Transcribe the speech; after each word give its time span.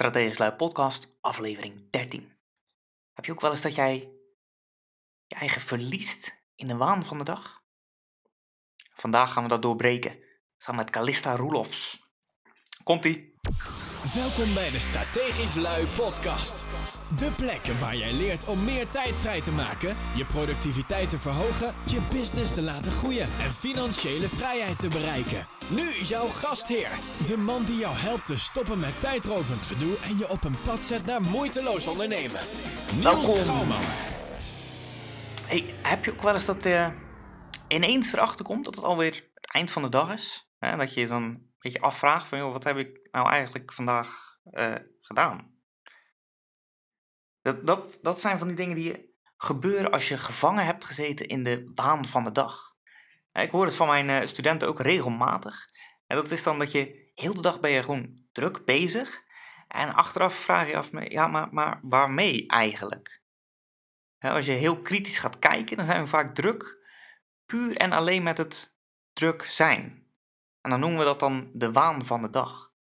Strategisch 0.00 0.38
Lui 0.38 0.52
Podcast, 0.52 1.08
aflevering 1.20 1.90
13. 1.90 2.32
Heb 3.12 3.24
je 3.24 3.32
ook 3.32 3.40
wel 3.40 3.50
eens 3.50 3.60
dat 3.60 3.74
jij 3.74 4.12
je 5.26 5.34
eigen 5.34 5.60
verliest 5.60 6.42
in 6.54 6.68
de 6.68 6.76
waan 6.76 7.04
van 7.04 7.18
de 7.18 7.24
dag? 7.24 7.62
Vandaag 8.94 9.32
gaan 9.32 9.42
we 9.42 9.48
dat 9.48 9.62
doorbreken, 9.62 10.18
samen 10.56 10.84
met 10.84 10.90
Kalista 10.90 11.36
Roelofs. 11.36 12.08
Komt-ie! 12.82 13.34
Welkom 14.14 14.54
bij 14.54 14.70
de 14.70 14.78
Strategisch 14.78 15.54
Lui 15.54 15.86
Podcast. 15.86 16.64
De 17.16 17.30
plek 17.36 17.66
waar 17.66 17.96
jij 17.96 18.12
leert 18.12 18.44
om 18.44 18.64
meer 18.64 18.88
tijd 18.88 19.16
vrij 19.16 19.40
te 19.40 19.52
maken, 19.52 19.96
je 20.14 20.24
productiviteit 20.24 21.10
te 21.10 21.18
verhogen, 21.18 21.74
je 21.84 22.00
business 22.12 22.54
te 22.54 22.62
laten 22.62 22.90
groeien 22.90 23.22
en 23.22 23.52
financiële 23.52 24.28
vrijheid 24.28 24.78
te 24.78 24.88
bereiken. 24.88 25.46
Nu 25.68 25.88
jouw 25.90 26.26
gastheer, 26.26 26.90
de 27.26 27.36
man 27.36 27.64
die 27.64 27.78
jou 27.78 27.94
helpt 27.96 28.24
te 28.24 28.38
stoppen 28.38 28.78
met 28.80 29.00
tijdrovend 29.00 29.62
gedoe 29.62 29.96
en 30.04 30.18
je 30.18 30.28
op 30.28 30.44
een 30.44 30.60
pad 30.64 30.84
zet 30.84 31.06
naar 31.06 31.22
moeiteloos 31.22 31.86
ondernemen. 31.86 32.40
Niels 32.92 33.02
Welkom. 33.02 33.36
Schouwman. 33.36 33.84
Hey, 35.46 35.74
heb 35.82 36.04
je 36.04 36.12
ook 36.12 36.22
wel 36.22 36.34
eens 36.34 36.46
dat 36.46 36.64
je 36.64 36.92
ineens 37.68 38.12
erachter 38.12 38.44
komt 38.44 38.64
dat 38.64 38.74
het 38.74 38.84
alweer 38.84 39.30
het 39.34 39.52
eind 39.52 39.70
van 39.70 39.82
de 39.82 39.88
dag 39.88 40.12
is? 40.12 40.50
Hè? 40.58 40.76
Dat 40.76 40.94
je 40.94 41.00
je 41.00 41.06
dan 41.06 41.22
een 41.22 41.52
beetje 41.58 41.80
afvraagt 41.80 42.28
van, 42.28 42.38
joh, 42.38 42.52
wat 42.52 42.64
heb 42.64 42.76
ik 42.76 43.08
nou 43.10 43.28
eigenlijk 43.28 43.72
vandaag 43.72 44.38
eh, 44.50 44.74
gedaan? 45.00 45.58
Dat, 47.42 47.66
dat, 47.66 47.98
dat 48.02 48.20
zijn 48.20 48.38
van 48.38 48.46
die 48.46 48.56
dingen 48.56 48.76
die 48.76 49.14
gebeuren 49.36 49.90
als 49.90 50.08
je 50.08 50.18
gevangen 50.18 50.64
hebt 50.64 50.84
gezeten 50.84 51.26
in 51.26 51.42
de 51.42 51.70
waan 51.74 52.06
van 52.06 52.24
de 52.24 52.32
dag. 52.32 52.74
Ik 53.32 53.50
hoor 53.50 53.64
het 53.64 53.76
van 53.76 53.86
mijn 53.86 54.08
eh, 54.08 54.26
studenten 54.26 54.68
ook 54.68 54.80
regelmatig. 54.80 55.68
En 56.06 56.16
dat 56.16 56.30
is 56.30 56.42
dan 56.42 56.58
dat 56.58 56.72
je 56.72 57.10
heel 57.14 57.34
de 57.34 57.42
dag 57.42 57.60
ben 57.60 57.70
je 57.70 57.82
gewoon 57.82 58.24
druk 58.32 58.64
bezig. 58.64 59.22
En 59.68 59.94
achteraf 59.94 60.34
vraag 60.34 60.66
je 60.66 60.76
af, 60.76 60.90
ja, 61.08 61.26
maar, 61.26 61.48
maar 61.50 61.80
waarmee 61.82 62.46
eigenlijk? 62.46 63.22
Als 64.18 64.46
je 64.46 64.52
heel 64.52 64.80
kritisch 64.80 65.18
gaat 65.18 65.38
kijken, 65.38 65.76
dan 65.76 65.86
zijn 65.86 66.02
we 66.02 66.08
vaak 66.08 66.34
druk 66.34 66.78
puur 67.46 67.76
en 67.76 67.92
alleen 67.92 68.22
met 68.22 68.38
het 68.38 68.78
druk 69.12 69.44
zijn. 69.44 70.06
En 70.60 70.70
dan 70.70 70.80
noemen 70.80 70.98
we 70.98 71.04
dat 71.04 71.20
dan 71.20 71.50
de 71.52 71.72
waan 71.72 72.04
van 72.04 72.22
de 72.22 72.30
dag. 72.30 72.72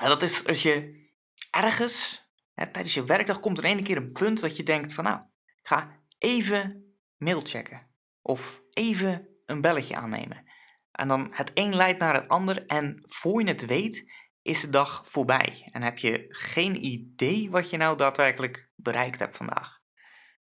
En 0.00 0.08
dat 0.08 0.22
is 0.22 0.46
als 0.46 0.62
je 0.62 1.06
ergens 1.50 2.27
tijdens 2.58 2.94
je 2.94 3.04
werkdag 3.04 3.40
komt 3.40 3.58
er 3.58 3.64
ene 3.64 3.82
keer 3.82 3.96
een 3.96 4.12
punt 4.12 4.40
dat 4.40 4.56
je 4.56 4.62
denkt 4.62 4.94
van 4.94 5.04
nou, 5.04 5.18
ik 5.44 5.68
ga 5.68 6.00
even 6.18 6.94
mail 7.16 7.40
checken. 7.40 7.86
Of 8.22 8.62
even 8.72 9.28
een 9.46 9.60
belletje 9.60 9.96
aannemen. 9.96 10.46
En 10.92 11.08
dan 11.08 11.28
het 11.30 11.50
een 11.54 11.74
leidt 11.74 11.98
naar 11.98 12.14
het 12.14 12.28
ander 12.28 12.66
en 12.66 13.02
voor 13.06 13.40
je 13.42 13.48
het 13.48 13.66
weet 13.66 14.12
is 14.42 14.60
de 14.60 14.68
dag 14.68 15.02
voorbij. 15.06 15.68
En 15.72 15.82
heb 15.82 15.98
je 15.98 16.24
geen 16.28 16.84
idee 16.84 17.50
wat 17.50 17.70
je 17.70 17.76
nou 17.76 17.96
daadwerkelijk 17.96 18.70
bereikt 18.74 19.18
hebt 19.18 19.36
vandaag. 19.36 19.80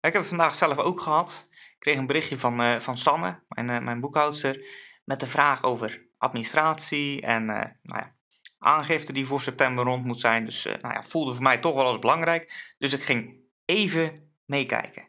Ik 0.00 0.12
heb 0.12 0.14
het 0.14 0.26
vandaag 0.26 0.54
zelf 0.54 0.78
ook 0.78 1.00
gehad. 1.00 1.48
Ik 1.50 1.76
kreeg 1.78 1.96
een 1.96 2.06
berichtje 2.06 2.38
van, 2.38 2.60
eh, 2.60 2.80
van 2.80 2.96
Sanne, 2.96 3.42
mijn, 3.48 3.70
eh, 3.70 3.78
mijn 3.78 4.00
boekhoudster, 4.00 4.64
met 5.04 5.20
de 5.20 5.26
vraag 5.26 5.62
over 5.62 6.06
administratie 6.18 7.20
en 7.20 7.50
eh, 7.50 7.70
nou 7.82 8.00
ja, 8.00 8.14
aangifte 8.62 9.12
die 9.12 9.26
voor 9.26 9.40
september 9.40 9.84
rond 9.84 10.04
moet 10.04 10.20
zijn. 10.20 10.44
Dus 10.44 10.66
eh, 10.66 10.74
nou 10.80 10.94
ja, 10.94 11.02
voelde 11.02 11.34
voor 11.34 11.42
mij 11.42 11.58
toch 11.58 11.74
wel 11.74 11.86
als 11.86 11.98
belangrijk. 11.98 12.74
Dus 12.78 12.92
ik 12.92 13.02
ging 13.02 13.40
even 13.64 14.32
meekijken. 14.44 15.08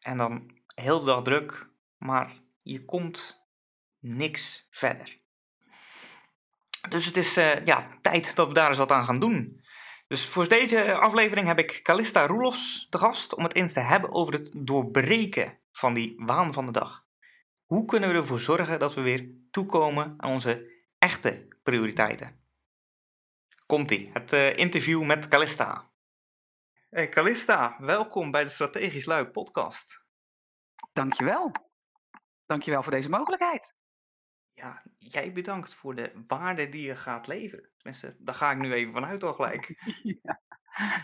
En 0.00 0.16
dan 0.16 0.50
heel 0.74 0.98
de 0.98 1.06
dag 1.06 1.22
druk, 1.22 1.68
maar 1.96 2.32
je 2.62 2.84
komt 2.84 3.46
niks 3.98 4.66
verder. 4.70 5.18
Dus 6.88 7.06
het 7.06 7.16
is 7.16 7.36
eh, 7.36 7.64
ja, 7.64 7.88
tijd 8.02 8.36
dat 8.36 8.48
we 8.48 8.54
daar 8.54 8.68
eens 8.68 8.78
wat 8.78 8.90
aan 8.90 9.04
gaan 9.04 9.18
doen. 9.18 9.62
Dus 10.06 10.24
voor 10.26 10.48
deze 10.48 10.94
aflevering 10.94 11.46
heb 11.46 11.58
ik 11.58 11.80
Kalista 11.82 12.26
Roelofs 12.26 12.86
te 12.86 12.98
gast 12.98 13.34
om 13.34 13.42
het 13.42 13.54
eens 13.54 13.72
te 13.72 13.80
hebben 13.80 14.12
over 14.12 14.34
het 14.34 14.50
doorbreken 14.54 15.58
van 15.72 15.94
die 15.94 16.14
waan 16.16 16.52
van 16.52 16.66
de 16.66 16.72
dag. 16.72 17.04
Hoe 17.64 17.84
kunnen 17.84 18.08
we 18.08 18.14
ervoor 18.14 18.40
zorgen 18.40 18.78
dat 18.78 18.94
we 18.94 19.00
weer 19.00 19.30
toekomen 19.50 20.14
aan 20.16 20.30
onze 20.30 20.72
echte 20.98 21.48
prioriteiten? 21.62 22.43
Komt-ie, 23.66 24.10
het 24.12 24.32
eh, 24.32 24.56
interview 24.56 25.04
met 25.04 25.28
Kalista. 25.28 25.90
Hey 26.90 27.08
Kalista, 27.08 27.76
welkom 27.78 28.30
bij 28.30 28.44
de 28.44 28.50
Strategisch 28.50 29.04
Lui 29.04 29.26
podcast. 29.26 30.04
Dankjewel. 30.92 31.52
Dankjewel 32.46 32.82
voor 32.82 32.92
deze 32.92 33.08
mogelijkheid. 33.08 33.74
Ja, 34.52 34.82
jij 34.98 35.32
bedankt 35.32 35.74
voor 35.74 35.94
de 35.94 36.24
waarde 36.26 36.68
die 36.68 36.86
je 36.86 36.96
gaat 36.96 37.26
leveren. 37.26 37.70
Tenminste, 37.76 38.16
daar 38.18 38.34
ga 38.34 38.50
ik 38.50 38.58
nu 38.58 38.72
even 38.72 38.92
vanuit 38.92 39.22
al 39.22 39.34
gelijk. 39.34 39.82
ja. 40.22 40.42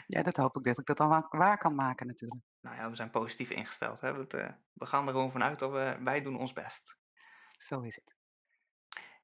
ja, 0.07 0.23
dat 0.23 0.37
hoop 0.37 0.57
ik 0.57 0.65
dat 0.65 0.79
ik 0.79 0.87
dat 0.87 0.97
dan 0.97 1.09
wa- 1.09 1.29
waar 1.31 1.59
kan 1.59 1.75
maken 1.75 2.07
natuurlijk. 2.07 2.41
Nou 2.61 2.77
ja, 2.77 2.91
we 2.91 2.97
zijn 2.97 3.11
positief 3.11 3.51
ingesteld. 3.51 4.01
Hè? 4.01 4.27
Eh, 4.27 4.53
we 4.73 4.87
gaan 4.87 5.07
er 5.07 5.13
gewoon 5.13 5.33
vanuit 5.33 5.59
dat 5.59 5.71
we, 5.71 5.99
wij 6.05 6.23
doen 6.23 6.39
ons 6.39 6.53
best. 6.53 6.99
Zo 7.53 7.81
is 7.81 7.95
het. 7.95 8.20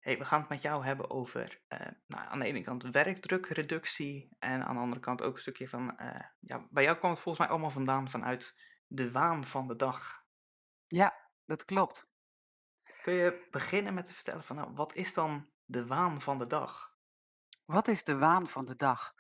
Hey, 0.07 0.19
we 0.19 0.25
gaan 0.25 0.41
het 0.41 0.49
met 0.49 0.63
jou 0.63 0.85
hebben 0.85 1.11
over 1.11 1.61
eh, 1.69 1.87
nou, 2.07 2.27
aan 2.29 2.39
de 2.39 2.45
ene 2.45 2.61
kant 2.61 2.83
werkdrukreductie 2.83 4.37
en 4.39 4.65
aan 4.65 4.75
de 4.75 4.81
andere 4.81 5.01
kant 5.01 5.23
ook 5.23 5.35
een 5.35 5.41
stukje 5.41 5.69
van, 5.69 5.99
eh, 5.99 6.21
ja, 6.41 6.67
bij 6.71 6.83
jou 6.83 6.97
kwam 6.97 7.11
het 7.11 7.21
volgens 7.21 7.45
mij 7.45 7.55
allemaal 7.55 7.71
vandaan 7.71 8.11
vanuit 8.11 8.61
de 8.87 9.11
waan 9.13 9.45
van 9.45 9.67
de 9.67 9.77
dag. 9.77 10.25
Ja, 10.87 11.31
dat 11.45 11.65
klopt. 11.65 12.11
Kun 13.03 13.13
je 13.13 13.47
beginnen 13.51 13.95
met 13.95 14.07
te 14.07 14.15
vertellen 14.15 14.45
van, 14.45 14.57
nou, 14.57 14.73
wat 14.75 14.95
is 14.95 15.15
dan 15.15 15.51
de 15.65 15.87
waan 15.87 16.21
van 16.21 16.39
de 16.39 16.47
dag? 16.47 16.97
Wat 17.65 17.89
is 17.89 18.05
de 18.05 18.19
waan 18.19 18.49
van 18.49 18.65
de 18.65 18.77
dag? 18.77 19.15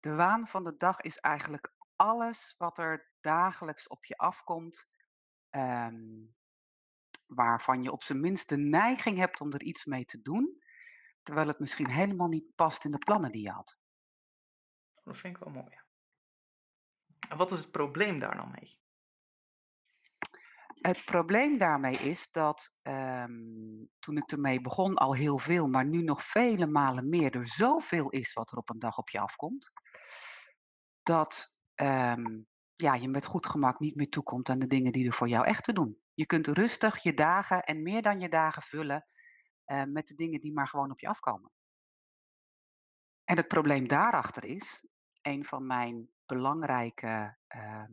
De 0.00 0.14
waan 0.14 0.46
van 0.46 0.64
de 0.64 0.76
dag 0.76 1.00
is 1.00 1.18
eigenlijk 1.18 1.74
alles 1.96 2.54
wat 2.58 2.78
er 2.78 3.10
dagelijks 3.20 3.88
op 3.88 4.04
je 4.04 4.16
afkomt, 4.16 4.88
ehm, 5.50 6.24
waarvan 7.26 7.82
je 7.82 7.92
op 7.92 8.02
zijn 8.02 8.20
minst 8.20 8.48
de 8.48 8.56
neiging 8.56 9.18
hebt 9.18 9.40
om 9.40 9.52
er 9.52 9.62
iets 9.62 9.84
mee 9.84 10.04
te 10.04 10.22
doen, 10.22 10.62
terwijl 11.22 11.48
het 11.48 11.58
misschien 11.58 11.90
helemaal 11.90 12.28
niet 12.28 12.54
past 12.54 12.84
in 12.84 12.90
de 12.90 12.98
plannen 12.98 13.30
die 13.30 13.42
je 13.42 13.50
had. 13.50 13.78
Dat 15.02 15.18
vind 15.18 15.36
ik 15.36 15.44
wel 15.44 15.52
mooi. 15.52 15.82
En 17.28 17.36
wat 17.36 17.52
is 17.52 17.58
het 17.58 17.70
probleem 17.70 18.18
daar 18.18 18.36
dan 18.36 18.50
mee? 18.50 18.82
Het 20.80 21.04
probleem 21.04 21.58
daarmee 21.58 21.96
is 21.96 22.30
dat 22.30 22.78
ehm, 22.82 23.84
toen 23.98 24.16
ik 24.16 24.32
ermee 24.32 24.60
begon 24.60 24.94
al 24.94 25.14
heel 25.14 25.38
veel, 25.38 25.68
maar 25.68 25.86
nu 25.86 26.02
nog 26.02 26.22
vele 26.22 26.66
malen 26.66 27.08
meer, 27.08 27.36
er 27.36 27.48
zoveel 27.48 28.10
is 28.10 28.32
wat 28.32 28.52
er 28.52 28.58
op 28.58 28.70
een 28.70 28.78
dag 28.78 28.98
op 28.98 29.08
je 29.08 29.20
afkomt, 29.20 29.72
dat 31.02 31.58
ehm, 31.74 32.42
ja, 32.74 32.94
je 32.94 33.08
met 33.08 33.24
goed 33.24 33.46
gemak 33.46 33.78
niet 33.78 33.94
meer 33.94 34.08
toekomt 34.08 34.48
aan 34.48 34.58
de 34.58 34.66
dingen 34.66 34.92
die 34.92 35.06
er 35.06 35.12
voor 35.12 35.28
jou 35.28 35.44
echt 35.46 35.64
te 35.64 35.72
doen. 35.72 36.02
Je 36.14 36.26
kunt 36.26 36.46
rustig 36.46 37.02
je 37.02 37.14
dagen 37.14 37.62
en 37.62 37.82
meer 37.82 38.02
dan 38.02 38.20
je 38.20 38.28
dagen 38.28 38.62
vullen 38.62 39.06
eh, 39.64 39.82
met 39.84 40.06
de 40.06 40.14
dingen 40.14 40.40
die 40.40 40.52
maar 40.52 40.68
gewoon 40.68 40.90
op 40.90 41.00
je 41.00 41.08
afkomen. 41.08 41.50
En 43.24 43.36
het 43.36 43.48
probleem 43.48 43.88
daarachter 43.88 44.44
is, 44.44 44.84
een 45.22 45.44
van 45.44 45.66
mijn 45.66 46.08
belangrijke 46.26 47.38
ehm, 47.46 47.92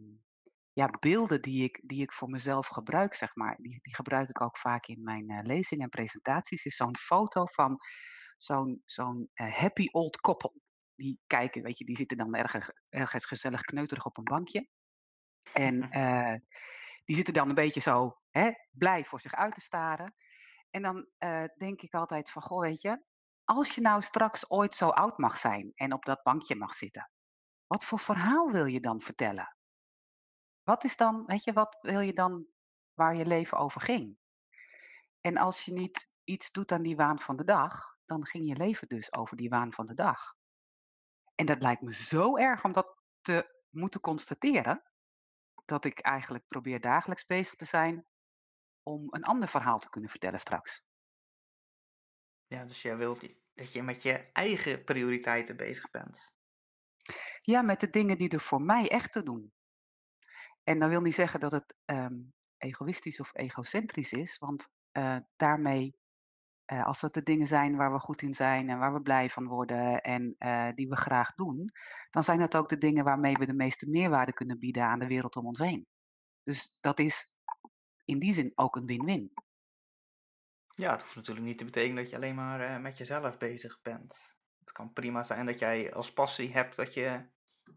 ja, 0.73 0.89
beelden 0.99 1.41
die 1.41 1.63
ik, 1.63 1.81
die 1.83 2.01
ik 2.01 2.13
voor 2.13 2.29
mezelf 2.29 2.67
gebruik, 2.67 3.13
zeg 3.13 3.35
maar, 3.35 3.57
die, 3.57 3.79
die 3.81 3.95
gebruik 3.95 4.29
ik 4.29 4.41
ook 4.41 4.57
vaak 4.57 4.85
in 4.85 5.03
mijn 5.03 5.29
eh, 5.29 5.37
lezingen 5.41 5.83
en 5.83 5.89
presentaties, 5.89 6.65
is 6.65 6.75
zo'n 6.75 6.97
foto 6.97 7.45
van 7.45 7.77
zo'n 8.37 8.81
zo'n 8.85 9.29
eh, 9.33 9.53
happy 9.53 9.87
old 9.91 10.17
koppel. 10.17 10.61
Die 10.95 11.19
kijken, 11.27 11.61
weet 11.61 11.77
je, 11.77 11.85
die 11.85 11.95
zitten 11.95 12.17
dan 12.17 12.35
ergens, 12.35 12.71
ergens 12.89 13.25
gezellig 13.25 13.61
kneuterig 13.61 14.05
op 14.05 14.17
een 14.17 14.23
bankje. 14.23 14.67
En 15.53 15.89
eh, 15.91 16.35
die 17.05 17.15
zitten 17.15 17.33
dan 17.33 17.49
een 17.49 17.55
beetje 17.55 17.81
zo 17.81 18.17
hè, 18.29 18.51
blij 18.71 19.05
voor 19.05 19.19
zich 19.19 19.33
uit 19.33 19.53
te 19.53 19.61
staren. 19.61 20.15
En 20.69 20.81
dan 20.81 21.07
eh, 21.17 21.43
denk 21.57 21.81
ik 21.81 21.93
altijd 21.93 22.31
van, 22.31 22.41
goh, 22.41 22.61
weet 22.61 22.81
je, 22.81 23.03
als 23.43 23.75
je 23.75 23.81
nou 23.81 24.01
straks 24.01 24.49
ooit 24.49 24.75
zo 24.75 24.89
oud 24.89 25.17
mag 25.17 25.37
zijn 25.37 25.71
en 25.75 25.93
op 25.93 26.05
dat 26.05 26.23
bankje 26.23 26.55
mag 26.55 26.73
zitten, 26.73 27.11
wat 27.67 27.85
voor 27.85 27.99
verhaal 27.99 28.51
wil 28.51 28.65
je 28.65 28.79
dan 28.79 29.01
vertellen? 29.01 29.55
Wat 30.63 30.83
is 30.83 30.97
dan, 30.97 31.25
weet 31.25 31.43
je, 31.43 31.53
wat 31.53 31.77
wil 31.81 31.99
je 31.99 32.13
dan 32.13 32.47
waar 32.93 33.15
je 33.15 33.25
leven 33.25 33.57
over 33.57 33.81
ging? 33.81 34.17
En 35.21 35.37
als 35.37 35.65
je 35.65 35.73
niet 35.73 36.13
iets 36.23 36.51
doet 36.51 36.71
aan 36.71 36.81
die 36.81 36.95
waan 36.95 37.19
van 37.19 37.35
de 37.35 37.43
dag, 37.43 37.97
dan 38.05 38.25
ging 38.25 38.47
je 38.47 38.55
leven 38.55 38.87
dus 38.87 39.13
over 39.13 39.37
die 39.37 39.49
waan 39.49 39.73
van 39.73 39.85
de 39.85 39.93
dag. 39.93 40.35
En 41.35 41.45
dat 41.45 41.61
lijkt 41.61 41.81
me 41.81 41.93
zo 41.93 42.37
erg 42.37 42.63
om 42.63 42.71
dat 42.71 42.97
te 43.21 43.63
moeten 43.69 44.01
constateren, 44.01 44.90
dat 45.71 45.85
ik 45.85 45.99
eigenlijk 45.99 46.47
probeer 46.47 46.79
dagelijks 46.79 47.25
bezig 47.25 47.55
te 47.55 47.65
zijn 47.65 48.05
om 48.83 49.05
een 49.09 49.23
ander 49.23 49.49
verhaal 49.49 49.79
te 49.79 49.89
kunnen 49.89 50.09
vertellen 50.09 50.39
straks. 50.39 50.83
Ja, 52.47 52.65
dus 52.65 52.81
jij 52.81 52.97
wilt 52.97 53.21
dat 53.53 53.71
je 53.71 53.83
met 53.83 54.03
je 54.03 54.31
eigen 54.31 54.83
prioriteiten 54.83 55.57
bezig 55.57 55.89
bent. 55.89 56.33
Ja, 57.39 57.61
met 57.61 57.79
de 57.79 57.89
dingen 57.89 58.17
die 58.17 58.29
er 58.29 58.39
voor 58.39 58.61
mij 58.61 58.89
echt 58.89 59.11
te 59.11 59.23
doen. 59.23 59.53
En 60.63 60.79
dat 60.79 60.89
wil 60.89 61.01
niet 61.01 61.15
zeggen 61.15 61.39
dat 61.39 61.51
het 61.51 61.75
ehm, 61.85 62.19
egoïstisch 62.57 63.19
of 63.19 63.35
egocentrisch 63.35 64.11
is, 64.11 64.37
want 64.37 64.69
eh, 64.91 65.17
daarmee 65.35 65.95
eh, 66.71 66.85
als 66.85 66.99
dat 66.99 67.13
de 67.13 67.23
dingen 67.23 67.47
zijn 67.47 67.75
waar 67.75 67.91
we 67.91 67.99
goed 67.99 68.21
in 68.21 68.33
zijn 68.33 68.69
en 68.69 68.79
waar 68.79 68.93
we 68.93 69.01
blij 69.01 69.29
van 69.29 69.47
worden 69.47 70.01
en 70.01 70.35
eh, 70.37 70.69
die 70.75 70.87
we 70.87 70.95
graag 70.95 71.35
doen, 71.35 71.71
dan 72.09 72.23
zijn 72.23 72.39
dat 72.39 72.55
ook 72.55 72.69
de 72.69 72.77
dingen 72.77 73.03
waarmee 73.03 73.33
we 73.33 73.45
de 73.45 73.53
meeste 73.53 73.89
meerwaarde 73.89 74.33
kunnen 74.33 74.59
bieden 74.59 74.83
aan 74.83 74.99
de 74.99 75.07
wereld 75.07 75.35
om 75.35 75.45
ons 75.45 75.59
heen. 75.59 75.87
Dus 76.43 76.77
dat 76.81 76.99
is 76.99 77.37
in 78.05 78.19
die 78.19 78.33
zin 78.33 78.51
ook 78.55 78.75
een 78.75 78.85
win-win. 78.85 79.31
Ja, 80.75 80.91
het 80.91 81.01
hoeft 81.01 81.15
natuurlijk 81.15 81.45
niet 81.45 81.57
te 81.57 81.65
betekenen 81.65 81.95
dat 81.95 82.09
je 82.09 82.15
alleen 82.15 82.35
maar 82.35 82.61
eh, 82.61 82.81
met 82.81 82.97
jezelf 82.97 83.37
bezig 83.37 83.81
bent. 83.81 84.37
Het 84.59 84.71
kan 84.71 84.93
prima 84.93 85.23
zijn 85.23 85.45
dat 85.45 85.59
jij 85.59 85.93
als 85.93 86.13
passie 86.13 86.53
hebt 86.53 86.75
dat 86.75 86.93
je 86.93 87.25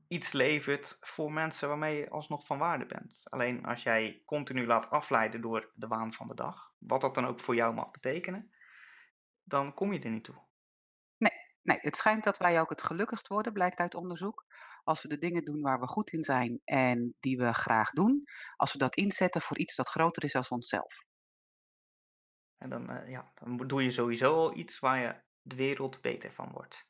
iets 0.08 0.32
levert 0.32 0.96
voor 1.00 1.32
mensen 1.32 1.68
waarmee 1.68 1.98
je 1.98 2.10
alsnog 2.10 2.46
van 2.46 2.58
waarde 2.58 2.86
bent. 2.86 3.22
Alleen 3.30 3.64
als 3.64 3.82
jij 3.82 4.22
continu 4.26 4.66
laat 4.66 4.90
afleiden 4.90 5.40
door 5.40 5.72
de 5.74 5.86
waan 5.86 6.12
van 6.12 6.28
de 6.28 6.34
dag, 6.34 6.72
wat 6.78 7.00
dat 7.00 7.14
dan 7.14 7.26
ook 7.26 7.40
voor 7.40 7.54
jou 7.54 7.74
mag 7.74 7.90
betekenen, 7.90 8.52
dan 9.44 9.74
kom 9.74 9.92
je 9.92 10.00
er 10.00 10.10
niet 10.10 10.24
toe. 10.24 10.44
Nee, 11.64 11.78
het 11.80 11.96
schijnt 11.96 12.24
dat 12.24 12.38
wij 12.38 12.60
ook 12.60 12.70
het 12.70 12.82
gelukkigst 12.82 13.28
worden, 13.28 13.52
blijkt 13.52 13.78
uit 13.78 13.94
onderzoek, 13.94 14.44
als 14.82 15.02
we 15.02 15.08
de 15.08 15.18
dingen 15.18 15.44
doen 15.44 15.60
waar 15.60 15.80
we 15.80 15.86
goed 15.86 16.10
in 16.10 16.22
zijn 16.22 16.60
en 16.64 17.14
die 17.20 17.38
we 17.38 17.52
graag 17.52 17.90
doen, 17.90 18.24
als 18.56 18.72
we 18.72 18.78
dat 18.78 18.96
inzetten 18.96 19.40
voor 19.40 19.58
iets 19.58 19.76
dat 19.76 19.88
groter 19.88 20.24
is 20.24 20.32
dan 20.32 20.44
onszelf. 20.48 21.04
En 22.58 22.70
dan, 22.70 22.90
eh, 22.90 23.10
ja, 23.10 23.32
dan 23.34 23.56
doe 23.56 23.82
je 23.82 23.90
sowieso 23.90 24.34
al 24.34 24.56
iets 24.56 24.78
waar 24.78 24.98
je 24.98 25.22
de 25.42 25.56
wereld 25.56 26.00
beter 26.00 26.32
van 26.32 26.50
wordt. 26.52 26.86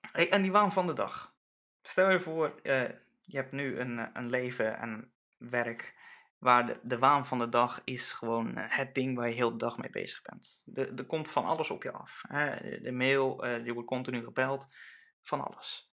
Hey, 0.00 0.30
en 0.30 0.42
die 0.42 0.52
waan 0.52 0.72
van 0.72 0.86
de 0.86 0.92
dag. 0.92 1.34
Stel 1.82 2.10
je 2.10 2.20
voor, 2.20 2.60
eh, 2.62 2.88
je 3.20 3.36
hebt 3.36 3.52
nu 3.52 3.78
een, 3.78 3.98
eh, 3.98 4.08
een 4.12 4.30
leven 4.30 4.78
en 4.78 5.12
werk 5.36 5.94
waar 6.42 6.78
de, 6.82 6.98
waan 6.98 7.26
van 7.26 7.38
de 7.38 7.48
dag 7.48 7.80
is 7.84 8.12
gewoon 8.12 8.56
eh, 8.56 8.64
het 8.76 8.94
ding 8.94 9.16
waar 9.16 9.28
je 9.28 9.34
heel 9.34 9.50
de 9.50 9.56
dag 9.56 9.78
mee 9.78 9.90
bezig 9.90 10.22
bent. 10.22 10.64
Er, 10.74 11.06
komt 11.06 11.28
van 11.28 11.44
alles 11.44 11.70
op 11.70 11.82
je 11.82 11.92
af. 11.92 12.22
Hè? 12.28 12.80
De 12.80 12.92
mail, 12.92 13.44
uh, 13.44 13.64
je 13.64 13.72
wordt 13.72 13.88
continu 13.88 14.24
gebeld, 14.24 14.68
van 15.20 15.46
alles. 15.46 15.92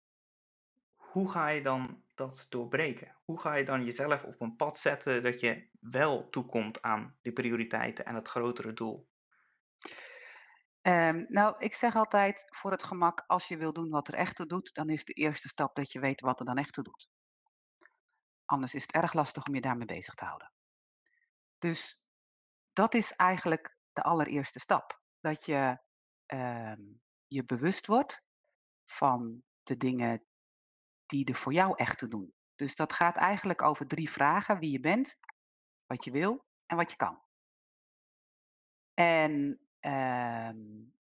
Hoe 0.95 1.31
ga 1.31 1.47
je 1.47 1.61
dan 1.61 2.03
dat 2.15 2.45
doorbreken? 2.49 3.15
Hoe 3.23 3.39
ga 3.39 3.55
je 3.55 3.65
dan 3.65 3.83
jezelf 3.83 4.23
op 4.23 4.41
een 4.41 4.55
pad 4.55 4.77
zetten 4.77 5.23
dat 5.23 5.39
je 5.39 5.67
wel 5.79 6.29
toekomt 6.29 6.81
aan 6.81 7.15
die 7.21 7.33
prioriteiten 7.33 8.05
en 8.05 8.15
het 8.15 8.27
grotere 8.27 8.73
doel? 8.73 9.07
Um, 10.81 11.25
nou, 11.29 11.55
ik 11.59 11.73
zeg 11.73 11.95
altijd 11.95 12.47
voor 12.49 12.71
het 12.71 12.83
gemak, 12.83 13.23
als 13.27 13.47
je 13.47 13.57
wil 13.57 13.73
doen 13.73 13.89
wat 13.89 14.07
er 14.07 14.13
echt 14.13 14.35
toe 14.35 14.45
doet, 14.45 14.73
dan 14.73 14.89
is 14.89 15.05
de 15.05 15.13
eerste 15.13 15.47
stap 15.47 15.75
dat 15.75 15.91
je 15.91 15.99
weet 15.99 16.21
wat 16.21 16.39
er 16.39 16.45
dan 16.45 16.57
echt 16.57 16.73
toe 16.73 16.83
doet. 16.83 17.09
Anders 18.47 18.73
is 18.73 18.81
het 18.81 18.91
erg 18.91 19.13
lastig 19.13 19.45
om 19.45 19.55
je 19.55 19.61
daarmee 19.61 19.85
bezig 19.85 20.13
te 20.13 20.25
houden. 20.25 20.51
Dus 21.57 22.07
dat 22.73 22.94
is 22.94 23.13
eigenlijk 23.13 23.77
de 23.94 24.03
allereerste 24.03 24.59
stap. 24.59 25.01
Dat 25.19 25.45
je 25.45 25.79
ehm, 26.25 26.81
je 27.27 27.45
bewust 27.45 27.88
wordt 27.88 28.23
van 28.85 29.44
de 29.63 29.77
dingen 29.77 30.25
die 31.05 31.25
er 31.25 31.35
voor 31.35 31.53
jou 31.53 31.73
echt 31.75 31.97
te 31.97 32.07
doen. 32.07 32.33
Dus 32.55 32.75
dat 32.75 32.94
gaat 32.94 33.15
eigenlijk 33.15 33.61
over 33.61 33.88
drie 33.88 34.09
vragen: 34.09 34.59
wie 34.59 34.71
je 34.71 34.79
bent, 34.79 35.19
wat 35.85 36.03
je 36.03 36.11
wil 36.11 36.45
en 36.65 36.77
wat 36.77 36.91
je 36.91 36.97
kan. 36.97 37.21
En 38.94 39.59
ehm, 39.79 40.57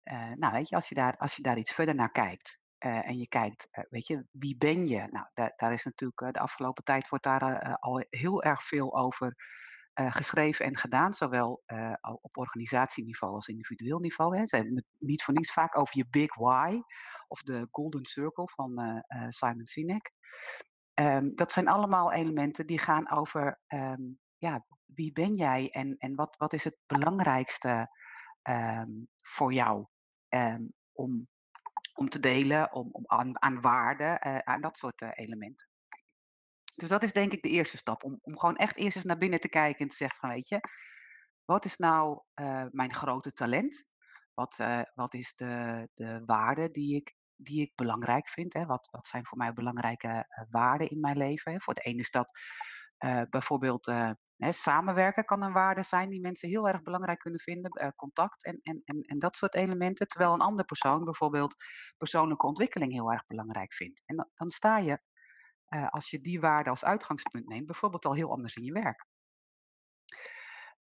eh, 0.04 0.32
nou, 0.32 0.54
weet 0.54 0.70
je, 0.70 0.76
als 0.76 0.90
je, 0.90 0.96
daar, 0.96 1.18
als 1.18 1.36
je 1.36 1.42
daar 1.42 1.58
iets 1.58 1.74
verder 1.74 1.96
naar 1.96 2.12
kijkt 2.12 2.61
uh, 2.86 3.08
en 3.08 3.18
je 3.18 3.28
kijkt, 3.28 3.68
uh, 3.78 3.84
weet 3.90 4.08
je, 4.08 4.26
wie 4.32 4.58
ben 4.58 4.88
je? 4.88 5.08
Nou, 5.12 5.26
daar, 5.34 5.74
is 5.74 5.84
natuurlijk 5.84 6.34
de 6.34 6.40
afgelopen 6.40 6.84
tijd 6.84 7.10
wordt 7.10 7.24
daar 7.24 7.76
al 7.80 8.06
heel 8.10 8.44
erg 8.44 8.64
veel 8.64 8.98
over 8.98 9.36
geschreven 9.94 10.66
en 10.66 10.78
gedaan, 10.78 11.14
zowel 11.14 11.64
op 12.22 12.38
organisatieniveau 12.38 13.34
als 13.34 13.48
individueel 13.48 14.00
niveau. 14.00 14.38
Hè. 14.38 14.46
Ze 14.46 14.56
hebben 14.56 14.76
het 14.76 14.86
niet 14.98 15.24
voor 15.24 15.34
niets 15.34 15.54
vaak 15.54 15.78
over 15.78 15.98
je 15.98 16.08
big 16.10 16.36
why 16.36 16.82
of 17.28 17.42
de 17.42 17.68
golden 17.72 18.06
circle 18.06 18.50
van 18.50 19.04
Simon 19.30 19.66
Sinek. 19.66 20.12
Um, 20.94 21.36
dat 21.36 21.52
zijn 21.52 21.68
allemaal 21.68 22.12
elementen 22.12 22.68
die 22.68 22.80
gaan 22.80 23.12
over 23.12 23.60
um, 23.68 24.20
ja, 24.38 24.66
wie 24.86 25.12
ben 25.12 25.34
jij 25.34 25.70
en, 25.70 25.98
en 25.98 26.16
wat, 26.16 26.36
wat 26.38 26.54
is 26.54 26.64
het 26.64 26.78
belangrijkste 26.86 27.88
um, 28.50 29.08
voor 29.22 29.54
jou 29.54 29.86
om, 30.92 31.28
om 31.94 32.10
te 32.10 32.20
delen, 32.20 32.74
om, 32.74 32.90
om 32.92 33.04
aan, 33.08 33.42
aan 33.42 33.62
waarde, 33.62 34.22
uh, 34.26 34.38
aan 34.38 34.62
dat 34.62 34.78
soort 34.78 35.02
uh, 35.02 35.10
elementen. 35.14 35.68
Dus 36.76 36.90
dat 36.90 37.04
is 37.04 37.14
denk 37.14 37.32
ik 37.32 37.42
de 37.42 37.50
eerste 37.50 37.78
stap, 37.78 38.04
om, 38.04 38.20
om 38.22 38.40
gewoon 38.40 38.56
echt 38.56 38.76
eerst 38.78 38.96
eens 38.96 39.06
naar 39.06 39.18
binnen 39.18 39.40
te 39.40 39.50
kijken 39.50 39.80
en 39.80 39.88
te 39.88 39.96
zeggen 39.96 40.20
van 40.20 40.30
weet 40.30 40.48
je, 40.48 40.60
wat 41.46 41.66
is 41.66 41.78
nou 41.78 42.22
uh, 42.36 42.66
mijn 42.72 42.94
grote 42.94 43.32
talent? 43.32 43.90
Wat, 44.34 44.58
wat 44.94 45.14
is 45.14 45.36
de, 45.36 45.88
de 45.94 46.22
waarde 46.26 46.72
die 46.72 46.96
ik, 46.96 47.16
die 47.36 47.62
ik 47.62 47.72
belangrijk 47.76 48.28
vind? 48.28 48.54
Hè? 48.54 48.66
Wat, 48.66 48.88
wat 48.92 49.08
zijn 49.08 49.26
voor 49.26 49.38
mij 49.38 49.54
belangrijke 49.54 50.46
waarden 50.50 50.90
in 50.90 51.00
mijn 51.00 51.18
leven? 51.18 51.52
Hè? 51.52 51.60
Voor 51.60 51.74
de 51.74 51.82
ene 51.82 52.00
is 52.00 52.12
dat 52.12 52.40
uh, 53.04 53.22
bijvoorbeeld 53.30 53.88
uh, 53.88 54.12
hè, 54.38 54.52
samenwerken 54.52 55.26
kan 55.26 55.44
een 55.44 55.54
waarde 55.54 55.84
zijn 55.84 56.10
die 56.10 56.22
mensen 56.22 56.50
heel 56.50 56.68
erg 56.68 56.82
belangrijk 56.82 57.20
kunnen 57.20 57.40
vinden. 57.40 57.84
Uh, 57.84 57.90
contact 57.96 58.46
en, 58.46 58.60
en, 58.62 58.82
en, 58.86 59.02
en 59.02 59.20
dat 59.20 59.36
soort 59.36 59.56
elementen. 59.56 60.08
Terwijl 60.08 60.34
een 60.34 60.42
andere 60.42 60.68
persoon 60.68 61.04
bijvoorbeeld 61.04 61.56
persoonlijke 61.98 62.46
ontwikkeling 62.46 62.92
heel 62.92 63.12
erg 63.12 63.26
belangrijk 63.26 63.74
vindt. 63.74 64.04
En 64.06 64.16
dan, 64.16 64.30
dan 64.34 64.50
sta 64.50 64.78
je, 64.78 65.00
als 65.90 66.10
je 66.10 66.22
die 66.22 66.40
waarde 66.40 66.70
als 66.70 66.86
uitgangspunt 66.86 67.48
neemt, 67.48 67.66
bijvoorbeeld 67.66 68.06
al 68.06 68.16
heel 68.16 68.32
anders 68.32 68.56
in 68.56 68.64
je 68.64 68.72
werk. 68.72 69.06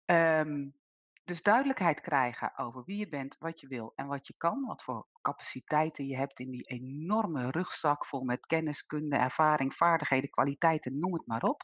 Um, 0.05 0.77
dus 1.25 1.43
duidelijkheid 1.43 2.01
krijgen 2.01 2.59
over 2.59 2.85
wie 2.85 2.99
je 2.99 3.09
bent, 3.09 3.37
wat 3.39 3.61
je 3.61 3.67
wil 3.67 3.93
en 3.97 4.07
wat 4.07 4.27
je 4.27 4.35
kan. 4.37 4.65
Wat 4.65 4.83
voor 4.83 5.07
capaciteiten 5.23 6.07
je 6.07 6.17
hebt 6.17 6.41
in 6.41 6.51
die 6.51 6.63
enorme 6.63 7.51
rugzak 7.51 8.07
vol 8.07 8.25
met 8.25 8.47
kennis, 8.47 8.87
kunde, 8.87 9.17
ervaring, 9.17 9.75
vaardigheden, 9.75 10.31
kwaliteiten, 10.31 10.99
noem 10.99 11.13
het 11.13 11.27
maar 11.27 11.43
op 11.43 11.63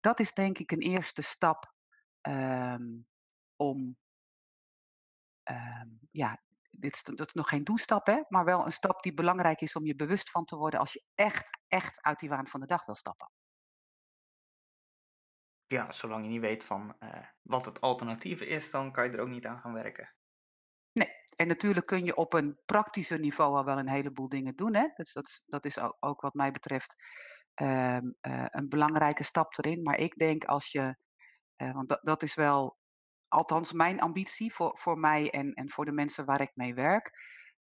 dat 0.00 0.20
is 0.20 0.32
denk 0.32 0.58
ik 0.58 0.70
een 0.70 0.82
eerste 0.82 1.22
stap 1.22 1.72
um, 2.28 3.04
om, 3.56 3.96
um, 5.50 5.98
ja, 6.10 6.42
dit 6.70 6.94
is, 6.94 7.02
dat 7.02 7.26
is 7.26 7.32
nog 7.32 7.48
geen 7.48 7.62
doelstap, 7.62 8.06
hè, 8.06 8.22
maar 8.28 8.44
wel 8.44 8.64
een 8.64 8.72
stap 8.72 9.02
die 9.02 9.14
belangrijk 9.14 9.60
is 9.60 9.76
om 9.76 9.84
je 9.84 9.94
bewust 9.94 10.30
van 10.30 10.44
te 10.44 10.56
worden 10.56 10.80
als 10.80 10.92
je 10.92 11.04
echt, 11.14 11.58
echt 11.68 12.02
uit 12.02 12.18
die 12.18 12.28
waan 12.28 12.46
van 12.46 12.60
de 12.60 12.66
dag 12.66 12.84
wil 12.84 12.94
stappen. 12.94 13.30
Ja, 15.66 15.92
zolang 15.92 16.24
je 16.24 16.30
niet 16.30 16.40
weet 16.40 16.64
van 16.64 16.96
uh, 17.00 17.26
wat 17.42 17.64
het 17.64 17.80
alternatief 17.80 18.40
is, 18.40 18.70
dan 18.70 18.92
kan 18.92 19.04
je 19.04 19.10
er 19.10 19.20
ook 19.20 19.28
niet 19.28 19.46
aan 19.46 19.60
gaan 19.60 19.72
werken. 19.72 20.14
Nee, 20.92 21.10
en 21.36 21.46
natuurlijk 21.46 21.86
kun 21.86 22.04
je 22.04 22.16
op 22.16 22.32
een 22.32 22.58
praktischer 22.64 23.18
niveau 23.18 23.56
al 23.56 23.64
wel 23.64 23.78
een 23.78 23.88
heleboel 23.88 24.28
dingen 24.28 24.56
doen. 24.56 24.74
Hè? 24.74 24.88
Dus 24.94 25.12
dat, 25.12 25.42
dat 25.46 25.64
is 25.64 25.78
ook, 25.78 25.96
ook 26.00 26.20
wat 26.20 26.34
mij 26.34 26.50
betreft 26.50 26.94
um, 27.60 28.16
uh, 28.22 28.46
een 28.48 28.68
belangrijke 28.68 29.22
stap 29.22 29.58
erin. 29.58 29.82
Maar 29.82 29.98
ik 29.98 30.16
denk 30.16 30.44
als 30.44 30.72
je, 30.72 30.96
uh, 31.56 31.72
want 31.72 31.88
dat, 31.88 32.00
dat 32.02 32.22
is 32.22 32.34
wel, 32.34 32.78
althans 33.28 33.72
mijn 33.72 34.00
ambitie 34.00 34.52
voor, 34.52 34.78
voor 34.78 34.98
mij 34.98 35.30
en, 35.30 35.52
en 35.52 35.70
voor 35.70 35.84
de 35.84 35.92
mensen 35.92 36.24
waar 36.24 36.40
ik 36.40 36.50
mee 36.54 36.74
werk, 36.74 37.10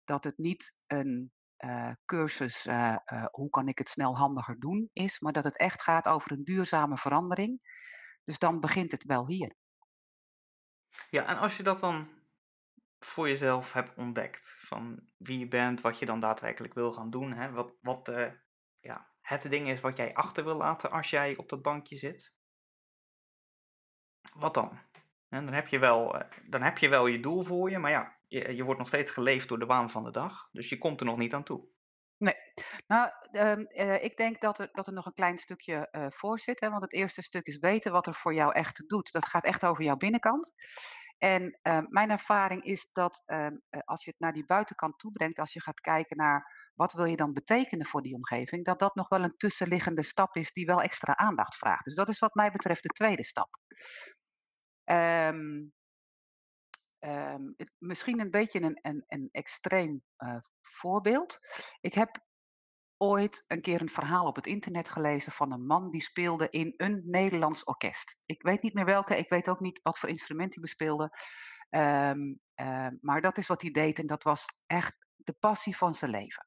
dat 0.05 0.25
het 0.25 0.39
niet 0.39 0.85
een 0.87 1.33
uh, 1.65 1.93
cursus 2.05 2.69
hoe 3.31 3.51
kan 3.51 3.69
ik 3.69 3.79
het 3.79 3.89
snel 3.89 4.17
handiger 4.17 4.59
doen 4.59 4.91
is, 4.93 5.21
maar 5.21 5.33
dat 5.33 5.45
het 5.45 5.59
echt 5.59 5.83
gaat 5.83 6.09
over 6.09 6.33
een 6.33 6.45
duurzame 6.45 6.97
verandering. 6.97 7.61
Dus 8.25 8.39
dan 8.39 8.61
begint 8.61 8.93
het 8.93 9.05
wel 9.05 9.27
hier. 9.27 9.57
Ja, 11.11 11.27
en 11.27 11.39
als 11.39 11.57
je 11.57 11.63
dat 11.63 11.81
dan 11.81 12.09
voor 12.99 13.29
jezelf 13.29 13.73
hebt 13.73 13.97
ontdekt, 13.97 14.57
van 14.61 15.09
wie 15.17 15.39
je 15.39 15.49
bent, 15.49 15.81
wat 15.81 15.99
je 15.99 16.07
dan 16.07 16.21
daadwerkelijk 16.21 16.75
wil 16.75 16.93
gaan 16.93 17.11
doen, 17.11 17.33
hè, 17.33 17.51
wat, 17.51 17.75
wat 17.81 18.11
ja, 18.81 19.16
het 19.27 19.51
ding 19.51 19.69
is 19.69 19.81
wat 19.81 19.97
jij 19.97 20.15
achter 20.15 20.45
wil 20.45 20.57
laten 20.57 20.91
als 20.91 21.11
jij 21.11 21.37
op 21.37 21.49
dat 21.49 21.63
bankje 21.63 21.97
zit, 21.97 22.37
wat 24.35 24.55
dan? 24.55 24.79
Dan 25.29 25.53
heb 25.53 25.69
je 25.69 25.79
wel, 25.79 26.19
eh, 26.19 26.31
dan 26.49 26.63
heb 26.63 26.79
je, 26.79 26.89
wel 26.89 27.07
je 27.07 27.21
doel 27.21 27.43
voor 27.43 27.71
je, 27.71 27.79
maar 27.79 27.91
ja, 27.91 28.17
je, 28.29 28.57
je 28.57 28.65
wordt 28.65 28.79
nog 28.79 28.89
steeds 28.89 29.11
geleefd 29.11 29.49
door 29.49 29.59
de 29.59 29.67
waan 29.67 29.91
van 29.91 30.05
de 30.05 30.11
dag, 30.11 30.49
dus 30.53 30.69
je 30.69 30.79
komt 30.79 31.01
er 31.01 31.07
nog 31.07 31.17
niet 31.17 31.35
aan 31.35 31.45
toe. 31.45 31.69
Nee, 32.19 32.35
nou, 32.87 33.11
uh, 33.33 33.57
uh, 33.57 34.05
ik 34.05 34.17
denk 34.17 34.41
dat 34.41 34.59
er, 34.59 34.69
dat 34.73 34.87
er 34.87 34.93
nog 34.93 35.07
een 35.07 35.13
klein 35.13 35.39
stukje 35.39 35.89
uh, 35.93 36.07
voor 36.09 36.39
zit. 36.39 36.61
Hè, 36.61 36.71
want 36.71 36.83
het 36.83 36.93
eerste 36.93 37.23
stuk 37.23 37.47
is 37.47 37.59
weten 37.59 37.93
wat 37.93 38.07
er 38.07 38.15
voor 38.15 38.35
jou 38.35 38.53
echt 38.53 38.85
doet. 38.89 39.13
Dat 39.13 39.27
gaat 39.27 39.45
echt 39.45 39.65
over 39.65 39.85
jouw 39.85 39.97
binnenkant. 39.97 40.53
En 41.19 41.59
ehm, 41.63 41.85
mijn 41.89 42.11
ervaring 42.11 42.65
is 42.65 42.93
dat 42.93 43.23
ehm, 43.25 43.57
als 43.85 44.05
je 44.05 44.11
het 44.11 44.21
naar 44.21 44.33
die 44.33 44.45
buitenkant 44.45 44.99
toe 44.99 45.13
brengt, 45.13 45.39
als 45.39 45.53
je 45.53 45.63
gaat 45.63 45.81
kijken 45.81 46.17
naar 46.17 46.66
wat 46.77 46.93
wil 46.93 47.05
je 47.05 47.17
dan 47.17 47.33
betekenen 47.33 47.87
voor 47.87 48.03
die 48.03 48.15
omgeving, 48.15 48.65
dat 48.65 48.79
dat 48.79 48.95
nog 48.95 49.09
wel 49.09 49.23
een 49.23 49.37
tussenliggende 49.37 50.03
stap 50.03 50.37
is 50.37 50.53
die 50.53 50.67
wel 50.67 50.83
extra 50.83 51.17
aandacht 51.17 51.57
vraagt. 51.57 51.85
Dus 51.85 51.95
dat 51.95 52.09
is 52.09 52.19
wat 52.19 52.35
mij 52.35 52.51
betreft 52.51 52.83
de 52.83 52.89
tweede 52.89 53.25
stap. 53.25 53.59
Um, 54.85 55.75
het, 57.57 57.73
misschien 57.79 58.21
een 58.21 58.31
beetje 58.31 58.63
een, 58.63 58.79
een, 58.83 59.05
een 59.07 59.29
extreem 59.33 60.03
uh, 60.19 60.37
voorbeeld. 60.63 61.37
Ik 61.81 61.95
heb 61.95 62.25
ooit 62.97 63.45
een 63.47 63.61
keer 63.61 63.81
een 63.81 63.89
verhaal 63.89 64.27
op 64.27 64.37
het 64.37 64.47
internet 64.47 64.89
gelezen 64.89 65.33
van 65.33 65.53
een 65.53 65.67
man 65.67 65.91
die 65.91 66.03
speelde 66.03 66.49
in 66.51 66.75
een 66.77 67.03
Nederlands 67.05 67.65
orkest. 67.65 68.17
Ik 68.27 68.43
weet 68.43 68.63
niet 68.63 68.75
meer 68.75 68.85
welke, 68.85 69.17
ik 69.17 69.29
weet 69.29 69.49
ook 69.49 69.61
niet 69.61 69.83
wat 69.83 69.99
voor 69.99 70.09
instrument 70.09 70.55
hij 70.55 70.63
bespeelde. 70.63 71.11
Ehm, 71.69 72.35
eh, 72.55 72.89
maar 73.01 73.21
dat 73.21 73.39
is 73.39 73.47
wat 73.47 73.63
hij 73.63 73.71
deed 73.71 73.99
en 73.99 74.07
dat 74.07 74.23
was 74.23 74.45
echt 74.67 74.97
de 75.17 75.33
passie 75.33 75.77
van 75.77 75.95
zijn 75.95 76.11
leven. 76.11 76.46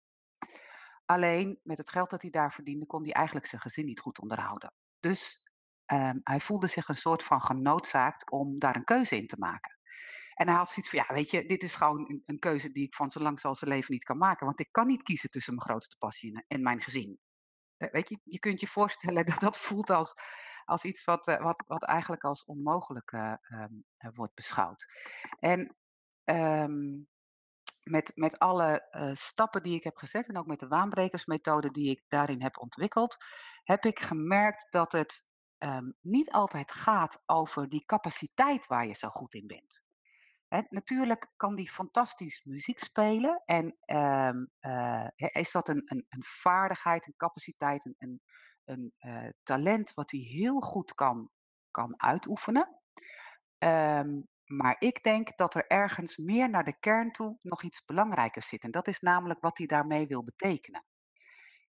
Alleen 1.09 1.59
met 1.63 1.77
het 1.77 1.89
geld 1.89 2.09
dat 2.09 2.21
hij 2.21 2.31
daar 2.31 2.53
verdiende, 2.53 2.85
kon 2.85 3.03
hij 3.03 3.11
eigenlijk 3.11 3.45
zijn 3.45 3.61
gezin 3.61 3.85
niet 3.85 3.99
goed 3.99 4.19
onderhouden. 4.19 4.73
Dus 4.99 5.49
ehm, 5.85 6.17
hij 6.23 6.39
voelde 6.39 6.67
zich 6.67 6.87
een 6.87 6.95
soort 6.95 7.23
van 7.23 7.41
genoodzaakt 7.41 8.31
om 8.31 8.59
daar 8.59 8.75
een 8.75 8.83
keuze 8.83 9.15
in 9.15 9.27
te 9.27 9.35
maken. 9.39 9.77
En 10.33 10.47
hij 10.47 10.55
had 10.57 10.69
zoiets 10.69 10.89
van, 10.89 10.99
ja, 11.07 11.13
weet 11.13 11.31
je, 11.31 11.45
dit 11.45 11.63
is 11.63 11.75
gewoon 11.75 12.09
een, 12.09 12.23
een 12.25 12.39
keuze 12.39 12.71
die 12.71 12.85
ik 12.85 12.95
van 12.95 13.09
zo 13.09 13.19
lang 13.19 13.41
als 13.41 13.59
zijn 13.59 13.71
leven 13.71 13.93
niet 13.93 14.03
kan 14.03 14.17
maken. 14.17 14.45
Want 14.45 14.59
ik 14.59 14.67
kan 14.71 14.87
niet 14.87 15.03
kiezen 15.03 15.29
tussen 15.29 15.55
mijn 15.55 15.65
grootste 15.65 15.97
passie 15.97 16.43
en, 16.47 16.61
mijn 16.61 16.81
gezin. 16.81 17.19
Eh, 17.77 17.91
Weet 17.91 18.09
je, 18.09 18.19
je 18.23 18.39
kunt 18.39 18.59
je 18.59 18.67
voorstellen 18.77 19.25
dat 19.25 19.39
dat 19.39 19.57
voelt 19.57 19.89
als, 19.89 20.13
als 20.65 20.83
iets 20.83 21.03
wat, 21.03 21.27
eh, 21.27 21.41
wat, 21.41 21.63
wat 21.67 21.83
eigenlijk 21.83 22.23
als 22.23 22.45
onmogelijk 22.45 23.11
eh, 23.11 23.33
ehm, 23.41 23.73
eh, 23.97 24.09
wordt 24.13 24.35
beschouwd. 24.35 24.85
En 25.39 25.75
ehm, 26.23 27.01
met, 27.89 28.11
met 28.15 28.39
alle 28.39 28.89
eh, 28.89 29.13
stappen 29.13 29.63
die 29.63 29.75
ik 29.75 29.83
heb 29.83 29.97
gezet 29.97 30.27
en 30.27 30.37
ook 30.37 30.47
met 30.47 30.59
de 30.59 30.67
waanbrekersmethode 30.67 31.71
die 31.71 31.89
ik 31.89 32.03
daarin 32.07 32.41
heb 32.41 32.59
ontwikkeld, 32.59 33.17
heb 33.63 33.85
ik 33.85 33.99
gemerkt 33.99 34.71
dat 34.71 34.91
het 34.91 35.27
ehm, 35.57 35.91
niet 36.01 36.31
altijd 36.31 36.71
gaat 36.71 37.23
over 37.25 37.69
die 37.69 37.85
capaciteit 37.85 38.67
waar 38.67 38.87
je 38.87 38.95
zo 38.95 39.09
goed 39.09 39.33
in 39.33 39.47
bent. 39.47 39.81
Natuurlijk 40.69 41.31
kan 41.35 41.55
die 41.55 41.69
fantastisch 41.69 42.43
muziek 42.43 42.79
spelen 42.79 43.41
en 43.45 43.77
ehm, 43.85 44.45
eh, 44.59 45.07
is 45.15 45.51
dat 45.51 45.67
een, 45.67 45.81
een, 45.85 46.05
een 46.09 46.23
vaardigheid, 46.23 47.07
een 47.07 47.15
capaciteit, 47.17 47.85
een, 47.85 47.95
een, 47.97 48.21
een 48.65 48.93
eh, 48.97 49.29
talent 49.43 49.93
wat 49.93 50.11
hij 50.11 50.19
heel 50.19 50.59
goed 50.59 50.93
kan, 50.93 51.29
kan 51.71 52.01
uitoefenen. 52.01 52.79
Ehm, 53.57 54.21
maar 54.51 54.75
ik 54.79 55.03
denk 55.03 55.37
dat 55.37 55.55
er 55.55 55.67
ergens 55.67 56.17
meer 56.17 56.49
naar 56.49 56.63
de 56.63 56.79
kern 56.79 57.11
toe 57.11 57.37
nog 57.41 57.63
iets 57.63 57.85
belangrijkers 57.85 58.47
zit. 58.47 58.63
En 58.63 58.71
dat 58.71 58.87
is 58.87 58.99
namelijk 58.99 59.41
wat 59.41 59.57
hij 59.57 59.67
daarmee 59.67 60.07
wil 60.07 60.23
betekenen. 60.23 60.85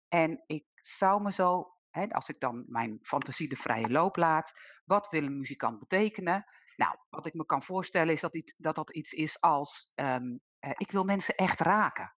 En 0.08 0.44
ik 0.46 0.66
zou 0.76 1.22
me 1.22 1.32
zo, 1.32 1.76
hè, 1.90 2.10
als 2.10 2.30
ik 2.30 2.40
dan 2.40 2.66
mijn 2.68 3.00
fantasie 3.02 3.50
de 3.50 3.56
vrije 3.56 3.90
loop 3.90 4.16
laat, 4.16 4.52
wat 4.86 5.10
wil 5.10 5.24
een 5.24 5.38
muzikant 5.38 5.80
betekenen? 5.80 6.46
Nou, 6.76 6.98
wat 7.10 7.26
ik 7.26 7.34
me 7.34 7.46
kan 7.46 7.64
voorstellen 7.64 8.14
is 8.14 8.22
dat 8.22 8.54
dat, 8.58 8.76
dat 8.76 8.96
iets 8.96 9.12
is 9.12 9.42
als, 9.42 9.92
ehm, 9.96 10.38
eh, 10.60 10.72
ik 10.78 10.92
wil 10.92 11.04
mensen 11.04 11.36
echt 11.36 11.60
raken. 11.60 12.16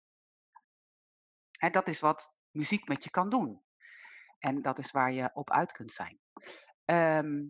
Hè, 1.51 1.71
dat 1.71 1.89
is 1.89 2.01
wat 2.01 2.39
muziek 2.51 2.89
met 2.89 3.05
je 3.05 3.11
kan 3.11 3.29
doen. 3.29 3.63
En 4.39 4.63
dat 4.63 4.79
is 4.79 4.91
waar 4.91 5.13
je 5.13 5.31
op 5.35 5.51
uit 5.51 5.73
kunt 5.73 5.93
zijn. 5.93 6.21
Ehm, 6.85 7.47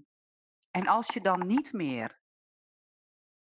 en 0.71 0.87
als 0.87 1.07
je 1.07 1.21
dan 1.21 1.47
niet 1.47 1.73
meer 1.73 2.20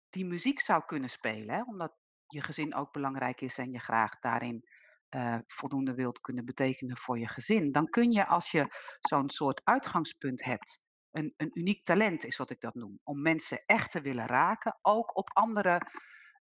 die 0.10 0.26
muziek 0.26 0.62
zou 0.62 0.86
kunnen 0.86 1.10
spelen, 1.10 1.56
hè, 1.56 1.62
omdat 1.62 1.96
je 2.28 2.42
gezin 2.42 2.76
ook 2.76 2.92
belangrijk 2.92 3.42
is 3.42 3.58
en 3.58 3.72
je 3.72 3.80
graag 3.80 4.20
daarin 4.20 4.68
eh, 5.10 5.38
voldoende 5.48 5.94
wilt 5.94 6.22
kunnen 6.22 6.46
betekenen 6.46 6.98
voor 6.98 7.20
je 7.20 7.28
gezin, 7.28 7.72
dan 7.72 7.86
kun 7.86 8.12
je 8.12 8.26
als 8.26 8.52
je 8.52 8.66
zo'n 9.00 9.30
soort 9.30 9.62
uitgangspunt 9.64 10.44
hebt, 10.44 10.82
een, 11.12 11.34
een 11.38 11.60
uniek 11.60 11.84
talent 11.84 12.24
is 12.24 12.38
wat 12.38 12.50
ik 12.50 12.60
dat 12.62 12.76
noem, 12.76 13.00
om 13.04 13.22
mensen 13.22 13.64
echt 13.66 13.92
te 13.92 14.02
willen 14.02 14.26
raken, 14.26 14.80
ook 14.82 15.18
op 15.18 15.30
andere 15.34 15.82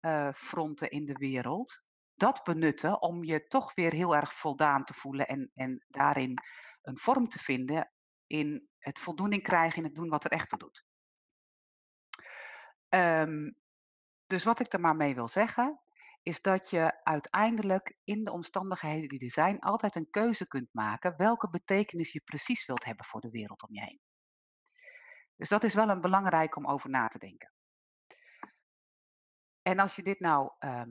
eh, 0.01 0.33
fronten 0.33 0.91
in 0.91 1.05
de 1.05 1.13
wereld, 1.13 1.87
dat 2.15 2.41
benutten 2.45 3.03
om 3.03 3.25
je 3.25 3.47
toch 3.47 3.75
weer 3.75 3.93
heel 3.93 4.17
erg 4.17 4.33
voldaan 4.33 4.85
te 4.85 4.95
voelen 4.95 5.27
en, 5.27 5.51
en 5.55 5.85
daarin 5.89 6.35
een 6.83 6.99
vorm 6.99 7.29
te 7.29 7.39
vinden 7.39 7.93
in 8.27 8.69
het 8.79 8.99
voldoening 8.99 9.43
krijgen 9.43 9.79
in 9.79 9.85
het 9.85 9.95
doen 9.95 10.09
wat 10.09 10.25
er 10.25 10.31
echt 10.31 10.59
doet. 10.59 10.88
Ehm, 12.89 13.51
dus 14.27 14.45
wat 14.45 14.61
ik 14.61 14.73
er 14.73 14.81
maar 14.81 14.97
mee 14.97 15.15
wil 15.15 15.29
zeggen, 15.29 15.81
is 16.23 16.43
dat 16.43 16.71
je 16.71 17.05
uiteindelijk 17.05 17.99
in 18.05 18.25
de 18.25 18.33
omstandigheden 18.33 19.09
die 19.09 19.21
er 19.21 19.31
zijn, 19.31 19.61
altijd 19.61 19.95
een 19.95 20.11
keuze 20.11 20.47
kunt 20.47 20.69
maken 20.73 21.17
welke 21.17 21.51
betekenis 21.51 22.13
je 22.13 22.21
precies 22.21 22.67
wilt 22.67 22.85
hebben 22.85 23.05
voor 23.05 23.21
de 23.21 23.31
wereld 23.31 23.63
om 23.63 23.75
je 23.75 23.81
heen. 23.81 24.01
Dus 25.37 25.49
dat 25.49 25.65
is 25.65 25.75
wel 25.75 25.89
een 25.89 26.01
belangrijk 26.01 26.57
om 26.57 26.67
over 26.67 26.91
na 26.91 27.09
te 27.09 27.19
denken. 27.19 27.53
En 29.63 29.79
als 29.79 29.97
je 29.97 30.03
dit 30.03 30.21
nou, 30.21 30.53
ehm, 30.59 30.91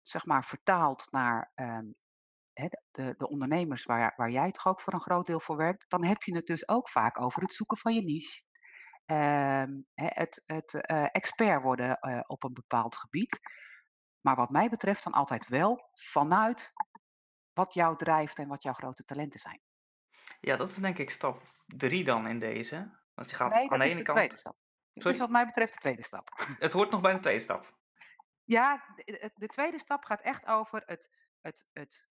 zeg 0.00 0.26
maar, 0.26 0.44
vertaalt 0.44 1.10
naar 1.10 1.52
ehm, 1.54 1.90
de, 2.90 3.14
de 3.18 3.28
ondernemers 3.28 3.84
waar, 3.84 4.12
waar 4.16 4.30
jij 4.30 4.50
toch 4.50 4.66
ook 4.66 4.80
voor 4.80 4.92
een 4.92 5.00
groot 5.00 5.26
deel 5.26 5.40
voor 5.40 5.56
werkt, 5.56 5.84
dan 5.88 6.04
heb 6.04 6.22
je 6.22 6.34
het 6.34 6.46
dus 6.46 6.68
ook 6.68 6.88
vaak 6.88 7.20
over 7.20 7.42
het 7.42 7.52
zoeken 7.52 7.76
van 7.76 7.94
je 7.94 8.02
niche. 8.02 8.44
Ehm, 9.06 9.80
het 9.94 10.42
het 10.46 10.74
eh, 10.86 11.06
expert 11.12 11.62
worden 11.62 11.98
eh, 12.00 12.20
op 12.26 12.44
een 12.44 12.52
bepaald 12.52 12.96
gebied. 12.96 13.38
Maar 14.20 14.36
wat 14.36 14.50
mij 14.50 14.68
betreft 14.68 15.04
dan 15.04 15.12
altijd 15.12 15.48
wel 15.48 15.88
vanuit 15.92 16.72
wat 17.52 17.74
jou 17.74 17.96
drijft 17.96 18.38
en 18.38 18.48
wat 18.48 18.62
jouw 18.62 18.72
grote 18.72 19.04
talenten 19.04 19.40
zijn. 19.40 19.60
Ja, 20.40 20.56
dat 20.56 20.68
is 20.68 20.76
denk 20.76 20.98
ik 20.98 21.10
stap 21.10 21.42
drie 21.66 22.04
dan 22.04 22.26
in 22.26 22.38
deze. 22.38 23.00
Want 23.14 23.30
je 23.30 23.36
gaat 23.36 23.54
Nee, 23.54 23.70
aan 23.70 23.78
de 23.78 23.84
is 23.84 23.90
ene 23.90 23.98
de 23.98 24.04
kant... 24.04 24.16
tweede 24.16 24.38
stap. 24.38 24.56
Sorry? 24.94 25.10
is 25.12 25.18
wat 25.18 25.30
mij 25.30 25.44
betreft 25.44 25.72
de 25.72 25.78
tweede 25.78 26.02
stap. 26.04 26.28
Het 26.58 26.72
hoort 26.72 26.90
nog 26.90 27.00
bij 27.00 27.12
de 27.12 27.20
tweede 27.20 27.40
stap. 27.40 27.78
Ja, 28.44 28.92
de, 28.94 29.02
de- 29.04 29.30
de 29.34 29.46
tweede 29.46 29.78
stap 29.78 30.04
gaat 30.04 30.20
echt 30.22 30.46
over 30.46 30.82
het, 30.86 31.10
het, 31.40 31.68
het 31.72 32.08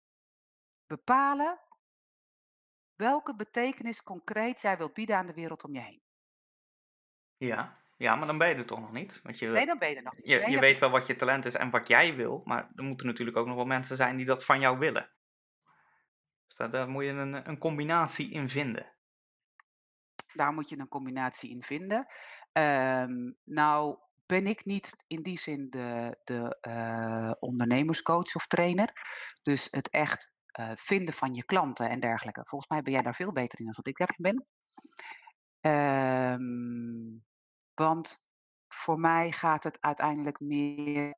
bepalen 0.87 1.61
welke 2.95 3.37
betekenis 3.37 4.03
concreet 4.03 4.61
jij 4.61 4.77
wilt 4.77 4.93
bieden 4.95 5.17
aan 5.17 5.27
de 5.27 5.35
wereld 5.35 5.65
om 5.65 5.75
je 5.75 5.81
heen. 5.81 6.04
Ja. 7.37 7.79
ja, 7.97 8.15
maar 8.15 8.27
dan 8.27 8.39
ben 8.39 8.49
je 8.49 8.55
er 8.55 8.67
toch 8.67 8.81
nog 8.81 8.93
niet. 8.93 9.21
Want 9.23 9.39
je, 9.39 9.49
Nee, 9.49 9.67
dan 9.67 9.79
ben 9.79 9.91
je 9.91 9.97
er 9.97 10.03
nog 10.03 10.17
niet. 10.17 10.27
je, 10.27 10.39
Nee, 10.39 10.51
je 10.51 10.59
weet 10.59 10.81
wel 10.81 10.91
wat 10.91 11.07
je 11.07 11.17
talent 11.17 11.45
is 11.45 11.55
en 11.55 11.71
wat 11.71 11.89
jij 11.89 12.15
wil. 12.15 12.43
Maar 12.45 12.71
er 12.75 12.85
moeten 12.85 13.07
natuurlijk 13.07 13.37
ook 13.37 13.47
nog 13.47 13.57
wel 13.57 13.65
mensen 13.65 13.97
zijn 13.97 14.17
die 14.17 14.27
dat 14.27 14.45
van 14.45 14.61
jou 14.61 14.79
willen. 14.79 15.11
Dus 16.47 16.57
daar, 16.57 16.71
daar 16.71 16.89
moet 16.89 17.05
je 17.05 17.11
een, 17.11 17.49
een 17.49 17.59
combinatie 17.59 18.31
in 18.31 18.49
vinden. 18.49 18.93
Daar 20.33 20.53
moet 20.53 20.69
je 20.69 20.79
een 20.79 20.89
combinatie 20.89 21.51
in 21.51 21.63
vinden. 21.63 22.07
Ehm, 22.53 23.33
nou 23.45 23.99
ben 24.27 24.47
ik 24.47 24.65
niet 24.65 25.05
in 25.07 25.23
die 25.23 25.39
zin 25.39 25.67
de, 25.71 26.19
de 26.25 26.57
eh, 26.61 27.33
ondernemerscoach 27.39 28.35
of 28.35 28.47
trainer. 28.47 28.93
Dus 29.43 29.69
het 29.71 29.91
echt 29.91 30.41
eh, 30.47 30.71
vinden 30.75 31.15
van 31.15 31.35
je 31.35 31.45
klanten 31.45 31.91
en 31.91 32.01
dergelijke. 32.01 32.47
Volgens 32.47 32.71
mij 32.71 32.83
ben 32.83 32.93
jij 32.93 33.03
daar 33.03 33.15
veel 33.15 33.33
beter 33.33 33.59
in 33.59 33.65
dan 33.65 33.75
dat 33.77 33.87
ik 33.87 33.97
daarin 33.97 34.23
ben. 34.23 34.47
Ehm, 35.65 37.19
want 37.75 38.19
voor 38.69 39.01
mij 39.01 39.33
gaat 39.33 39.65
het 39.65 39.81
uiteindelijk 39.81 40.41
meer 40.41 41.17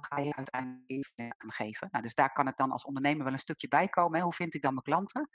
ga 0.00 0.18
je 0.18 0.34
uiteindelijk 0.34 1.12
aan. 1.14 1.88
Nou, 1.90 2.02
dus 2.02 2.14
daar 2.14 2.32
kan 2.32 2.46
het 2.46 2.56
dan 2.56 2.70
als 2.70 2.84
ondernemer 2.84 3.24
wel 3.24 3.32
een 3.32 3.38
stukje 3.38 3.68
bij 3.68 3.88
komen. 3.88 4.18
Hè? 4.18 4.24
Hoe 4.24 4.32
vind 4.32 4.54
ik 4.54 4.62
dan 4.62 4.72
mijn 4.72 4.84
klanten? 4.84 5.28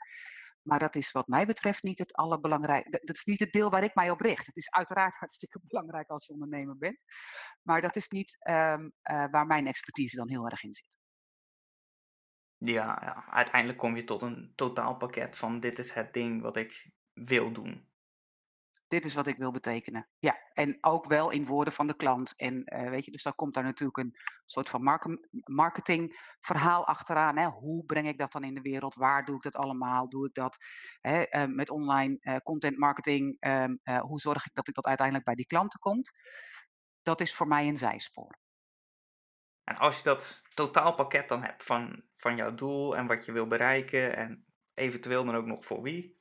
Maar 0.62 0.78
dat 0.78 0.94
is 0.94 1.12
wat 1.12 1.26
mij 1.26 1.46
betreft 1.46 1.82
niet 1.82 1.98
het 1.98 2.12
allerbelangrijkste. 2.12 3.00
Dat 3.04 3.16
is 3.16 3.24
niet 3.24 3.40
het 3.40 3.52
deel 3.52 3.70
waar 3.70 3.82
ik 3.82 3.94
mij 3.94 4.10
op 4.10 4.20
richt. 4.20 4.46
Het 4.46 4.56
is 4.56 4.70
uiteraard 4.70 5.16
hartstikke 5.22 5.60
belangrijk 5.62 6.08
als 6.08 6.26
je 6.26 6.32
ondernemer 6.32 6.78
bent. 6.78 7.04
Maar 7.62 7.80
dat 7.80 7.96
is 7.96 8.08
niet 8.08 8.36
ehm, 8.38 8.88
eh, 9.02 9.24
waar 9.30 9.46
mijn 9.46 9.66
expertise 9.66 10.16
dan 10.16 10.28
heel 10.28 10.48
erg 10.48 10.62
in 10.62 10.74
zit. 10.74 10.98
Ja, 12.56 12.98
ja, 13.02 13.24
uiteindelijk 13.28 13.78
kom 13.78 13.96
je 13.96 14.04
tot 14.04 14.22
een 14.22 14.52
totaalpakket 14.54 15.36
van 15.36 15.60
dit 15.60 15.78
is 15.78 15.90
het 15.92 16.12
ding 16.12 16.42
wat 16.42 16.56
ik 16.56 16.90
wil 17.12 17.52
doen. 17.52 17.89
Dit 18.90 19.04
is 19.04 19.14
wat 19.14 19.26
ik 19.26 19.36
wil 19.36 19.50
betekenen. 19.50 20.08
Ja, 20.18 20.38
en 20.52 20.78
ook 20.80 21.06
wel 21.06 21.30
in 21.30 21.44
woorden 21.44 21.72
van 21.72 21.86
de 21.86 21.96
klant. 21.96 22.36
En 22.36 22.64
eh, 22.64 22.90
weet 22.90 23.04
je, 23.04 23.10
dus 23.10 23.22
dan 23.22 23.34
komt 23.34 23.54
daar 23.54 23.64
natuurlijk 23.64 23.98
een 23.98 24.14
soort 24.44 24.68
van 24.68 24.82
marke- 24.82 25.28
marketingverhaal 25.44 26.86
achteraan. 26.86 27.36
Hè? 27.36 27.46
Hoe 27.46 27.84
breng 27.84 28.08
ik 28.08 28.18
dat 28.18 28.32
dan 28.32 28.44
in 28.44 28.54
de 28.54 28.60
wereld? 28.60 28.94
Waar 28.94 29.24
doe 29.24 29.36
ik 29.36 29.42
dat 29.42 29.56
allemaal? 29.56 30.08
Doe 30.08 30.26
ik 30.26 30.34
dat 30.34 30.56
hè, 31.00 31.22
eh, 31.22 31.44
met 31.46 31.70
online 31.70 32.16
eh, 32.20 32.36
content 32.36 32.78
marketing? 32.78 33.36
Ehm, 33.38 33.76
eh, 33.82 34.00
hoe 34.00 34.20
zorg 34.20 34.46
ik 34.46 34.54
dat 34.54 34.68
ik 34.68 34.74
dat 34.74 34.86
uiteindelijk 34.86 35.26
bij 35.26 35.36
die 35.36 35.46
klanten 35.46 35.80
komt? 35.80 36.10
Dat 37.02 37.20
is 37.20 37.34
voor 37.34 37.46
mij 37.46 37.68
een 37.68 37.76
zijspoor. 37.76 38.38
En 39.64 39.76
als 39.76 39.96
je 39.96 40.02
dat 40.02 40.42
totaalpakket 40.54 41.28
dan 41.28 41.42
hebt 41.42 41.62
van, 41.62 42.02
van 42.14 42.36
jouw 42.36 42.54
doel 42.54 42.96
en 42.96 43.06
wat 43.06 43.24
je 43.24 43.32
wil 43.32 43.46
bereiken 43.46 44.16
en 44.16 44.44
eventueel 44.74 45.24
dan 45.24 45.36
ook 45.36 45.46
nog 45.46 45.64
voor 45.64 45.82
wie, 45.82 46.19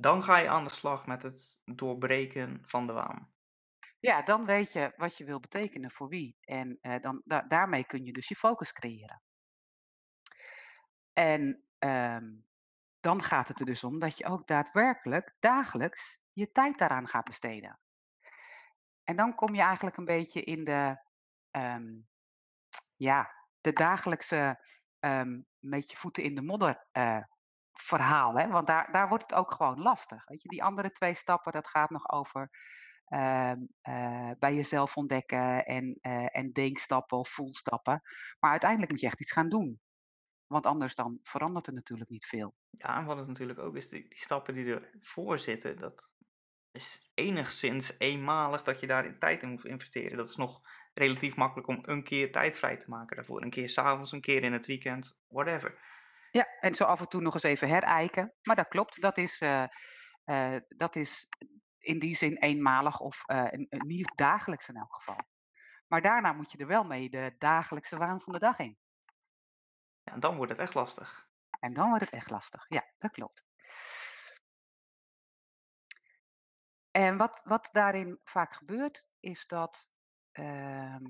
dan 0.00 0.22
ga 0.22 0.38
je 0.38 0.48
aan 0.48 0.64
de 0.64 0.70
slag 0.70 1.06
met 1.06 1.22
het 1.22 1.60
doorbreken 1.64 2.62
van 2.64 2.86
de 2.86 2.92
waan. 2.92 3.32
Ja, 3.98 4.22
dan 4.22 4.44
weet 4.46 4.72
je 4.72 4.92
wat 4.96 5.16
je 5.16 5.24
wil 5.24 5.40
betekenen 5.40 5.90
voor 5.90 6.08
wie. 6.08 6.36
En 6.40 6.78
eh, 6.80 7.00
dan, 7.00 7.22
da- 7.24 7.42
daarmee 7.42 7.84
kun 7.84 8.04
je 8.04 8.12
dus 8.12 8.28
je 8.28 8.34
focus 8.34 8.72
creëren. 8.72 9.22
En 11.12 11.64
ehm, 11.78 12.26
dan 13.00 13.22
gaat 13.22 13.48
het 13.48 13.60
er 13.60 13.66
dus 13.66 13.84
om 13.84 13.98
dat 13.98 14.18
je 14.18 14.24
ook 14.24 14.46
daadwerkelijk 14.46 15.36
dagelijks 15.38 16.20
je 16.30 16.50
tijd 16.52 16.78
daaraan 16.78 17.08
gaat 17.08 17.24
besteden. 17.24 17.80
En 19.04 19.16
dan 19.16 19.34
kom 19.34 19.54
je 19.54 19.62
eigenlijk 19.62 19.96
een 19.96 20.04
beetje 20.04 20.42
in 20.42 20.64
de, 20.64 21.04
ehm, 21.50 22.00
ja, 22.96 23.30
de 23.60 23.72
dagelijkse 23.72 24.64
ehm, 24.98 25.40
met 25.58 25.90
je 25.90 25.96
voeten 25.96 26.22
in 26.22 26.34
de 26.34 26.42
modder 26.42 26.86
eh, 26.92 27.22
verhaal. 27.72 28.34
Hè? 28.34 28.48
Want 28.48 28.66
daar, 28.66 28.92
daar 28.92 29.08
wordt 29.08 29.22
het 29.22 29.34
ook 29.34 29.52
gewoon 29.52 29.80
lastig. 29.80 30.26
Weet 30.26 30.42
je? 30.42 30.48
Die 30.48 30.62
andere 30.62 30.90
twee 30.90 31.14
stappen, 31.14 31.52
dat 31.52 31.68
gaat 31.68 31.90
nog 31.90 32.10
over 32.10 32.50
ehm, 33.04 33.58
eh, 33.80 34.30
bij 34.38 34.54
jezelf 34.54 34.96
ontdekken 34.96 35.64
en, 35.64 35.98
eh, 36.00 36.36
en 36.36 36.52
denkstappen 36.52 37.18
of 37.18 37.28
voelstappen. 37.28 38.00
Maar 38.38 38.50
uiteindelijk 38.50 38.90
moet 38.90 39.00
je 39.00 39.06
echt 39.06 39.20
iets 39.20 39.32
gaan 39.32 39.48
doen. 39.48 39.80
Want 40.46 40.66
anders 40.66 40.94
dan 40.94 41.18
verandert 41.22 41.66
er 41.66 41.72
natuurlijk 41.72 42.10
niet 42.10 42.26
veel. 42.26 42.54
Ja, 42.70 42.96
en 42.96 43.04
wat 43.04 43.16
het 43.16 43.26
natuurlijk 43.26 43.58
ook 43.58 43.76
is, 43.76 43.88
die, 43.88 44.06
stappen 44.08 44.54
die 44.54 44.74
ervoor 44.74 45.38
zitten, 45.38 45.76
dat 45.76 46.10
is 46.72 47.10
enigszins 47.14 47.94
eenmalig 47.98 48.62
dat 48.62 48.80
je 48.80 48.86
daar 48.86 49.04
in 49.06 49.18
tijd 49.18 49.42
in 49.42 49.48
moet 49.48 49.64
investeren. 49.64 50.16
Dat 50.16 50.28
is 50.28 50.36
nog 50.36 50.60
relatief 50.94 51.36
makkelijk 51.36 51.68
om 51.68 51.78
een 51.82 52.02
keer 52.02 52.32
tijd 52.32 52.58
vrij 52.58 52.76
te 52.76 52.88
maken 52.88 53.16
daarvoor. 53.16 53.42
Een 53.42 53.50
keer 53.50 53.68
s'avonds, 53.68 54.12
een 54.12 54.20
keer 54.20 54.42
in 54.42 54.52
het 54.52 54.66
weekend, 54.66 55.20
whatever. 55.28 55.78
Ja, 56.30 56.46
en 56.60 56.74
zo 56.74 56.84
af 56.84 57.00
en 57.00 57.08
toe 57.08 57.20
nog 57.20 57.34
eens 57.34 57.42
even 57.42 57.68
herijken. 57.68 58.34
Maar 58.42 58.56
dat 58.56 58.68
klopt, 58.68 59.00
dat 59.00 59.18
is, 59.18 59.40
eh, 59.40 59.64
eh, 60.24 60.60
dat 60.68 60.96
is 60.96 61.28
in 61.78 61.98
die 61.98 62.16
zin 62.16 62.36
eenmalig 62.36 63.00
of 63.00 63.22
een 63.26 63.66
niet 63.68 64.12
dagelijks 64.14 64.68
in 64.68 64.76
elk 64.76 64.94
geval. 64.94 65.18
Maar 65.86 66.02
daarna 66.02 66.32
moet 66.32 66.52
je 66.52 66.58
er 66.58 66.66
wel 66.66 66.84
mee 66.84 67.10
de 67.10 67.34
dagelijkse 67.38 67.96
waan 67.96 68.20
van 68.20 68.32
de 68.32 68.38
dag 68.38 68.58
in. 68.58 68.78
Ja, 70.02 70.12
en 70.12 70.20
dan 70.20 70.36
wordt 70.36 70.50
het 70.50 70.60
echt 70.60 70.74
lastig. 70.74 71.28
En 71.60 71.72
dan 71.72 71.88
wordt 71.88 72.04
het 72.04 72.12
echt 72.12 72.30
lastig. 72.30 72.64
Ja, 72.68 72.92
dat 72.98 73.10
klopt. 73.10 73.44
En 76.90 77.16
wat, 77.16 77.42
wat 77.44 77.68
daarin 77.72 78.20
vaak 78.24 78.52
gebeurt, 78.52 79.08
is 79.20 79.46
dat. 79.46 79.90
ehm, 80.32 81.04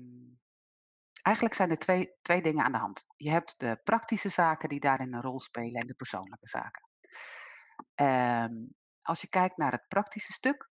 eigenlijk 1.21 1.55
zijn 1.55 1.69
er 1.69 1.77
twee, 1.77 2.13
twee 2.21 2.41
dingen 2.41 2.65
aan 2.65 2.71
de 2.71 2.77
hand. 2.77 3.05
Je 3.15 3.29
hebt 3.29 3.59
de 3.59 3.79
praktische 3.83 4.29
zaken 4.29 4.69
die 4.69 4.79
daarin 4.79 5.13
een 5.13 5.21
rol 5.21 5.39
spelen 5.39 5.81
en 5.81 5.87
de 5.87 5.93
persoonlijke 5.93 6.47
zaken. 6.47 6.89
Ehm, 7.95 8.53
als 9.01 9.21
je 9.21 9.29
kijkt 9.29 9.57
naar 9.57 9.71
het 9.71 9.87
praktische 9.87 10.31
stuk, 10.33 10.69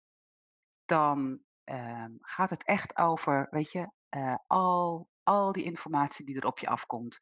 dan 0.85 1.43
ehm, 1.65 2.13
gaat 2.21 2.51
het 2.51 2.65
echt 2.65 2.97
over, 2.97 3.47
weet 3.51 3.71
je, 3.71 3.91
eh, 4.09 4.37
al, 4.47 5.09
al 5.23 5.53
die 5.53 5.65
informatie 5.65 6.27
die 6.27 6.37
er 6.37 6.47
op 6.47 6.59
je 6.59 6.67
afkomt. 6.69 7.19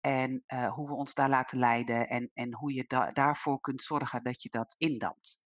En 0.00 0.42
eh, 0.46 0.72
hoe 0.72 0.88
we 0.88 0.94
ons 0.94 1.14
daar 1.14 1.28
laten 1.28 1.58
leiden 1.58 2.08
en, 2.08 2.30
en 2.34 2.54
hoe 2.54 2.74
je 2.74 2.84
da- 2.86 3.12
daarvoor 3.12 3.60
kunt 3.60 3.82
zorgen 3.82 4.22
dat 4.22 4.42
je 4.42 4.48
dat 4.48 4.74
indampt. 4.78 5.42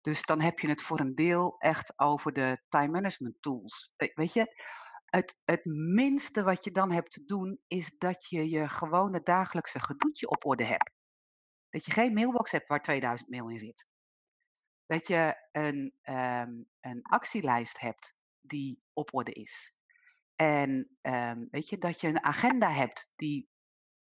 Dus 0.00 0.22
dan 0.22 0.40
heb 0.40 0.58
je 0.58 0.68
het 0.68 0.82
voor 0.82 1.00
een 1.00 1.14
deel 1.14 1.56
echt 1.58 1.98
over 1.98 2.32
de 2.32 2.62
time 2.68 2.90
management 2.90 3.36
tools. 3.42 3.92
We- 3.96 4.12
Weet 4.14 4.32
je, 4.32 4.54
het, 5.10 5.40
het 5.44 5.64
minste 5.94 6.42
wat 6.42 6.64
je 6.64 6.70
dan 6.70 6.90
hebt 6.90 7.10
te 7.12 7.24
doen 7.24 7.60
is 7.66 7.98
dat 7.98 8.26
je 8.28 8.48
je 8.48 8.68
gewone 8.68 9.22
dagelijkse 9.22 9.80
gedoetje 9.80 10.28
op 10.30 10.46
orde 10.46 10.64
hebt. 10.64 10.90
Dat 11.70 11.84
je 11.84 11.92
geen 11.92 12.12
mailbox 12.12 12.50
hebt 12.50 12.68
waar 12.68 12.82
2000 12.82 13.30
mail 13.30 13.48
in 13.48 13.58
zit. 13.58 13.88
Dat 14.86 15.06
je 15.06 15.48
een, 15.52 15.94
ehm, 16.02 16.52
een 16.80 17.02
actielijst 17.02 17.80
hebt 17.80 18.18
die 18.40 18.82
op 18.92 19.14
orde 19.14 19.32
is. 19.32 19.78
En 20.36 20.96
ehm, 21.00 21.44
weet 21.50 21.68
je, 21.68 21.78
dat 21.78 22.00
je 22.00 22.08
een 22.08 22.24
agenda 22.24 22.70
hebt 22.70 23.12
die 23.16 23.48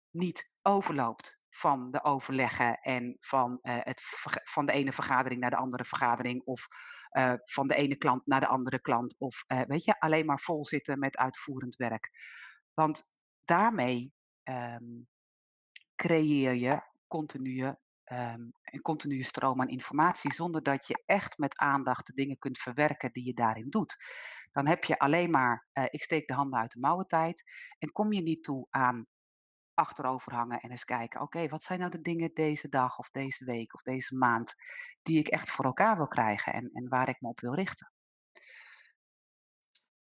niet 0.10 0.60
overloopt 0.62 1.42
van 1.50 1.92
de 1.92 2.04
overleggen 2.04 2.80
en 2.82 3.18
van, 3.20 3.60
eh, 3.62 3.78
het, 3.80 4.02
van 4.44 4.66
de 4.66 4.72
ene 4.72 4.92
vergadering 4.92 5.42
naar 5.42 5.50
de 5.50 5.56
andere 5.56 5.86
vergadering 5.86 6.42
of 6.44 6.68
eh, 7.14 7.34
van 7.44 7.68
de 7.68 7.76
ene 7.76 7.96
klant 7.96 8.26
naar 8.26 8.40
de 8.40 8.48
andere 8.48 8.82
klant 8.82 9.16
of 9.18 9.44
eh, 9.48 9.62
weet 9.68 9.84
je, 9.84 10.00
alleen 10.00 10.26
maar 10.26 10.40
vol 10.40 10.66
zitten 10.66 11.00
met 11.00 11.18
uitvoerend 11.18 11.76
werk. 11.76 12.10
Want 12.74 13.04
daarmee 13.46 14.14
ehm, 14.44 15.02
creëer 15.96 16.56
je 16.56 16.82
continue, 17.08 17.78
ehm, 18.04 18.42
een 18.62 18.82
continue 18.82 19.24
stroom 19.24 19.62
aan 19.62 19.68
informatie 19.68 20.34
zonder 20.34 20.64
dat 20.64 20.88
je 20.88 21.04
echt 21.06 21.38
met 21.38 21.58
aandacht 21.58 22.08
de 22.08 22.14
dingen 22.14 22.38
kunt 22.38 22.58
verwerken 22.58 23.12
die 23.12 23.26
je 23.26 23.34
daarin 23.34 23.70
doet. 23.70 23.96
Dan 24.52 24.68
heb 24.68 24.84
je 24.84 24.98
alleen 24.98 25.30
maar, 25.30 25.68
eh, 25.72 25.86
ik 25.90 26.04
steek 26.04 26.28
de 26.28 26.34
handen 26.34 26.60
uit 26.60 26.72
de 26.72 26.80
mouwen 26.80 27.08
tijd 27.08 27.44
en 27.80 27.92
kom 27.92 28.14
je 28.14 28.22
niet 28.22 28.44
toe 28.44 28.68
aan 28.70 29.08
achterover 29.74 30.34
hangen 30.34 30.60
en 30.60 30.70
eens 30.70 30.86
kijken, 30.86 31.22
oké, 31.22 31.48
wat 31.48 31.64
zijn 31.64 31.80
nou 31.80 31.92
de 31.92 32.02
dingen 32.02 32.34
deze 32.34 32.70
dag 32.70 32.98
of 32.98 33.10
deze 33.10 33.46
week 33.46 33.74
of 33.74 33.82
deze 33.82 34.16
maand 34.16 34.56
die 35.02 35.20
ik 35.20 35.28
echt 35.28 35.52
voor 35.52 35.66
elkaar 35.66 35.96
wil 35.96 36.08
krijgen 36.08 36.54
en, 36.54 36.70
en 36.72 36.90
waar 36.90 37.10
ik 37.10 37.22
me 37.22 37.28
op 37.28 37.40
wil 37.40 37.54
richten. 37.54 37.92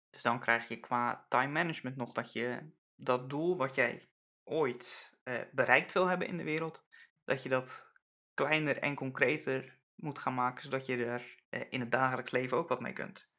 Dus 0.09 0.21
dan 0.21 0.39
krijg 0.39 0.67
je 0.67 0.79
qua 0.79 1.25
time 1.29 1.51
management 1.51 1.95
nog 1.95 2.11
dat 2.11 2.33
je 2.33 2.71
dat 2.95 3.29
doel 3.29 3.57
wat 3.57 3.75
jij 3.75 4.09
ooit 4.43 5.17
eh, 5.23 5.41
bereikt 5.51 5.91
wil 5.91 6.07
hebben 6.07 6.27
in 6.27 6.37
de 6.37 6.43
wereld, 6.43 6.85
dat 7.23 7.43
je 7.43 7.49
dat 7.49 7.91
kleiner 8.33 8.79
en 8.79 8.95
concreter 8.95 9.79
moet 9.95 10.19
gaan 10.19 10.33
maken, 10.33 10.63
zodat 10.63 10.85
je 10.85 11.05
er 11.05 11.35
eh, 11.49 11.61
in 11.69 11.79
het 11.79 11.91
dagelijks 11.91 12.31
leven 12.31 12.57
ook 12.57 12.69
wat 12.69 12.79
mee 12.79 12.93
kunt. 12.93 13.29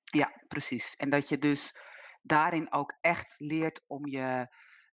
Ja, 0.00 0.32
precies. 0.48 0.96
En 0.96 1.10
dat 1.10 1.28
je 1.28 1.38
dus 1.38 1.76
daarin 2.22 2.72
ook 2.72 2.98
echt 3.00 3.34
leert 3.38 3.84
om 3.86 4.06
je, 4.06 4.46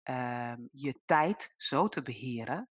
ehm, 0.03 0.61
je 0.71 1.01
tijd 1.05 1.53
zo 1.57 1.87
te 1.87 2.01
beheren 2.01 2.69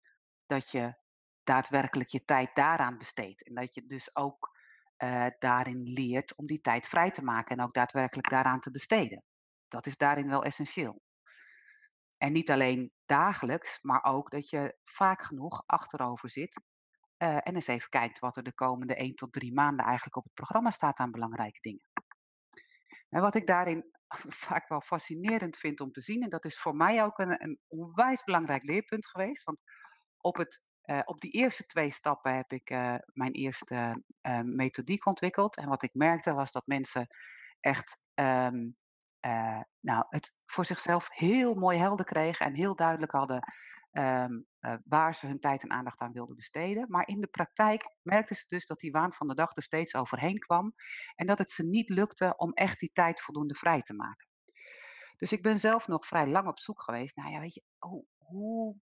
dat 0.46 0.70
je 0.70 0.94
daadwerkelijk 1.42 2.08
je 2.08 2.24
tijd 2.24 2.54
daaraan 2.54 2.98
besteedt. 2.98 3.44
En 3.44 3.54
dat 3.54 3.74
je 3.74 3.86
dus 3.86 4.16
ook 4.16 4.54
eh, 4.96 5.26
daarin 5.38 5.82
leert 5.82 6.36
om 6.36 6.46
die 6.46 6.60
tijd 6.60 6.86
vrij 6.86 7.10
te 7.10 7.24
maken 7.24 7.56
en 7.56 7.64
ook 7.64 7.74
daadwerkelijk 7.74 8.28
daaraan 8.28 8.60
te 8.60 8.70
besteden. 8.70 9.22
Dat 9.68 9.86
is 9.86 9.96
daarin 9.96 10.28
wel 10.28 10.44
essentieel. 10.44 11.02
En 12.16 12.32
niet 12.32 12.50
alleen 12.50 12.92
dagelijks, 13.06 13.82
maar 13.82 14.04
ook 14.04 14.30
dat 14.30 14.50
je 14.50 14.76
vaak 14.82 15.22
genoeg 15.22 15.62
achterover 15.66 16.30
zit 16.30 16.62
eh, 17.16 17.36
en 17.36 17.54
eens 17.54 17.66
even 17.66 17.88
kijkt 17.88 18.18
wat 18.18 18.36
er 18.36 18.42
de 18.42 18.54
komende 18.54 18.94
1 18.94 19.14
tot 19.14 19.32
3 19.32 19.52
maanden 19.52 19.84
eigenlijk 19.86 20.16
op 20.16 20.24
het 20.24 20.34
programma 20.34 20.70
staat 20.70 20.98
aan 20.98 21.10
belangrijke 21.10 21.60
dingen. 21.60 21.82
En 23.08 23.20
wat 23.20 23.34
ik 23.34 23.46
daarin 23.46 23.95
vaak 24.46 24.68
wel 24.68 24.80
fascinerend 24.80 25.56
vind 25.56 25.80
om 25.80 25.92
te 25.92 26.00
zien, 26.00 26.22
en 26.22 26.30
dat 26.30 26.44
is 26.44 26.58
voor 26.58 26.76
mij 26.76 27.04
ook 27.04 27.18
een, 27.18 27.42
een 27.42 27.60
onwijs 27.66 28.24
belangrijk 28.24 28.62
leerpunt 28.62 29.06
geweest. 29.06 29.44
Want 29.44 29.58
op, 30.16 30.36
het, 30.36 30.64
eh, 30.82 31.00
op 31.04 31.20
die 31.20 31.30
eerste 31.30 31.66
twee 31.66 31.90
stappen 31.90 32.36
heb 32.36 32.52
ik 32.52 32.70
eh, 32.70 32.94
mijn 33.12 33.32
eerste 33.32 34.02
eh, 34.20 34.40
methodiek 34.40 35.06
ontwikkeld. 35.06 35.56
En 35.56 35.68
wat 35.68 35.82
ik 35.82 35.94
merkte 35.94 36.32
was 36.32 36.52
dat 36.52 36.66
mensen 36.66 37.06
echt 37.60 38.04
ehm, 38.14 38.68
eh, 39.26 39.60
nou, 39.80 40.04
het 40.08 40.30
voor 40.46 40.64
zichzelf 40.64 41.08
heel 41.10 41.54
mooi 41.54 41.78
helder 41.78 42.06
kregen 42.06 42.46
en 42.46 42.54
heel 42.54 42.76
duidelijk 42.76 43.12
hadden 43.12 43.40
ehm, 43.96 44.40
eh, 44.58 44.74
waar 44.84 45.14
ze 45.14 45.26
hun 45.26 45.40
tijd 45.40 45.62
en 45.62 45.70
aandacht 45.70 46.00
aan 46.00 46.12
wilden 46.12 46.36
besteden. 46.36 46.86
Maar 46.88 47.08
in 47.08 47.20
de 47.20 47.26
praktijk 47.26 47.96
merkten 48.02 48.36
ze 48.36 48.44
dus 48.48 48.66
dat 48.66 48.80
die 48.80 48.90
waan 48.90 49.12
van 49.12 49.28
de 49.28 49.34
dag 49.34 49.56
er 49.56 49.62
steeds 49.62 49.94
overheen 49.94 50.38
kwam 50.38 50.74
en 51.14 51.26
dat 51.26 51.38
het 51.38 51.50
ze 51.50 51.62
niet 51.62 51.88
lukte 51.88 52.34
om 52.36 52.52
echt 52.52 52.80
die 52.80 52.90
tijd 52.92 53.20
voldoende 53.20 53.54
vrij 53.54 53.82
te 53.82 53.94
maken. 53.94 54.28
Dus 55.16 55.32
ik 55.32 55.42
ben 55.42 55.58
zelf 55.58 55.86
nog 55.86 56.06
vrij 56.06 56.26
lang 56.26 56.48
op 56.48 56.58
zoek 56.58 56.82
geweest. 56.82 57.16
Nou 57.16 57.30
ja, 57.30 57.40
weet 57.40 57.54
je, 57.54 57.62
hoe. 58.18 58.76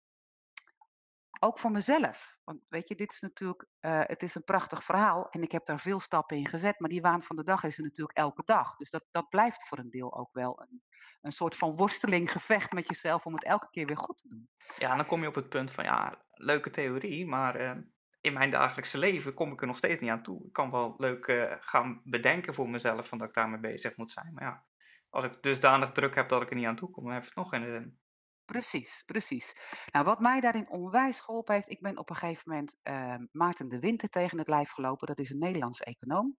Ook 1.44 1.60
voor 1.60 1.72
mezelf. 1.72 2.38
Want 2.44 2.60
weet 2.70 2.88
je, 2.88 2.96
dit 2.96 3.12
is 3.12 3.20
natuurlijk. 3.20 3.66
eh, 3.80 4.02
het 4.04 4.24
is 4.24 4.36
een 4.36 4.44
prachtig 4.44 4.84
verhaal. 4.84 5.30
En 5.30 5.42
ik 5.42 5.52
heb 5.52 5.66
daar 5.66 5.80
veel 5.80 6.00
stappen 6.00 6.38
in 6.38 6.48
gezet. 6.48 6.80
Maar 6.80 6.90
die 6.90 7.02
waan 7.02 7.24
van 7.24 7.36
de 7.36 7.44
dag 7.44 7.64
is 7.64 7.78
er 7.78 7.84
natuurlijk 7.84 8.18
elke 8.18 8.42
dag. 8.46 8.76
Dus 8.76 8.90
dat, 8.90 9.06
dat 9.12 9.30
blijft 9.30 9.68
voor 9.68 9.78
een 9.78 9.90
deel 9.90 10.18
ook 10.18 10.30
wel 10.34 10.62
een, 10.62 10.84
een 11.22 11.32
soort 11.32 11.56
van 11.56 11.76
worsteling, 11.76 12.32
gevecht 12.32 12.72
met 12.72 12.88
jezelf. 12.88 13.26
om 13.26 13.34
het 13.34 13.44
elke 13.44 13.68
keer 13.70 13.86
weer 13.86 13.98
goed 13.98 14.18
te 14.18 14.28
doen. 14.28 14.50
Ja, 14.78 14.96
dan 14.96 15.06
kom 15.06 15.22
je 15.22 15.28
op 15.28 15.36
het 15.36 15.50
punt 15.50 15.72
van, 15.72 15.84
ja, 15.84 16.26
leuke 16.34 16.70
theorie, 16.70 17.28
maar 17.28 17.56
eh, 17.56 17.78
in 18.22 18.34
mijn 18.34 18.50
dagelijkse 18.50 18.98
leven 18.98 19.34
kom 19.34 19.52
ik 19.52 19.62
er 19.62 19.68
nog 19.68 19.78
steeds 19.78 20.02
niet 20.02 20.10
aan 20.10 20.24
toe. 20.24 20.46
Ik 20.46 20.54
kan 20.54 20.72
wel 20.72 20.94
leuk 20.98 21.28
eh, 21.28 21.56
gaan 21.60 22.02
bedenken 22.04 22.54
voor 22.54 22.70
mezelf 22.70 23.08
van 23.08 23.18
dat 23.18 23.28
ik 23.28 23.34
daarmee 23.34 23.60
bezig 23.60 23.96
moet 23.98 24.12
zijn. 24.12 24.34
Maar 24.34 24.44
ja, 24.44 24.66
als 25.10 25.26
ik 25.26 25.44
dusdanig 25.44 25.92
druk 25.92 26.16
heb 26.16 26.30
dat 26.30 26.42
ik 26.42 26.50
er 26.50 26.56
niet 26.56 26.66
aan 26.66 26.76
toe 26.76 26.90
kom, 26.90 27.04
dan 27.04 27.14
heb 27.14 27.22
ik 27.22 27.28
het 27.28 27.38
nog 27.38 27.50
geen 27.50 27.66
zin. 27.66 28.00
Precies, 28.46 29.04
precies. 29.06 29.54
Nou, 29.92 30.06
wat 30.06 30.20
mij 30.20 30.40
daarin 30.40 30.70
onwijs 30.70 31.20
geholpen 31.20 31.54
heeft, 31.54 31.70
ik 31.70 31.82
ben 31.82 31.98
op 31.98 32.10
een 32.10 32.16
gegeven 32.16 32.44
moment 32.50 32.80
eh, 32.84 33.16
Maarten 33.32 33.68
de 33.68 33.80
Winter 33.80 34.10
tegen 34.10 34.38
het 34.38 34.48
lijf 34.48 34.72
gelopen. 34.72 35.08
Dat 35.08 35.20
is 35.20 35.30
een 35.30 35.40
Nederlandse 35.40 35.84
econoom. 35.84 36.38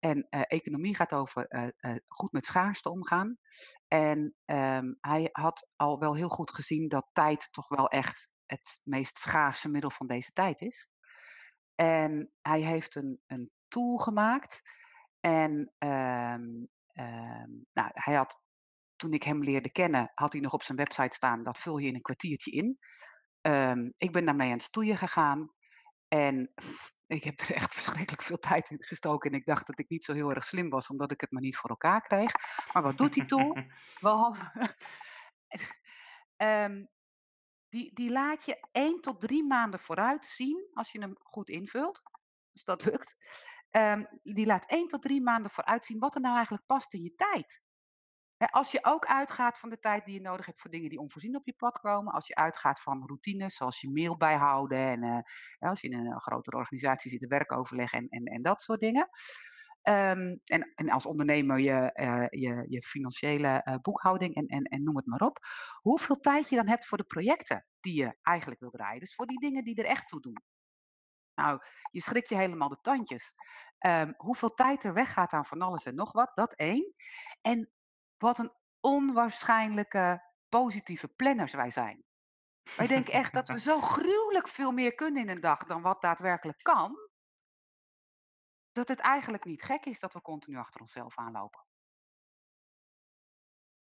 En 0.00 0.26
eh, 0.30 0.40
economie 0.46 0.96
gaat 0.96 1.12
over 1.12 1.46
eh, 1.46 1.68
eh, 1.76 1.96
goed 2.08 2.32
met 2.32 2.44
schaarste 2.44 2.90
omgaan. 2.90 3.36
En 3.88 4.34
ehm, 4.44 4.92
hij 5.00 5.28
had 5.32 5.70
al 5.76 5.98
wel 5.98 6.14
heel 6.14 6.28
goed 6.28 6.50
gezien 6.50 6.88
dat 6.88 7.08
tijd 7.12 7.52
toch 7.52 7.68
wel 7.68 7.88
echt 7.88 8.32
het 8.46 8.80
meest 8.84 9.16
schaarse 9.16 9.68
middel 9.68 9.90
van 9.90 10.06
deze 10.06 10.32
tijd 10.32 10.60
is. 10.60 10.90
En 11.74 12.32
hij 12.40 12.60
heeft 12.60 12.94
een, 12.94 13.20
een 13.26 13.50
tool 13.68 13.96
gemaakt. 13.96 14.60
En 15.20 15.72
ehm, 15.78 16.64
ehm, 16.86 17.50
nou, 17.72 17.90
hij 17.92 18.14
had 18.14 18.42
toen 19.00 19.12
ik 19.12 19.22
hem 19.22 19.42
leerde 19.42 19.70
kennen, 19.72 20.12
had 20.14 20.32
hij 20.32 20.42
nog 20.42 20.52
op 20.52 20.62
zijn 20.62 20.78
website 20.78 21.14
staan, 21.14 21.42
dat 21.42 21.58
vul 21.58 21.78
je 21.78 21.88
in 21.88 21.94
een 21.94 22.00
kwartiertje 22.00 22.50
in. 22.50 22.78
Ehm, 23.40 23.90
ik 23.96 24.12
ben 24.12 24.24
daarmee 24.24 24.46
aan 24.46 24.52
het 24.52 24.62
stoeien 24.62 24.96
gegaan. 24.96 25.52
En 26.08 26.52
pff, 26.54 26.92
ik 27.06 27.24
heb 27.24 27.40
er 27.40 27.54
echt 27.54 27.74
verschrikkelijk 27.80 28.22
veel 28.22 28.38
tijd 28.38 28.70
in 28.70 28.82
gestoken. 28.82 29.30
En 29.30 29.38
ik 29.38 29.44
dacht 29.44 29.66
dat 29.66 29.78
ik 29.78 29.88
niet 29.88 30.04
zo 30.04 30.12
heel 30.12 30.30
erg 30.30 30.44
slim 30.44 30.70
was, 30.70 30.88
omdat 30.88 31.12
ik 31.12 31.20
het 31.20 31.30
maar 31.30 31.42
niet 31.42 31.56
voor 31.56 31.70
elkaar 31.70 32.00
kreeg. 32.00 32.32
Maar 32.72 32.82
wat 32.82 32.96
doet 32.96 33.12
die 33.12 33.26
tool? 33.26 33.56
Wel, 34.00 34.36
die, 37.68 37.94
die 37.94 38.10
laat 38.10 38.44
je 38.44 38.68
één 38.72 39.00
tot 39.00 39.20
drie 39.20 39.44
maanden 39.44 39.80
vooruit 39.80 40.24
zien 40.24 40.68
als 40.72 40.92
je 40.92 41.00
hem 41.00 41.16
goed 41.22 41.48
invult. 41.48 42.02
Als 42.52 42.64
dat 42.64 42.84
lukt. 42.84 43.16
ehm, 43.70 44.04
die 44.22 44.46
laat 44.46 44.70
één 44.70 44.88
tot 44.88 45.02
drie 45.02 45.22
maanden 45.22 45.50
vooruitzien 45.50 45.98
wat 45.98 46.14
er 46.14 46.20
nou 46.20 46.34
eigenlijk 46.34 46.66
past 46.66 46.94
in 46.94 47.02
je 47.02 47.14
tijd. 47.14 47.62
Als 48.46 48.70
je 48.70 48.84
ook 48.84 49.06
uitgaat 49.06 49.58
van 49.58 49.68
de 49.68 49.78
tijd 49.78 50.04
die 50.04 50.14
je 50.14 50.20
nodig 50.20 50.46
hebt 50.46 50.60
voor 50.60 50.70
dingen 50.70 50.88
die 50.88 50.98
onvoorzien 50.98 51.36
op 51.36 51.46
je 51.46 51.54
pad 51.54 51.80
komen. 51.80 52.12
Als 52.12 52.26
je 52.26 52.34
uitgaat 52.34 52.80
van 52.80 53.06
routines 53.06 53.54
zoals 53.54 53.80
je 53.80 53.90
mail 53.90 54.16
bijhouden. 54.16 54.78
En 54.78 55.02
eh, 55.02 55.68
als 55.68 55.80
je 55.80 55.88
in 55.88 56.06
een 56.06 56.20
grotere 56.20 56.56
organisatie 56.56 57.10
zit, 57.10 57.26
werkoverleg 57.26 57.92
en, 57.92 58.08
en, 58.08 58.24
en 58.24 58.42
dat 58.42 58.62
soort 58.62 58.80
dingen. 58.80 59.08
Ehm, 59.82 60.36
en, 60.44 60.72
en 60.74 60.90
als 60.90 61.06
ondernemer 61.06 61.58
je, 61.58 61.92
eh, 61.92 62.26
je, 62.28 62.64
je 62.68 62.82
financiële 62.82 63.48
eh, 63.48 63.74
boekhouding 63.82 64.34
en, 64.34 64.46
en, 64.46 64.62
en 64.62 64.82
noem 64.82 64.96
het 64.96 65.06
maar 65.06 65.20
op. 65.20 65.38
Hoeveel 65.80 66.16
tijd 66.16 66.48
je 66.48 66.56
dan 66.56 66.68
hebt 66.68 66.86
voor 66.86 66.98
de 66.98 67.04
projecten 67.04 67.66
die 67.80 67.94
je 67.94 68.16
eigenlijk 68.22 68.60
wil 68.60 68.70
draaien. 68.70 69.00
Dus 69.00 69.14
voor 69.14 69.26
die 69.26 69.40
dingen 69.40 69.64
die 69.64 69.74
er 69.74 69.84
echt 69.84 70.08
toe 70.08 70.20
doen. 70.20 70.42
Nou, 71.34 71.60
je 71.90 72.00
schrikt 72.00 72.28
je 72.28 72.36
helemaal 72.36 72.68
de 72.68 72.80
tandjes. 72.80 73.34
Ehm, 73.78 74.12
hoeveel 74.16 74.54
tijd 74.54 74.84
er 74.84 74.94
weggaat 74.94 75.32
aan 75.32 75.44
van 75.44 75.60
alles 75.60 75.84
en 75.84 75.94
nog 75.94 76.12
wat, 76.12 76.30
dat 76.34 76.54
één. 76.54 76.94
En 77.40 77.70
wat 78.20 78.38
een 78.38 78.52
onwaarschijnlijke 78.80 80.22
positieve 80.48 81.08
planners 81.08 81.52
wij 81.52 81.70
zijn. 81.70 82.04
Wij 82.76 82.86
denken 82.86 83.12
echt 83.12 83.32
dat 83.32 83.48
we 83.48 83.58
zo 83.70 83.80
gruwelijk 83.80 84.48
veel 84.48 84.72
meer 84.72 84.94
kunnen 84.94 85.22
in 85.22 85.28
een 85.28 85.40
dag 85.40 85.64
dan 85.64 85.82
wat 85.82 86.02
daadwerkelijk 86.02 86.62
kan. 86.62 87.08
Dat 88.72 88.88
het 88.88 89.00
eigenlijk 89.00 89.44
niet 89.44 89.62
gek 89.62 89.84
is 89.84 90.00
dat 90.00 90.12
we 90.12 90.22
continu 90.22 90.56
achter 90.56 90.80
onszelf 90.80 91.18
aanlopen. 91.18 91.64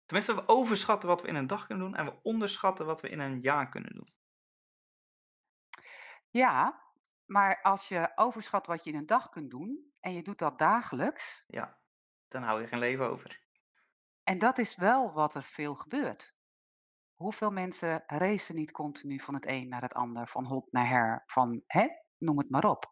Tenminste, 0.05 0.35
we 0.35 0.49
overschatten 0.49 1.09
wat 1.09 1.23
we 1.23 1.29
in 1.29 1.35
een 1.35 1.47
dag 1.47 1.67
kunnen 1.67 1.85
doen 1.85 1.99
en 1.99 2.05
we 2.05 2.23
onderschatten 2.23 2.87
wat 2.87 3.01
we 3.01 3.09
in 3.09 3.19
een 3.19 3.41
jaar 3.41 3.69
kunnen 3.69 3.95
doen. 3.95 4.15
Ja, 6.31 6.85
maar 7.27 7.63
als 7.63 7.89
je 7.89 8.13
overschat 8.15 8.67
wat 8.67 8.85
je 8.85 8.91
in 8.91 8.97
een 8.97 9.07
dag 9.07 9.29
kunt 9.29 9.51
doen 9.51 9.93
en 10.01 10.13
je 10.13 10.23
doet 10.23 10.39
dat 10.39 10.59
dagelijks, 10.59 11.45
Ja, 11.47 11.79
dan 12.29 12.43
hou 12.43 12.61
je 12.61 12.67
geen 12.67 12.79
leven 12.79 13.11
over. 13.11 13.46
En 14.27 14.39
dat 14.39 14.59
is 14.59 14.77
wel 14.77 15.13
wat 15.13 15.35
er 15.35 15.43
veel 15.43 15.75
gebeurt. 15.75 16.35
Hoeveel 17.15 17.51
mensen 17.51 18.03
racen 18.07 18.55
niet 18.55 18.71
continu 18.71 19.21
van 19.21 19.35
het 19.35 19.47
een 19.47 19.69
naar 19.69 19.83
het 19.83 19.95
ander, 19.95 20.27
van 20.27 20.45
hot 20.45 20.73
naar 20.73 20.89
her, 20.89 21.23
van 21.27 21.63
hè, 21.67 21.87
noem 22.19 22.39
het 22.39 22.51
maar 22.51 22.65
op. 22.65 22.89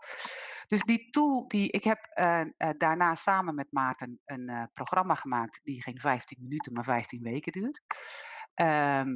Dus 0.67 0.83
die 0.83 1.11
tool, 1.11 1.49
die, 1.49 1.71
ik 1.71 1.85
heb 1.85 2.05
eh, 2.05 2.41
eh, 2.41 2.47
daarna 2.79 3.15
samen 3.15 3.55
met 3.55 3.73
Maarten 3.73 4.21
een 4.25 4.49
eh, 4.49 4.63
programma 4.73 5.15
gemaakt 5.15 5.61
die 5.65 5.83
geen 5.83 6.01
15 6.01 6.39
minuten, 6.41 6.73
maar 6.73 6.85
15 6.85 7.23
weken 7.23 7.53
duurt. 7.53 7.83
Ehm, 8.55 9.13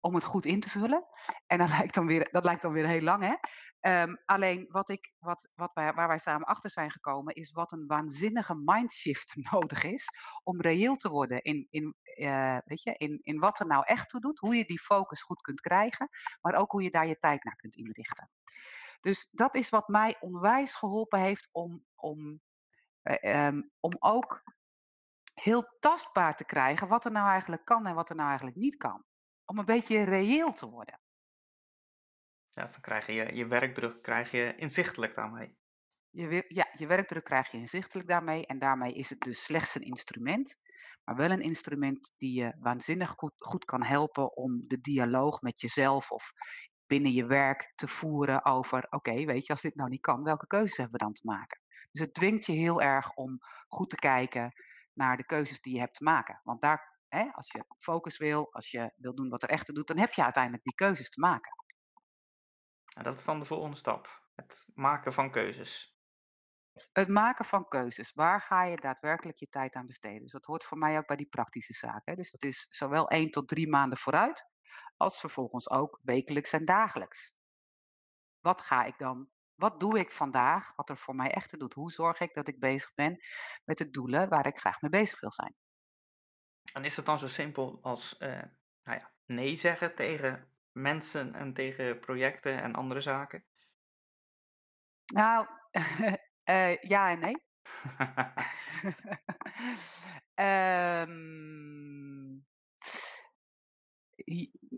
om 0.00 0.14
het 0.14 0.24
goed 0.24 0.44
in 0.44 0.60
te 0.60 0.70
vullen. 0.70 1.06
En 1.46 1.58
dat 1.58 1.68
lijkt 1.68 1.94
dan 1.94 2.06
weer, 2.06 2.28
dat 2.30 2.44
lijkt 2.44 2.62
dan 2.62 2.72
weer 2.72 2.86
heel 2.86 3.00
lang, 3.00 3.22
hè? 3.22 3.34
Ehm, 3.80 4.14
alleen 4.24 4.66
wat 4.68 4.88
ik, 4.88 5.12
wat, 5.18 5.52
wat 5.54 5.72
wij, 5.72 5.92
waar 5.92 6.08
wij 6.08 6.18
samen 6.18 6.46
achter 6.46 6.70
zijn 6.70 6.90
gekomen, 6.90 7.34
is 7.34 7.52
wat 7.52 7.72
een 7.72 7.86
waanzinnige 7.86 8.54
mindshift 8.54 9.36
nodig 9.50 9.82
is 9.82 10.08
om 10.42 10.60
reëel 10.60 10.96
te 10.96 11.08
worden 11.08 11.42
in, 11.42 11.66
in, 11.70 11.94
eh, 12.02 12.58
weet 12.64 12.82
je, 12.82 12.94
in, 12.96 13.18
in 13.22 13.38
wat 13.38 13.60
er 13.60 13.66
nou 13.66 13.82
echt 13.86 14.08
toe 14.08 14.20
doet, 14.20 14.38
hoe 14.38 14.56
je 14.56 14.64
die 14.64 14.80
focus 14.80 15.22
goed 15.22 15.40
kunt 15.40 15.60
krijgen, 15.60 16.08
maar 16.40 16.54
ook 16.54 16.70
hoe 16.70 16.82
je 16.82 16.90
daar 16.90 17.06
je 17.06 17.18
tijd 17.18 17.44
naar 17.44 17.56
kunt 17.56 17.74
inrichten. 17.74 18.30
Dus 19.00 19.30
dat 19.30 19.54
is 19.54 19.68
wat 19.68 19.88
mij 19.88 20.16
onwijs 20.20 20.74
geholpen 20.74 21.20
heeft 21.20 21.48
om, 21.52 21.84
om, 21.94 22.40
eh, 23.02 23.46
ehm, 23.46 23.62
om 23.80 23.92
ook 23.98 24.42
heel 25.34 25.76
tastbaar 25.80 26.36
te 26.36 26.44
krijgen 26.44 26.88
wat 26.88 27.04
er 27.04 27.10
nou 27.10 27.28
eigenlijk 27.28 27.64
kan 27.64 27.86
en 27.86 27.94
wat 27.94 28.10
er 28.10 28.16
nou 28.16 28.28
eigenlijk 28.28 28.56
niet 28.58 28.76
kan. 28.76 29.04
Om 29.50 29.58
een 29.58 29.64
beetje 29.64 30.04
reëel 30.04 30.52
te 30.52 30.68
worden. 30.68 31.00
Ja, 32.44 32.62
dus 32.62 32.72
dan 32.72 32.80
krijg 32.80 33.06
je 33.06 33.34
je, 33.34 33.46
werkdruk 33.46 34.02
krijg 34.02 34.30
je 34.30 34.54
inzichtelijk 34.56 35.14
daarmee. 35.14 35.56
Je, 36.10 36.28
wer- 36.28 36.54
ja, 36.54 36.68
je 36.72 36.86
werkdruk 36.86 37.24
krijg 37.24 37.50
je 37.50 37.58
inzichtelijk 37.58 38.08
daarmee. 38.08 38.46
En 38.46 38.58
daarmee 38.58 38.92
is 38.92 39.10
het 39.10 39.20
dus 39.20 39.44
slechts 39.44 39.74
een 39.74 39.82
instrument. 39.82 40.60
Maar 41.04 41.16
wel 41.16 41.30
een 41.30 41.40
instrument 41.40 42.14
die 42.16 42.40
je 42.40 42.56
waanzinnig 42.58 43.10
goed, 43.10 43.34
goed 43.38 43.64
kan 43.64 43.84
helpen 43.84 44.36
om 44.36 44.64
de 44.66 44.80
dialoog 44.80 45.40
met 45.40 45.60
jezelf 45.60 46.10
of 46.10 46.32
binnen 46.86 47.12
je 47.12 47.26
werk 47.26 47.72
te 47.74 47.88
voeren 47.88 48.44
over: 48.44 48.86
oké, 48.90 49.24
weet 49.24 49.46
je, 49.46 49.52
als 49.52 49.62
dit 49.62 49.74
nou 49.74 49.90
niet 49.90 50.00
kan, 50.00 50.22
welke 50.22 50.46
keuzes 50.46 50.76
hebben 50.76 50.98
we 50.98 51.04
dan 51.04 51.12
te 51.12 51.26
maken? 51.26 51.60
Dus 51.90 52.00
het 52.00 52.14
dwingt 52.14 52.46
je 52.46 52.52
heel 52.52 52.82
erg 52.82 53.14
om 53.14 53.38
goed 53.68 53.90
te 53.90 53.96
kijken 53.96 54.52
naar 54.92 55.16
de 55.16 55.26
keuzes 55.26 55.60
die 55.60 55.74
je 55.74 55.80
hebt 55.80 55.94
te 55.94 56.04
maken. 56.04 56.40
Want 56.42 56.60
daar, 56.60 56.97
hè, 57.08 57.28
als 57.32 57.52
je 57.52 57.64
focus 57.78 58.18
wil, 58.18 58.52
als 58.52 58.70
je 58.70 58.92
wil 58.96 59.14
doen 59.14 59.28
wat 59.28 59.42
er 59.42 59.48
echt 59.48 59.74
doet, 59.74 59.86
dan 59.86 59.98
heb 59.98 60.12
je 60.12 60.24
uiteindelijk 60.24 60.64
die 60.64 60.74
keuzes 60.74 61.10
te 61.10 61.20
maken. 61.20 61.52
En 62.96 63.02
dat 63.02 63.14
is 63.14 63.24
dan 63.24 63.38
de 63.38 63.44
volgende 63.44 63.76
stap. 63.76 64.26
Het 64.34 64.64
maken 64.74 65.12
van 65.12 65.30
keuzes. 65.30 65.96
Het 66.92 67.08
maken 67.08 67.44
van 67.44 67.68
keuzes. 67.68 68.12
Waar 68.12 68.40
ga 68.40 68.64
je 68.64 68.76
daadwerkelijk 68.76 69.38
je 69.38 69.48
tijd 69.48 69.74
aan 69.74 69.86
besteden? 69.86 70.22
Dus 70.22 70.32
dat 70.32 70.44
hoort 70.44 70.64
voor 70.64 70.78
mij 70.78 70.98
ook 70.98 71.06
bij 71.06 71.16
die 71.16 71.28
praktische 71.28 71.72
zaken. 71.72 72.16
Dus 72.16 72.30
dat 72.30 72.42
is 72.42 72.66
zowel 72.70 73.08
één 73.08 73.30
tot 73.30 73.48
drie 73.48 73.68
maanden 73.68 73.98
vooruit, 73.98 74.50
als 74.96 75.20
vervolgens 75.20 75.70
ook 75.70 76.00
wekelijks 76.02 76.52
en 76.52 76.64
dagelijks. 76.64 77.32
Wat 78.40 78.60
ga 78.60 78.84
ik 78.84 78.98
dan? 78.98 79.30
Wat 79.54 79.80
doe 79.80 79.98
ik 79.98 80.10
vandaag 80.10 80.72
wat 80.76 80.90
er 80.90 80.96
voor 80.96 81.14
mij 81.14 81.30
echt 81.30 81.58
doet? 81.58 81.74
Hoe 81.74 81.90
zorg 81.90 82.20
ik 82.20 82.34
dat 82.34 82.48
ik 82.48 82.60
bezig 82.60 82.94
ben 82.94 83.18
met 83.64 83.78
de 83.78 83.90
doelen 83.90 84.28
waar 84.28 84.46
ik 84.46 84.58
graag 84.58 84.80
mee 84.80 84.90
bezig 84.90 85.20
wil 85.20 85.32
zijn? 85.32 85.54
En 86.72 86.84
is 86.84 86.96
het 86.96 87.06
dan 87.06 87.18
zo 87.18 87.28
simpel 87.28 87.78
als 87.82 88.16
eh, 88.16 88.42
nou 88.82 88.98
ja, 88.98 89.12
nee 89.26 89.56
zeggen 89.56 89.94
tegen 89.94 90.52
mensen 90.72 91.34
en 91.34 91.52
tegen 91.52 92.00
projecten 92.00 92.62
en 92.62 92.74
andere 92.74 93.00
zaken? 93.00 93.44
Nou, 95.06 95.46
eh, 96.44 96.76
ja 96.76 97.10
en 97.10 97.18
nee. 97.18 97.36
Ehm, 100.34 101.10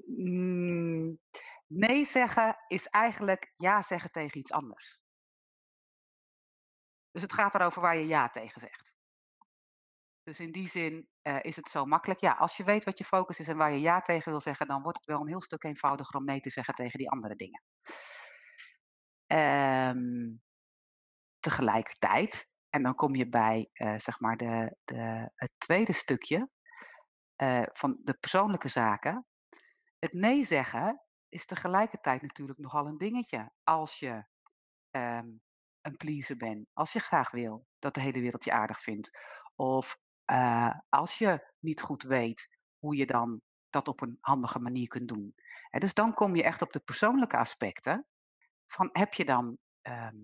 mm, 0.06 1.18
nee 1.66 2.04
zeggen 2.04 2.56
is 2.66 2.86
eigenlijk 2.86 3.52
ja 3.54 3.82
zeggen 3.82 4.10
tegen 4.10 4.38
iets 4.38 4.52
anders. 4.52 5.00
Dus 7.10 7.22
het 7.22 7.32
gaat 7.32 7.54
erover 7.54 7.82
waar 7.82 7.96
je 7.96 8.06
ja 8.06 8.28
tegen 8.28 8.60
zegt. 8.60 8.89
Dus 10.30 10.40
in 10.40 10.52
die 10.52 10.68
zin 10.68 11.08
eh, 11.22 11.38
is 11.40 11.56
het 11.56 11.68
zo 11.68 11.84
makkelijk. 11.84 12.20
Ja, 12.20 12.32
als 12.32 12.56
je 12.56 12.64
weet 12.64 12.84
wat 12.84 12.98
je 12.98 13.04
focus 13.04 13.40
is 13.40 13.48
en 13.48 13.56
waar 13.56 13.72
je 13.72 13.80
ja 13.80 14.00
tegen 14.00 14.30
wil 14.30 14.40
zeggen, 14.40 14.66
dan 14.66 14.82
wordt 14.82 14.98
het 14.98 15.06
wel 15.06 15.20
een 15.20 15.28
heel 15.28 15.40
stuk 15.40 15.64
eenvoudiger 15.64 16.16
om 16.16 16.24
nee 16.24 16.40
te 16.40 16.50
zeggen 16.50 16.74
tegen 16.74 16.98
die 16.98 17.10
andere 17.10 17.34
dingen. 17.34 17.62
Ehm, 19.26 20.36
tegelijkertijd, 21.38 22.54
en 22.68 22.82
dan 22.82 22.94
kom 22.94 23.14
je 23.14 23.28
bij 23.28 23.68
eh, 23.72 23.94
zeg 23.96 24.20
maar 24.20 24.36
de, 24.36 24.76
de, 24.84 25.30
het 25.34 25.50
tweede 25.58 25.92
stukje 25.92 26.48
eh, 27.36 27.62
van 27.66 28.00
de 28.02 28.14
persoonlijke 28.14 28.68
zaken. 28.68 29.26
Het 29.98 30.12
nee 30.12 30.44
zeggen 30.44 31.02
is 31.28 31.46
tegelijkertijd 31.46 32.22
natuurlijk 32.22 32.58
nogal 32.58 32.86
een 32.86 32.98
dingetje. 32.98 33.52
Als 33.64 33.98
je 33.98 34.24
ehm, 34.90 35.28
een 35.80 35.96
pleaser 35.96 36.36
bent, 36.36 36.68
als 36.72 36.92
je 36.92 36.98
graag 36.98 37.30
wil 37.30 37.66
dat 37.78 37.94
de 37.94 38.00
hele 38.00 38.20
wereld 38.20 38.44
je 38.44 38.52
aardig 38.52 38.80
vindt, 38.80 39.10
of 39.54 39.98
eh, 40.30 40.78
als 40.88 41.18
je 41.18 41.52
niet 41.58 41.80
goed 41.80 42.02
weet 42.02 42.58
hoe 42.78 42.96
je 42.96 43.06
dan 43.06 43.40
dat 43.70 43.88
op 43.88 44.00
een 44.00 44.18
handige 44.20 44.58
manier 44.58 44.88
kunt 44.88 45.08
doen. 45.08 45.34
Hè, 45.70 45.78
dus 45.78 45.94
dan 45.94 46.14
kom 46.14 46.36
je 46.36 46.42
echt 46.42 46.62
op 46.62 46.72
de 46.72 46.80
persoonlijke 46.80 47.36
aspecten. 47.36 48.06
Van 48.66 48.88
heb 48.92 49.14
je 49.14 49.24
dan 49.24 49.58
ehm, 49.80 50.16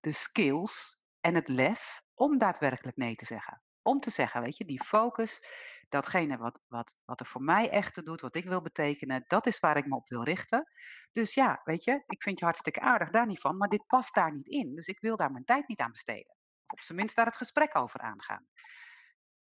de 0.00 0.12
skills 0.12 1.00
en 1.20 1.34
het 1.34 1.48
lef 1.48 2.02
om 2.14 2.38
daadwerkelijk 2.38 2.96
nee 2.96 3.14
te 3.14 3.24
zeggen. 3.24 3.62
Om 3.82 4.00
te 4.00 4.10
zeggen, 4.10 4.42
weet 4.42 4.56
je, 4.56 4.64
die 4.64 4.84
focus, 4.84 5.42
datgene 5.88 6.36
wat, 6.36 6.60
wat, 6.66 7.00
wat 7.04 7.20
er 7.20 7.26
voor 7.26 7.42
mij 7.42 7.70
echt 7.70 8.04
doet, 8.04 8.20
wat 8.20 8.34
ik 8.34 8.44
wil 8.44 8.62
betekenen, 8.62 9.24
dat 9.26 9.46
is 9.46 9.60
waar 9.60 9.76
ik 9.76 9.86
me 9.86 9.96
op 9.96 10.08
wil 10.08 10.22
richten. 10.22 10.64
Dus 11.12 11.34
ja, 11.34 11.60
weet 11.64 11.84
je, 11.84 12.02
ik 12.06 12.22
vind 12.22 12.38
je 12.38 12.44
hartstikke 12.44 12.80
aardig, 12.80 13.10
daar 13.10 13.26
niet 13.26 13.40
van, 13.40 13.56
maar 13.56 13.68
dit 13.68 13.86
past 13.86 14.14
daar 14.14 14.32
niet 14.32 14.48
in. 14.48 14.74
Dus 14.74 14.86
ik 14.86 15.00
wil 15.00 15.16
daar 15.16 15.32
mijn 15.32 15.44
tijd 15.44 15.68
niet 15.68 15.80
aan 15.80 15.90
besteden. 15.90 16.36
Op 16.66 16.80
zijn 16.80 16.98
minst 16.98 17.16
daar 17.16 17.26
het 17.26 17.36
gesprek 17.36 17.76
over 17.76 18.00
aangaan. 18.00 18.46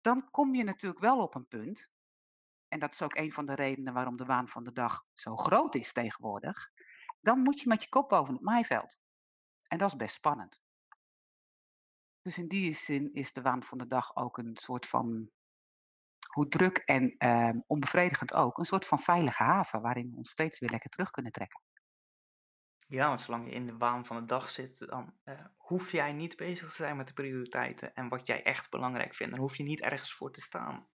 Dan 0.08 0.32
kom 0.32 0.56
je 0.56 0.64
natuurlijk 0.64 1.02
wel 1.02 1.22
op 1.22 1.36
een 1.36 1.48
punt, 1.48 1.92
en 2.68 2.80
dat 2.80 2.92
is 2.92 3.02
ook 3.02 3.16
een 3.16 3.32
van 3.32 3.46
de 3.46 3.54
redenen 3.54 3.94
waarom 3.94 4.18
de 4.18 4.26
waan 4.26 4.48
van 4.48 4.64
de 4.64 4.72
dag 4.72 5.06
zo 5.14 5.36
groot 5.36 5.76
is 5.76 5.94
tegenwoordig. 5.94 6.72
Dan 7.22 7.40
moet 7.40 7.60
je 7.60 7.68
met 7.68 7.84
je 7.84 7.90
kop 7.90 8.10
boven 8.10 8.34
het 8.34 8.44
maaiveld. 8.44 9.00
En 9.68 9.78
dat 9.78 9.88
is 9.88 9.96
best 9.96 10.16
spannend. 10.16 10.62
Dus 12.22 12.38
in 12.38 12.48
die 12.48 12.76
zin 12.76 13.14
is 13.14 13.34
de 13.34 13.42
waan 13.42 13.64
van 13.64 13.78
de 13.78 13.88
dag 13.88 14.16
ook 14.16 14.38
een 14.38 14.56
soort 14.56 14.86
van, 14.86 15.32
hoe 16.34 16.48
druk 16.48 16.78
en 16.78 17.16
ehm, 17.18 17.60
onbevredigend 17.66 18.34
ook, 18.34 18.58
een 18.58 18.66
soort 18.66 18.86
van 18.86 19.00
veilige 19.00 19.44
haven 19.44 19.82
waarin 19.82 20.10
we 20.10 20.18
ons 20.18 20.30
steeds 20.30 20.60
weer 20.60 20.70
lekker 20.70 20.90
terug 20.90 21.12
kunnen 21.12 21.32
trekken. 21.32 21.62
Ja, 22.88 23.08
want 23.08 23.22
zolang 23.22 23.46
je 23.46 23.52
in 23.52 23.66
de 23.66 23.78
waan 23.78 24.06
van 24.06 24.16
de 24.16 24.26
dag 24.26 24.50
zit, 24.50 24.88
dan 24.88 25.14
eh, 25.24 25.46
hoef 25.58 25.92
jij 25.92 26.14
niet 26.14 26.36
bezig 26.36 26.70
te 26.70 26.76
zijn 26.76 26.98
met 26.98 27.08
de 27.08 27.14
prioriteiten 27.14 27.96
en 27.96 28.10
wat 28.10 28.28
jij 28.28 28.44
echt 28.44 28.70
belangrijk 28.70 29.16
vindt. 29.16 29.34
Dan 29.34 29.42
hoef 29.42 29.56
je 29.56 29.64
niet 29.64 29.82
ergens 29.82 30.14
voor 30.14 30.32
te 30.32 30.42
staan. 30.42 30.88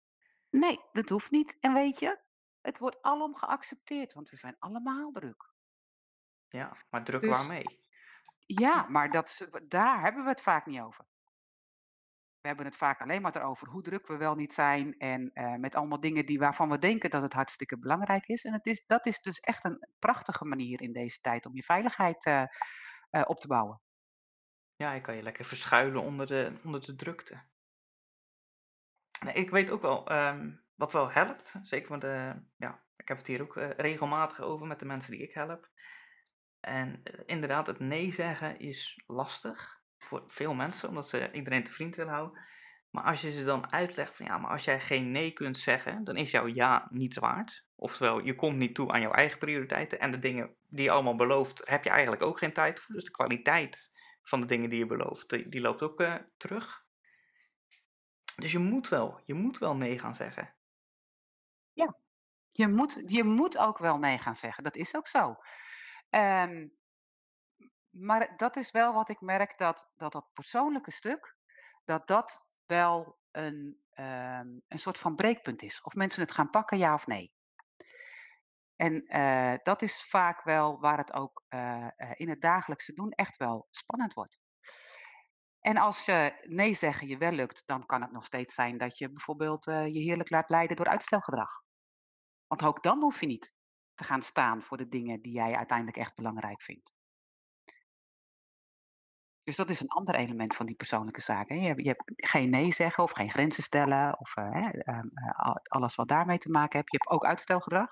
Nee, 0.49 0.80
dat 0.91 1.10
hoeft 1.10 1.32
niet. 1.32 1.58
En 1.60 1.73
weet 1.73 1.99
je, 1.99 2.19
het 2.62 2.77
wordt 2.77 3.01
alom 3.01 3.36
geaccepteerd, 3.36 4.13
want 4.13 4.30
we 4.30 4.36
zijn 4.36 4.56
allemaal 4.60 5.12
druk. 5.12 5.54
Ja, 6.47 6.77
maar 6.89 7.04
druk 7.04 7.21
Dus- 7.21 7.30
waarmee? 7.30 7.80
Ja, 8.45 8.88
maar 8.89 9.12
dat 9.12 9.47
daar 9.67 10.01
hebben 10.01 10.23
we 10.23 10.30
het 10.30 10.41
vaak 10.41 10.65
niet 10.65 10.82
over. 10.82 11.06
We 12.41 12.47
hebben 12.47 12.65
het 12.65 12.77
vaak 12.77 13.01
alleen 13.01 13.21
maar 13.21 13.36
erover 13.36 13.67
hoe 13.67 13.82
druk 13.82 14.08
we 14.08 14.17
wel 14.17 14.36
niet 14.36 14.54
zijn 14.54 14.97
en 14.97 15.32
eh, 15.34 15.56
met 15.56 15.75
allemaal 15.75 15.99
dingen 15.99 16.25
die, 16.25 16.39
waarvan 16.39 16.69
we 16.69 16.77
denken 16.77 17.10
dat 17.10 17.21
het 17.21 17.34
hartstikke 17.34 17.80
belangrijk 17.80 18.27
is. 18.27 18.43
En 18.43 18.54
het 18.54 18.65
is, 18.65 18.86
dat 18.86 19.06
is 19.06 19.21
dus 19.21 19.39
echt 19.39 19.65
een 19.65 19.88
prachtige 19.99 20.45
manier 20.45 20.82
in 20.82 20.93
deze 20.93 21.19
tijd 21.19 21.45
om 21.45 21.56
je 21.56 21.63
veiligheid 21.63 22.25
eh, 22.25 22.43
eh, 23.10 23.21
op 23.25 23.39
te 23.39 23.47
bouwen. 23.47 23.82
Ja, 24.75 24.91
je 24.91 25.01
kan 25.01 25.15
je 25.15 25.23
lekker 25.23 25.45
verschuilen 25.45 26.01
onder 26.01 26.27
de, 26.27 26.60
onder 26.63 26.86
de 26.86 26.95
drukte. 26.95 27.41
Nee, 29.23 29.34
ik 29.34 29.49
weet 29.49 29.71
ook 29.71 29.82
wel 29.82 30.08
ehm, 30.08 30.56
wat 30.75 30.91
wel 30.91 31.12
helpt. 31.12 31.56
Zeker 31.63 31.99
de, 31.99 32.43
ja, 32.58 32.84
ik 32.95 33.08
heb 33.08 33.17
het 33.17 33.27
hier 33.27 33.41
ook 33.41 33.56
regelmatig 33.77 34.39
over 34.39 34.67
met 34.67 34.80
de 34.80 34.86
mensen 34.86 35.12
die 35.12 35.21
ik 35.21 35.34
help. 35.34 35.69
En 36.60 37.04
inderdaad, 37.25 37.67
het 37.67 37.80
nee 37.80 38.13
zeggen 38.13 38.60
is 38.60 39.04
lastig 39.06 39.81
voor 40.03 40.23
veel 40.27 40.53
mensen, 40.53 40.89
omdat 40.89 41.09
ze 41.09 41.31
iedereen 41.31 41.63
te 41.63 41.71
vriend 41.71 41.95
willen 41.95 42.13
houden. 42.13 42.39
Maar 42.89 43.03
als 43.03 43.21
je 43.21 43.31
ze 43.31 43.43
dan 43.43 43.71
uitlegt 43.71 44.15
van 44.15 44.25
ja, 44.25 44.37
maar 44.37 44.51
als 44.51 44.63
jij 44.63 44.79
geen 44.79 45.11
nee 45.11 45.31
kunt 45.31 45.57
zeggen, 45.57 46.03
dan 46.03 46.15
is 46.15 46.31
jouw 46.31 46.47
ja 46.47 46.87
niets 46.91 47.17
waard. 47.17 47.65
Oftewel, 47.75 48.23
je 48.23 48.35
komt 48.35 48.57
niet 48.57 48.75
toe 48.75 48.91
aan 48.91 49.01
jouw 49.01 49.11
eigen 49.11 49.37
prioriteiten 49.37 49.99
en 49.99 50.11
de 50.11 50.19
dingen 50.19 50.55
die 50.67 50.83
je 50.85 50.91
allemaal 50.91 51.15
belooft, 51.15 51.61
heb 51.67 51.83
je 51.83 51.89
eigenlijk 51.89 52.21
ook 52.21 52.37
geen 52.37 52.53
tijd 52.53 52.79
voor. 52.79 52.95
Dus 52.95 53.03
de 53.03 53.11
kwaliteit 53.11 53.91
van 54.21 54.41
de 54.41 54.45
dingen 54.45 54.69
die 54.69 54.79
je 54.79 54.85
belooft, 54.85 55.51
die, 55.51 55.61
loopt 55.61 55.81
ook 55.81 55.99
eh, 55.99 56.15
terug. 56.37 56.85
Dus 58.35 58.51
je 58.51 58.59
moet 58.59 58.89
wel, 58.89 59.21
je 59.25 59.33
moet 59.33 59.57
wel 59.57 59.75
nee 59.75 59.99
gaan 59.99 60.15
zeggen. 60.15 60.53
Ja, 61.73 61.95
je 62.51 62.67
moet, 62.67 63.03
je 63.05 63.23
moet 63.23 63.57
ook 63.57 63.77
wel 63.77 63.97
nee 63.97 64.17
gaan 64.17 64.35
zeggen. 64.35 64.63
Dat 64.63 64.75
is 64.75 64.95
ook 64.95 65.07
zo. 65.07 65.35
Ehm, 66.09 66.67
maar 67.91 68.38
dat 68.38 68.56
is 68.56 68.71
wel 68.71 68.93
wat 68.93 69.10
ik 69.10 69.21
merk 69.21 69.58
dat 69.58 69.91
dat, 69.97 70.12
dat 70.12 70.34
persoonlijke 70.34 70.91
stuk, 70.91 71.36
dat 71.86 72.08
dat 72.08 72.51
wel 72.65 73.19
een, 73.32 73.84
ehm, 73.89 74.47
een 74.67 74.80
soort 74.80 74.97
van 74.97 75.15
breekpunt 75.15 75.62
is. 75.62 75.82
Of 75.82 75.93
mensen 75.93 76.21
het 76.21 76.32
gaan 76.32 76.49
pakken, 76.49 76.77
ja 76.77 76.93
of 76.93 77.08
nee. 77.08 77.34
En 78.75 79.06
eh, 79.06 79.54
dat 79.63 79.82
is 79.82 80.04
vaak 80.04 80.43
wel 80.43 80.80
waar 80.80 80.97
het 80.97 81.13
ook 81.13 81.43
eh, 81.47 81.88
eh, 81.95 82.12
in 82.13 82.30
het 82.30 82.41
dagelijkse 82.41 82.93
doen 82.93 83.12
echt 83.12 83.38
wel 83.38 83.67
spannend 83.69 84.13
wordt. 84.13 84.39
En 85.60 85.77
als 85.77 86.06
je 86.06 86.45
nee 86.47 86.73
zeggen 86.73 87.08
je 87.08 87.17
wel 87.17 87.32
lukt, 87.32 87.63
dan 87.65 87.86
kan 87.86 88.01
het 88.01 88.12
nog 88.12 88.23
steeds 88.23 88.54
zijn 88.54 88.77
dat 88.77 88.97
je 88.97 89.12
bijvoorbeeld 89.12 89.65
je 89.65 89.99
heerlijk 89.99 90.30
laat 90.30 90.49
leiden 90.49 90.75
door 90.75 90.88
uitstelgedrag. 90.88 91.63
Want 92.47 92.63
ook 92.63 92.84
dan 92.84 93.01
hoef 93.01 93.19
je 93.19 93.27
niet 93.27 93.54
te 93.93 94.04
gaan 94.04 94.21
staan 94.21 94.62
voor 94.62 94.77
de 94.77 94.88
dingen 94.88 95.21
die 95.21 95.34
jij 95.34 95.56
uiteindelijk 95.56 95.97
echt 95.97 96.15
belangrijk 96.15 96.62
vindt. 96.62 96.93
Dus 99.43 99.56
dat 99.56 99.69
is 99.69 99.80
een 99.82 99.88
ander 99.88 100.15
element 100.15 100.56
van 100.56 100.65
die 100.65 100.75
persoonlijke 100.75 101.21
zaken. 101.21 101.62
Je 101.62 101.67
hebt, 101.67 101.82
je 101.82 101.88
hebt 101.88 102.04
geen 102.15 102.49
nee 102.49 102.73
zeggen 102.73 103.04
of 103.04 103.12
geen 103.12 103.30
grenzen 103.30 103.63
stellen 103.63 104.19
of 104.19 104.36
eh, 104.36 104.45
ehm, 104.45 105.08
eh, 105.13 105.39
al- 105.39 105.60
alles 105.63 105.95
wat 105.95 106.08
daarmee 106.08 106.38
te 106.38 106.49
maken 106.49 106.77
heeft. 106.80 106.91
Je 106.91 106.97
hebt 106.97 107.10
ook 107.10 107.25
uitstelgedrag. 107.25 107.89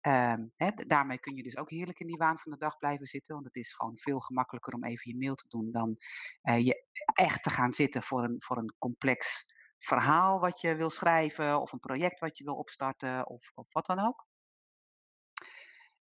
Ehm, 0.00 0.46
hè, 0.56 0.70
daarmee 0.74 1.18
kun 1.18 1.36
je 1.36 1.42
dus 1.42 1.56
ook 1.56 1.70
heerlijk 1.70 2.00
in 2.00 2.06
die 2.06 2.16
waan 2.16 2.38
van 2.38 2.52
de 2.52 2.58
dag 2.58 2.78
blijven 2.78 3.06
zitten. 3.06 3.34
Want 3.34 3.46
het 3.46 3.56
is 3.56 3.74
gewoon 3.74 3.98
veel 3.98 4.20
gemakkelijker 4.20 4.74
om 4.74 4.84
even 4.84 5.10
je 5.10 5.18
mail 5.18 5.34
te 5.34 5.48
doen 5.48 5.70
dan 5.70 5.96
eh, 6.42 6.64
je 6.64 6.86
echt 7.12 7.42
te 7.42 7.50
gaan 7.50 7.72
zitten 7.72 8.02
voor 8.02 8.22
een, 8.24 8.42
voor 8.42 8.56
een 8.56 8.74
complex 8.78 9.44
verhaal 9.78 10.40
wat 10.40 10.60
je 10.60 10.76
wil 10.76 10.90
schrijven 10.90 11.60
of 11.60 11.72
een 11.72 11.78
project 11.78 12.20
wat 12.20 12.38
je 12.38 12.44
wil 12.44 12.54
opstarten 12.54 13.26
of, 13.26 13.50
of 13.54 13.72
wat 13.72 13.86
dan 13.86 13.98
ook. 13.98 14.26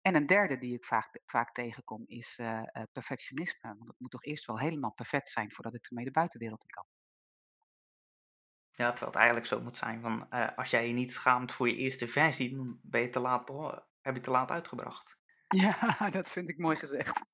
En 0.01 0.15
een 0.15 0.25
derde 0.25 0.57
die 0.57 0.73
ik 0.75 0.85
vaak, 0.85 1.19
vaak 1.25 1.51
tegenkom 1.53 2.03
is 2.07 2.37
eh, 2.39 2.59
eh, 2.59 2.83
perfectionisme. 2.91 3.75
Want 3.77 3.87
het 3.87 3.99
moet 3.99 4.11
toch 4.11 4.23
eerst 4.23 4.45
wel 4.45 4.59
helemaal 4.59 4.93
perfect 4.93 5.29
zijn 5.29 5.51
voordat 5.51 5.73
ik 5.75 5.85
ermee 5.85 6.05
de 6.05 6.11
buitenwereld 6.11 6.63
in 6.63 6.69
kan. 6.69 6.85
Ja, 8.71 8.87
terwijl 8.89 9.11
het 9.11 9.15
eigenlijk 9.15 9.47
zo 9.47 9.61
moet 9.61 9.75
zijn 9.75 10.01
van 10.01 10.29
eh, 10.29 10.57
als 10.57 10.69
jij 10.69 10.87
je 10.87 10.93
niet 10.93 11.13
schaamt 11.13 11.51
voor 11.51 11.67
je 11.67 11.75
eerste 11.75 12.07
versie, 12.07 12.55
dan 12.55 12.79
ben 12.81 13.01
je 13.01 13.09
te 13.09 13.19
laat, 13.19 13.49
heb 14.01 14.15
je 14.15 14.21
te 14.21 14.31
laat 14.31 14.51
uitgebracht. 14.51 15.19
Ja, 15.47 15.75
dat 16.09 16.31
vind 16.31 16.49
ik 16.49 16.57
mooi 16.57 16.75
gezegd. 16.75 17.21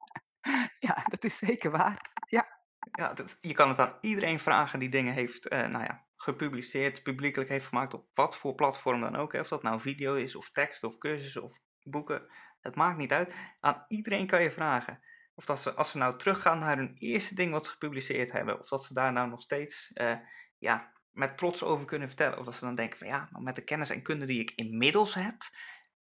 Ja, 0.79 1.03
dat 1.03 1.23
is 1.23 1.37
zeker 1.37 1.71
waar. 1.71 2.11
Ja, 2.27 2.61
Ja, 2.91 3.13
dat- 3.13 3.37
je 3.41 3.53
kan 3.53 3.69
het 3.69 3.79
aan 3.79 3.97
iedereen 4.01 4.39
vragen 4.39 4.79
die 4.79 4.89
dingen 4.89 5.13
heeft 5.13 5.49
nou 5.49 5.83
ja, 5.83 6.07
gepubliceerd, 6.15 7.03
publiekelijk 7.03 7.49
heeft 7.49 7.65
gemaakt 7.65 7.93
op 7.93 8.07
wat 8.13 8.37
voor 8.37 8.55
platform 8.55 9.01
dan 9.01 9.15
ook. 9.15 9.33
Hè. 9.33 9.39
Of 9.39 9.47
dat 9.47 9.63
nou 9.63 9.79
video 9.79 10.13
is, 10.15 10.35
of 10.35 10.51
tekst, 10.51 10.83
of 10.83 10.97
cursussen, 10.97 11.43
of 11.43 11.59
boeken. 11.83 12.27
Het 12.67 12.75
maakt 12.75 12.97
niet 12.97 13.11
uit. 13.11 13.33
Aan 13.59 13.85
iedereen 13.87 14.27
kan 14.27 14.43
je 14.43 14.51
vragen. 14.51 14.99
Of 15.35 15.45
dat 15.45 15.61
ze, 15.61 15.73
als 15.73 15.91
ze 15.91 15.97
nou 15.97 16.17
teruggaan 16.17 16.59
naar 16.59 16.77
hun 16.77 16.95
eerste 16.97 17.35
ding 17.35 17.51
wat 17.51 17.65
ze 17.65 17.71
gepubliceerd 17.71 18.31
hebben, 18.31 18.59
of 18.59 18.67
dat 18.67 18.83
ze 18.83 18.93
daar 18.93 19.11
nou 19.11 19.29
nog 19.29 19.41
steeds 19.41 19.91
eh, 19.93 20.17
ja, 20.57 20.91
met 21.11 21.37
trots 21.37 21.63
over 21.63 21.85
kunnen 21.85 22.07
vertellen. 22.07 22.39
Of 22.39 22.45
dat 22.45 22.55
ze 22.55 22.65
dan 22.65 22.75
denken 22.75 22.97
van 22.97 23.07
ja, 23.07 23.27
maar 23.31 23.41
met 23.41 23.55
de 23.55 23.63
kennis 23.63 23.89
en 23.89 24.01
kunde 24.01 24.25
die 24.25 24.39
ik 24.39 24.51
inmiddels 24.55 25.13
heb, 25.13 25.35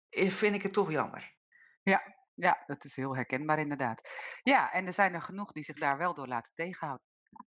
eh, 0.09 0.31
vind 0.31 0.55
ik 0.55 0.63
het 0.63 0.73
toch 0.73 0.91
jammer. 0.91 1.35
ja, 1.83 2.15
ja, 2.35 2.63
dat 2.67 2.85
is 2.85 2.97
heel 2.97 3.17
herkenbaar 3.17 3.59
inderdaad. 3.59 4.09
Ja, 4.43 4.73
en 4.73 4.87
er 4.87 4.93
zijn 4.93 5.15
er 5.15 5.23
genoeg 5.23 5.53
die 5.53 5.65
zich 5.65 5.79
daar 5.79 5.99
wel 5.99 6.15
door 6.15 6.27
laten 6.29 6.55
tegenhouden. 6.55 7.07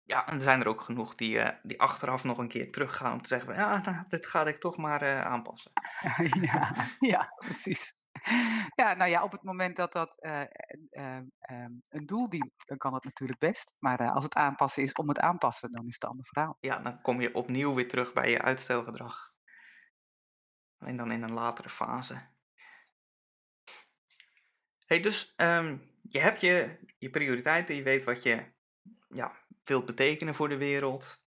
Ja, 0.03 0.27
en 0.27 0.35
er 0.35 0.41
zijn 0.41 0.61
er 0.61 0.67
ook 0.67 0.81
genoeg 0.81 1.15
die, 1.15 1.39
eh, 1.39 1.59
die 1.63 1.81
achteraf 1.81 2.23
nog 2.23 2.37
een 2.37 2.47
keer 2.47 2.71
teruggaan 2.71 3.13
om 3.13 3.21
te 3.21 3.27
zeggen 3.27 3.47
van 3.47 3.63
ja, 3.63 3.81
nou, 3.81 4.03
dit 4.07 4.25
ga 4.25 4.45
ik 4.45 4.57
toch 4.57 4.77
maar 4.77 5.23
aanpassen. 5.23 5.71
Ja, 6.41 6.75
ja, 6.99 7.33
precies. 7.35 8.02
Ja, 8.75 8.93
nou 8.93 9.09
ja, 9.09 9.23
op 9.23 9.31
het 9.31 9.43
moment 9.43 9.75
dat 9.75 9.93
dat 9.93 10.21
eh, 10.21 10.41
eh, 10.41 11.17
ehm, 11.39 11.71
een 11.87 12.05
doel 12.05 12.29
dient, 12.29 12.53
dan 12.65 12.77
kan 12.77 12.91
dat 12.91 13.03
natuurlijk 13.03 13.39
best. 13.39 13.75
Maar 13.79 13.99
eh, 13.99 14.13
als 14.13 14.23
het 14.23 14.35
aanpassen 14.35 14.83
is 14.83 14.93
om 14.93 15.07
het 15.07 15.19
aanpassen, 15.19 15.71
dan 15.71 15.87
is 15.87 15.93
het 15.93 16.03
een 16.03 16.09
ander 16.09 16.25
verhaal. 16.25 16.57
Ja, 16.59 16.79
dan 16.79 17.01
kom 17.01 17.21
je 17.21 17.35
opnieuw 17.35 17.73
weer 17.73 17.87
terug 17.87 18.13
bij 18.13 18.29
je 18.29 18.41
uitstelgedrag. 18.41 19.33
Alleen 20.77 20.97
dan 20.97 21.11
in 21.11 21.23
een 21.23 21.33
latere 21.33 21.69
fase. 21.69 22.31
hey, 24.85 24.99
dus 24.99 25.33
ehm, 25.35 25.77
je 26.01 26.19
hebt 26.19 26.41
je, 26.41 26.79
je 26.97 27.09
prioriteiten, 27.09 27.75
je 27.75 27.83
weet 27.83 28.03
wat 28.03 28.23
je 28.23 28.51
ja, 29.09 29.31
wilt 29.63 29.85
betekenen 29.85 30.35
voor 30.35 30.49
de 30.49 30.57
wereld. 30.57 31.25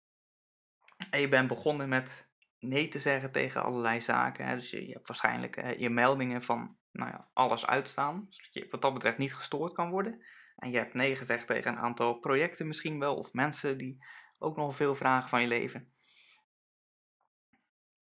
En 1.11 1.21
je 1.21 1.29
bent 1.29 1.49
begonnen 1.49 1.89
met 1.89 2.33
nee 2.59 2.89
te 2.89 2.99
zeggen 2.99 3.33
tegen 3.33 3.65
allerlei 3.65 4.03
zaken. 4.03 4.47
Hè? 4.47 4.55
Dus 4.55 4.71
je, 4.71 4.87
je 4.87 4.93
hebt 4.93 5.07
waarschijnlijk 5.07 5.57
eh, 5.57 5.79
je 5.79 5.91
meldingen 5.91 6.43
van 6.43 6.79
nou 6.95 7.11
ja, 7.11 7.29
alles 7.33 7.67
uitstaan, 7.67 8.27
zodat 8.29 8.55
je 8.55 8.67
wat 8.71 8.83
dat 8.83 8.93
betreft 8.93 9.19
niet 9.19 9.35
gestoord 9.35 9.73
kan 9.73 9.91
worden. 9.91 10.25
En 10.57 10.71
je 10.71 10.77
hebt 10.77 10.95
nee 10.95 11.17
gezegd 11.17 11.47
tegen 11.47 11.73
een 11.73 11.79
aantal 11.79 12.15
projecten 12.15 12.67
misschien 12.67 12.99
wel, 12.99 13.17
of 13.17 13.33
mensen 13.33 13.79
die 13.79 14.05
ook 14.39 14.57
nog 14.57 14.77
veel 14.77 14.95
vragen 14.95 15.29
van 15.29 15.41
je 15.41 15.47
leven. 15.47 15.93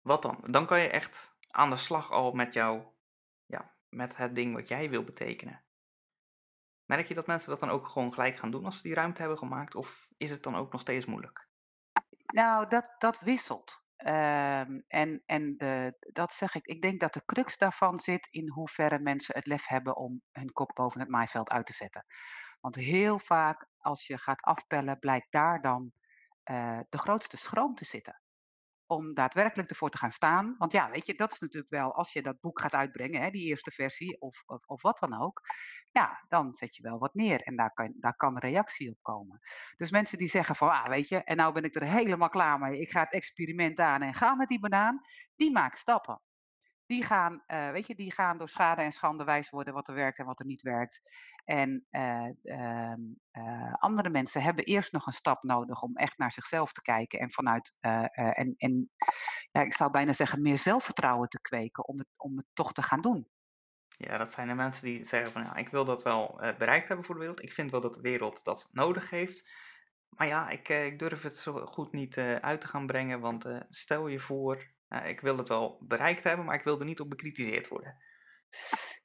Wat 0.01 0.21
dan? 0.21 0.39
Dan 0.41 0.65
kan 0.65 0.79
je 0.79 0.89
echt 0.89 1.37
aan 1.49 1.69
de 1.69 1.77
slag 1.77 2.11
al 2.11 2.31
met 2.31 2.53
jou, 2.53 2.83
ja, 3.45 3.75
met 3.89 4.17
het 4.17 4.35
ding 4.35 4.53
wat 4.53 4.67
jij 4.67 4.89
wil 4.89 5.03
betekenen. 5.03 5.63
Merk 6.85 7.07
je 7.07 7.13
dat 7.13 7.27
mensen 7.27 7.49
dat 7.49 7.59
dan 7.59 7.69
ook 7.69 7.87
gewoon 7.87 8.13
gelijk 8.13 8.37
gaan 8.37 8.51
doen 8.51 8.65
als 8.65 8.75
ze 8.75 8.83
die 8.83 8.93
ruimte 8.93 9.19
hebben 9.19 9.37
gemaakt? 9.37 9.75
Of 9.75 10.07
is 10.17 10.31
het 10.31 10.43
dan 10.43 10.55
ook 10.55 10.71
nog 10.71 10.81
steeds 10.81 11.05
moeilijk? 11.05 11.47
Nou, 12.25 12.69
dat, 12.69 12.85
dat 12.97 13.19
wisselt. 13.19 13.82
Ehm, 14.03 14.79
en 14.87 15.23
en 15.25 15.57
de, 15.57 15.95
dat 16.11 16.33
zeg 16.33 16.55
ik. 16.55 16.65
Ik 16.65 16.81
denk 16.81 16.99
dat 16.99 17.13
de 17.13 17.25
crux 17.25 17.57
daarvan 17.57 17.99
zit 17.99 18.27
in 18.31 18.49
hoeverre 18.49 18.99
mensen 18.99 19.35
het 19.35 19.45
lef 19.47 19.67
hebben 19.67 19.95
om 19.95 20.21
hun 20.31 20.51
kop 20.51 20.71
boven 20.73 20.99
het 20.99 21.09
maaiveld 21.09 21.51
uit 21.51 21.65
te 21.65 21.73
zetten. 21.73 22.05
Want 22.61 22.75
heel 22.75 23.19
vaak, 23.19 23.67
als 23.77 24.07
je 24.07 24.17
gaat 24.17 24.41
afpellen, 24.41 24.99
blijkt 24.99 25.31
daar 25.31 25.61
dan 25.61 25.91
eh, 26.43 26.79
de 26.89 26.97
grootste 26.97 27.37
schroom 27.37 27.75
te 27.75 27.85
zitten. 27.85 28.21
Om 28.93 29.13
daadwerkelijk 29.13 29.69
ervoor 29.69 29.89
te 29.89 29.97
gaan 29.97 30.11
staan. 30.11 30.55
Want 30.57 30.71
ja, 30.71 30.89
weet 30.89 31.05
je, 31.05 31.15
dat 31.15 31.31
is 31.31 31.39
natuurlijk 31.39 31.71
wel, 31.71 31.93
als 31.93 32.13
je 32.13 32.21
dat 32.21 32.39
boek 32.39 32.59
gaat 32.59 32.73
uitbrengen, 32.73 33.21
hè, 33.21 33.29
die 33.29 33.45
eerste 33.45 33.71
versie, 33.71 34.21
of, 34.21 34.43
of, 34.45 34.65
of 34.65 34.81
wat 34.81 34.99
dan 34.99 35.21
ook. 35.21 35.41
Ja, 35.91 36.23
dan 36.27 36.53
zet 36.55 36.75
je 36.75 36.83
wel 36.83 36.97
wat 36.97 37.13
neer 37.13 37.41
en 37.41 37.55
daar 37.55 37.73
kan, 37.73 37.93
daar 37.95 38.15
kan 38.15 38.37
reactie 38.37 38.89
op 38.89 38.97
komen. 39.01 39.39
Dus 39.77 39.91
mensen 39.91 40.17
die 40.17 40.27
zeggen 40.27 40.55
van, 40.55 40.69
ah, 40.69 40.85
weet 40.87 41.07
je, 41.07 41.23
en 41.23 41.37
nou 41.37 41.53
ben 41.53 41.63
ik 41.63 41.75
er 41.75 41.83
helemaal 41.83 42.29
klaar 42.29 42.59
mee. 42.59 42.79
Ik 42.79 42.91
ga 42.91 42.99
het 42.99 43.11
experiment 43.13 43.79
aan 43.79 44.01
en 44.01 44.13
ga 44.13 44.35
met 44.35 44.47
die 44.47 44.59
banaan. 44.59 44.99
Die 45.35 45.51
maken 45.51 45.77
stappen. 45.77 46.21
Die 46.85 47.03
gaan, 47.03 47.43
eh, 47.45 47.71
weet 47.71 47.87
je, 47.87 47.95
die 47.95 48.11
gaan 48.11 48.37
door 48.37 48.49
schade 48.49 48.81
en 48.81 48.91
schande 48.91 49.23
wijs 49.23 49.49
worden 49.49 49.73
wat 49.73 49.87
er 49.87 49.93
werkt 49.93 50.19
en 50.19 50.25
wat 50.25 50.39
er 50.39 50.45
niet 50.45 50.61
werkt. 50.61 51.01
En 51.45 51.85
eh, 51.89 52.29
ehm, 52.43 53.01
eh, 53.31 53.73
andere 53.73 54.09
mensen 54.09 54.41
hebben 54.41 54.65
eerst 54.65 54.91
nog 54.91 55.05
een 55.05 55.13
stap 55.13 55.43
nodig 55.43 55.81
om 55.81 55.95
echt 55.95 56.17
naar 56.17 56.31
zichzelf 56.31 56.71
te 56.71 56.81
kijken 56.81 57.19
en 57.19 57.31
vanuit 57.31 57.77
en, 57.81 58.53
en 58.57 58.91
ja, 59.51 59.61
ik 59.61 59.73
zou 59.73 59.91
bijna 59.91 60.13
zeggen 60.13 60.41
meer 60.41 60.57
zelfvertrouwen 60.57 61.29
te 61.29 61.41
kweken 61.41 61.87
om 61.87 61.97
het, 61.97 62.07
om 62.17 62.37
het 62.37 62.45
toch 62.53 62.73
te 62.73 62.81
gaan 62.81 63.01
doen. 63.01 63.27
Ja, 63.87 64.17
dat 64.17 64.31
zijn 64.31 64.47
de 64.47 64.53
mensen 64.53 64.85
die 64.85 65.05
zeggen 65.05 65.31
van 65.31 65.43
ja, 65.43 65.55
ik 65.55 65.69
wil 65.69 65.85
dat 65.85 66.03
wel 66.03 66.35
bereikt 66.57 66.87
hebben 66.87 67.05
voor 67.05 67.15
de 67.15 67.21
wereld. 67.21 67.43
Ik 67.43 67.53
vind 67.53 67.71
wel 67.71 67.81
dat 67.81 67.93
de 67.93 68.01
wereld 68.01 68.43
dat 68.43 68.69
nodig 68.71 69.09
heeft. 69.09 69.49
Maar 70.09 70.27
ja, 70.27 70.49
ik, 70.49 70.69
ik 70.69 70.99
durf 70.99 71.21
het 71.21 71.37
zo 71.37 71.65
goed 71.65 71.91
niet 71.91 72.17
uit 72.17 72.61
te 72.61 72.67
gaan 72.67 72.87
brengen, 72.87 73.19
want 73.19 73.45
stel 73.69 74.07
je 74.07 74.19
voor, 74.19 74.72
eh, 74.93 75.09
ik 75.09 75.21
wil 75.21 75.37
het 75.37 75.47
wel 75.47 75.77
bereikt 75.81 76.23
hebben, 76.23 76.45
maar 76.45 76.55
ik 76.55 76.63
wil 76.63 76.79
er 76.79 76.85
niet 76.85 76.99
op 76.99 77.09
bekritiseerd 77.09 77.67
worden. 77.67 77.97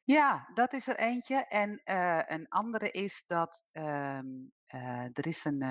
Ja, 0.04 0.50
dat 0.54 0.72
is 0.72 0.86
er 0.86 0.96
eentje. 0.96 1.46
En 1.46 1.80
uh, 1.84 2.20
een 2.26 2.48
andere 2.48 2.90
is 2.90 3.24
dat 3.26 3.70
um, 3.72 4.52
uh, 4.74 5.04
er, 5.12 5.26
is 5.26 5.44
een, 5.44 5.62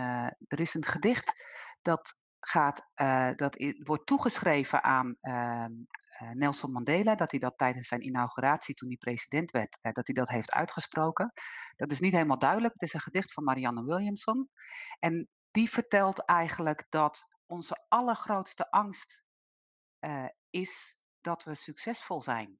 er 0.47 0.59
is 0.59 0.73
een 0.73 0.85
gedicht 0.85 1.33
dat, 1.81 2.13
gaat, 2.39 2.91
dat 3.35 3.73
wordt 3.83 4.05
toegeschreven 4.05 4.83
aan 4.83 5.17
ehm, 5.21 5.71
Nelson 6.33 6.71
Mandela. 6.71 7.15
Dat 7.15 7.31
hij 7.31 7.39
dat 7.39 7.57
tijdens 7.57 7.87
zijn 7.87 8.05
inauguratie, 8.05 8.75
toen 8.75 8.87
hij 8.87 8.97
president 8.97 9.51
werd, 9.51 9.79
dat 9.81 10.07
hij 10.07 10.15
dat 10.15 10.29
heeft 10.29 10.51
uitgesproken. 10.51 11.33
Dat 11.75 11.91
is 11.91 11.99
niet 11.99 12.13
helemaal 12.13 12.39
duidelijk. 12.39 12.73
Het 12.73 12.81
is 12.81 12.93
een 12.93 12.99
gedicht 12.99 13.33
van 13.33 13.43
Marianne 13.43 13.83
Williamson. 13.83 14.49
En 14.99 15.29
die 15.51 15.69
vertelt 15.69 16.25
eigenlijk 16.25 16.85
dat 16.89 17.19
onze 17.45 17.85
allergrootste 17.87 18.71
angst 18.71 19.25
is 20.49 20.97
dat 21.21 21.43
we 21.43 21.55
succesvol 21.55 22.21
zijn 22.21 22.59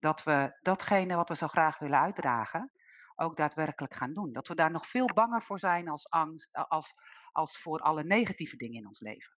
dat 0.00 0.22
we 0.22 0.58
datgene 0.60 1.16
wat 1.16 1.28
we 1.28 1.34
zo 1.34 1.46
graag 1.46 1.78
willen 1.78 2.00
uitdragen, 2.00 2.72
ook 3.14 3.36
daadwerkelijk 3.36 3.94
gaan 3.94 4.12
doen. 4.12 4.32
Dat 4.32 4.48
we 4.48 4.54
daar 4.54 4.70
nog 4.70 4.86
veel 4.86 5.06
banger 5.06 5.42
voor 5.42 5.58
zijn 5.58 5.88
als 5.88 6.08
angst, 6.08 6.54
als, 6.54 6.94
als 7.32 7.58
voor 7.58 7.78
alle 7.78 8.04
negatieve 8.04 8.56
dingen 8.56 8.80
in 8.80 8.86
ons 8.86 9.00
leven. 9.00 9.36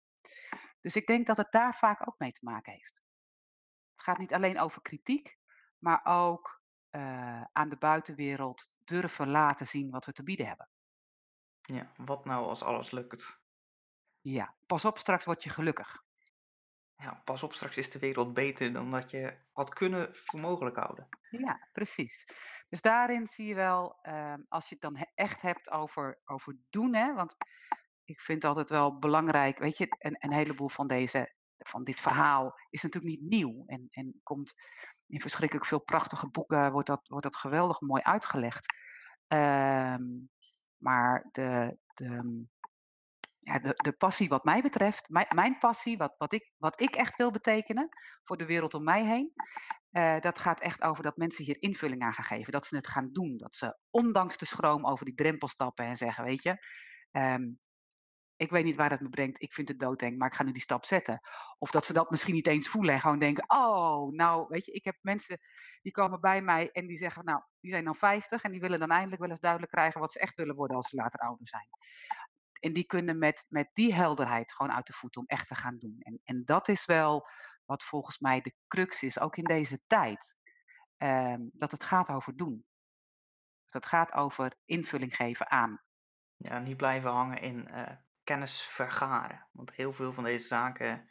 Dus 0.80 0.96
ik 0.96 1.06
denk 1.06 1.26
dat 1.26 1.36
het 1.36 1.52
daar 1.52 1.74
vaak 1.74 2.08
ook 2.08 2.18
mee 2.18 2.32
te 2.32 2.44
maken 2.44 2.72
heeft. 2.72 3.02
Het 3.92 4.02
gaat 4.02 4.18
niet 4.18 4.34
alleen 4.34 4.60
over 4.60 4.82
kritiek, 4.82 5.38
maar 5.78 6.00
ook 6.04 6.62
uh, 6.90 7.42
aan 7.52 7.68
de 7.68 7.76
buitenwereld 7.76 8.70
durven 8.84 9.30
laten 9.30 9.66
zien 9.66 9.90
wat 9.90 10.06
we 10.06 10.12
te 10.12 10.22
bieden 10.22 10.46
hebben. 10.46 10.68
Ja, 11.60 11.92
wat 11.96 12.24
nou 12.24 12.46
als 12.46 12.62
alles 12.62 12.90
lukt? 12.90 13.40
Ja, 14.20 14.54
pas 14.66 14.84
op, 14.84 14.98
straks 14.98 15.24
word 15.24 15.42
je 15.42 15.50
gelukkig 15.50 16.04
ja, 17.02 17.22
pas 17.24 17.42
op, 17.42 17.52
straks 17.52 17.76
is 17.76 17.90
de 17.90 17.98
wereld 17.98 18.34
beter 18.34 18.72
dan 18.72 18.90
dat 18.90 19.10
je 19.10 19.36
had 19.52 19.72
kunnen 19.74 20.16
voor 20.16 20.40
mogelijk 20.40 20.76
houden. 20.76 21.08
Ja, 21.30 21.68
precies. 21.72 22.26
Dus 22.68 22.80
daarin 22.80 23.26
zie 23.26 23.46
je 23.46 23.54
wel, 23.54 23.98
uh, 24.02 24.34
als 24.48 24.68
je 24.68 24.74
het 24.74 24.82
dan 24.82 25.06
echt 25.14 25.42
hebt 25.42 25.70
over, 25.70 26.20
over 26.24 26.56
doen, 26.70 26.94
hè, 26.94 27.14
want 27.14 27.36
ik 28.04 28.20
vind 28.20 28.44
altijd 28.44 28.70
wel 28.70 28.98
belangrijk, 28.98 29.58
weet 29.58 29.76
je, 29.78 29.86
een, 29.98 30.16
een 30.18 30.32
heleboel 30.32 30.68
van, 30.68 30.86
deze, 30.86 31.34
van 31.58 31.84
dit 31.84 32.00
verhaal 32.00 32.54
is 32.70 32.82
natuurlijk 32.82 33.12
niet 33.12 33.30
nieuw 33.30 33.62
en, 33.66 33.88
en 33.90 34.20
komt 34.22 34.54
in 35.06 35.20
verschrikkelijk 35.20 35.66
veel 35.66 35.82
prachtige 35.82 36.30
boeken, 36.30 36.72
wordt 36.72 36.86
dat, 36.86 37.08
wordt 37.08 37.24
dat 37.24 37.36
geweldig 37.36 37.80
mooi 37.80 38.02
uitgelegd. 38.02 38.74
Uh, 39.28 39.96
maar 40.76 41.28
de, 41.32 41.78
de, 41.94 42.44
ja, 43.44 43.58
de, 43.58 43.72
de 43.74 43.92
passie 43.92 44.28
wat 44.28 44.44
mij 44.44 44.62
betreft, 44.62 45.08
mijn, 45.08 45.26
mijn 45.34 45.58
passie, 45.58 45.96
wat, 45.96 46.14
wat, 46.18 46.32
ik, 46.32 46.52
wat 46.56 46.80
ik 46.80 46.94
echt 46.94 47.16
wil 47.16 47.30
betekenen 47.30 47.88
voor 48.22 48.36
de 48.36 48.46
wereld 48.46 48.74
om 48.74 48.84
mij 48.84 49.04
heen, 49.04 49.32
uh, 49.90 50.20
dat 50.20 50.38
gaat 50.38 50.60
echt 50.60 50.82
over 50.82 51.02
dat 51.02 51.16
mensen 51.16 51.44
hier 51.44 51.62
invulling 51.62 52.02
aan 52.02 52.12
gaan 52.12 52.24
geven. 52.24 52.52
Dat 52.52 52.66
ze 52.66 52.76
het 52.76 52.88
gaan 52.88 53.08
doen. 53.12 53.36
Dat 53.36 53.54
ze 53.54 53.76
ondanks 53.90 54.36
de 54.36 54.46
schroom 54.46 54.86
over 54.86 55.04
die 55.04 55.14
drempel 55.14 55.48
stappen 55.48 55.84
en 55.84 55.96
zeggen, 55.96 56.24
weet 56.24 56.42
je, 56.42 56.56
um, 57.10 57.58
ik 58.42 58.50
weet 58.50 58.64
niet 58.64 58.76
waar 58.76 58.88
dat 58.88 59.00
me 59.00 59.08
brengt. 59.08 59.42
Ik 59.42 59.52
vind 59.52 59.68
het 59.68 59.78
doodeng, 59.78 60.18
maar 60.18 60.28
ik 60.28 60.34
ga 60.34 60.42
nu 60.42 60.52
die 60.52 60.62
stap 60.62 60.84
zetten. 60.84 61.20
Of 61.58 61.70
dat 61.70 61.86
ze 61.86 61.92
dat 61.92 62.10
misschien 62.10 62.34
niet 62.34 62.46
eens 62.46 62.68
voelen 62.68 62.94
en 62.94 63.00
gewoon 63.00 63.18
denken: 63.18 63.44
Oh, 63.46 64.12
nou, 64.12 64.46
weet 64.48 64.64
je, 64.64 64.72
ik 64.72 64.84
heb 64.84 64.96
mensen 65.00 65.38
die 65.82 65.92
komen 65.92 66.20
bij 66.20 66.42
mij 66.42 66.70
en 66.70 66.86
die 66.86 66.96
zeggen: 66.96 67.24
Nou, 67.24 67.42
die 67.60 67.72
zijn 67.72 67.84
dan 67.84 67.94
50 67.94 68.42
en 68.42 68.50
die 68.50 68.60
willen 68.60 68.78
dan 68.78 68.90
eindelijk 68.90 69.20
wel 69.20 69.30
eens 69.30 69.40
duidelijk 69.40 69.72
krijgen 69.72 70.00
wat 70.00 70.12
ze 70.12 70.18
echt 70.18 70.34
willen 70.34 70.54
worden 70.54 70.76
als 70.76 70.88
ze 70.88 70.96
later 70.96 71.20
ouder 71.20 71.48
zijn. 71.48 71.68
En 72.62 72.72
die 72.72 72.86
kunnen 72.86 73.18
met, 73.18 73.46
met 73.48 73.70
die 73.72 73.94
helderheid 73.94 74.52
gewoon 74.52 74.72
uit 74.72 74.86
de 74.86 74.92
voet 74.92 75.16
om 75.16 75.26
echt 75.26 75.48
te 75.48 75.54
gaan 75.54 75.78
doen. 75.78 75.96
En, 75.98 76.20
en 76.24 76.44
dat 76.44 76.68
is 76.68 76.84
wel 76.84 77.26
wat 77.64 77.82
volgens 77.82 78.18
mij 78.18 78.40
de 78.40 78.54
crux 78.66 79.02
is, 79.02 79.20
ook 79.20 79.36
in 79.36 79.44
deze 79.44 79.82
tijd. 79.86 80.36
Um, 80.96 81.50
dat 81.52 81.70
het 81.70 81.84
gaat 81.84 82.08
over 82.08 82.36
doen. 82.36 82.64
Dat 83.66 83.86
gaat 83.86 84.12
over 84.12 84.54
invulling 84.64 85.16
geven 85.16 85.50
aan. 85.50 85.82
Ja, 86.36 86.58
niet 86.58 86.76
blijven 86.76 87.10
hangen 87.10 87.40
in 87.40 87.68
uh, 87.70 87.82
kennis 88.24 88.62
vergaren. 88.62 89.48
Want 89.52 89.72
heel 89.74 89.92
veel 89.92 90.12
van 90.12 90.24
deze 90.24 90.46
zaken 90.46 91.08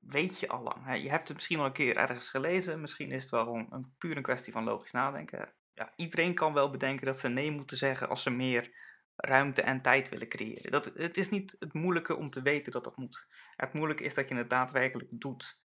weet 0.00 0.40
je 0.40 0.48
al 0.48 0.62
lang. 0.62 1.02
Je 1.02 1.10
hebt 1.10 1.28
het 1.28 1.36
misschien 1.36 1.58
al 1.58 1.64
een 1.64 1.72
keer 1.72 1.96
ergens 1.96 2.28
gelezen. 2.28 2.80
Misschien 2.80 3.10
is 3.10 3.22
het 3.22 3.30
wel 3.30 3.54
een, 3.54 3.66
een 3.70 3.94
puur 3.98 4.16
een 4.16 4.22
kwestie 4.22 4.52
van 4.52 4.64
logisch 4.64 4.92
nadenken. 4.92 5.54
Ja, 5.72 5.92
iedereen 5.96 6.34
kan 6.34 6.52
wel 6.52 6.70
bedenken 6.70 7.06
dat 7.06 7.18
ze 7.18 7.28
nee 7.28 7.50
moeten 7.50 7.76
zeggen 7.76 8.08
als 8.08 8.22
ze 8.22 8.30
meer 8.30 8.92
ruimte 9.16 9.62
en 9.62 9.82
tijd 9.82 10.08
willen 10.08 10.28
creëren. 10.28 10.70
Dat, 10.70 10.90
het 10.94 11.16
is 11.16 11.30
niet 11.30 11.56
het 11.58 11.72
moeilijke 11.72 12.16
om 12.16 12.30
te 12.30 12.42
weten 12.42 12.72
dat 12.72 12.84
dat 12.84 12.96
moet. 12.96 13.26
Het 13.56 13.72
moeilijke 13.72 14.04
is 14.04 14.14
dat 14.14 14.28
je 14.28 14.34
het 14.34 14.50
daadwerkelijk 14.50 15.08
doet. 15.10 15.58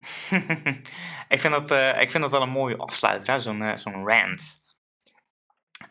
ik, 1.28 1.40
vind 1.40 1.52
dat, 1.52 1.70
uh, 1.70 2.00
ik 2.00 2.10
vind 2.10 2.22
dat 2.22 2.32
wel 2.32 2.42
een 2.42 2.48
mooie 2.48 2.76
afsluiter, 2.76 3.40
zo'n 3.40 3.60
uh, 3.60 3.76
zo'n 3.76 4.06
rant. 4.06 4.64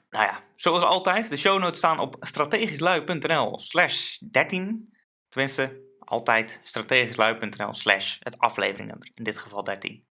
Nou 0.10 0.26
ja, 0.26 0.44
zoals 0.56 0.84
altijd, 0.84 1.30
de 1.30 1.38
show 1.38 1.60
notes 1.60 1.78
staan 1.78 2.00
op 2.00 2.16
strategischlui.nl 2.20 3.60
slash 3.60 4.18
13. 4.18 4.98
Tenminste, 5.30 5.82
altijd 6.00 6.62
strategischlui.nl 6.64 7.74
slash 7.74 8.18
het 8.20 8.38
afleveringnummer, 8.38 9.12
in 9.14 9.24
dit 9.24 9.38
geval 9.38 9.64
13. 9.64 10.08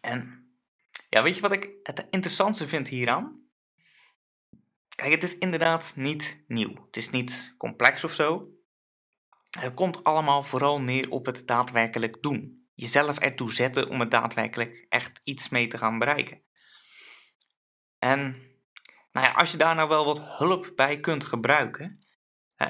En 0.00 0.48
ja, 1.08 1.22
weet 1.22 1.34
je 1.34 1.40
wat 1.40 1.52
ik 1.52 1.70
het 1.82 2.06
interessantste 2.10 2.68
vind 2.68 2.88
hieraan? 2.88 3.47
Kijk, 4.98 5.12
het 5.12 5.22
is 5.22 5.38
inderdaad 5.38 5.92
niet 5.96 6.44
nieuw. 6.46 6.84
Het 6.86 6.96
is 6.96 7.10
niet 7.10 7.54
complex 7.58 8.04
of 8.04 8.12
zo. 8.12 8.48
Het 9.60 9.74
komt 9.74 10.04
allemaal 10.04 10.42
vooral 10.42 10.80
neer 10.80 11.10
op 11.10 11.26
het 11.26 11.46
daadwerkelijk 11.46 12.22
doen. 12.22 12.68
Jezelf 12.74 13.18
ertoe 13.18 13.52
zetten 13.52 13.88
om 13.88 14.00
het 14.00 14.10
daadwerkelijk 14.10 14.86
echt 14.88 15.20
iets 15.24 15.48
mee 15.48 15.66
te 15.66 15.78
gaan 15.78 15.98
bereiken. 15.98 16.42
En 17.98 18.20
nou 19.12 19.26
ja, 19.26 19.32
als 19.32 19.50
je 19.50 19.56
daar 19.56 19.74
nou 19.74 19.88
wel 19.88 20.04
wat 20.04 20.20
hulp 20.22 20.72
bij 20.76 21.00
kunt 21.00 21.24
gebruiken. 21.24 22.04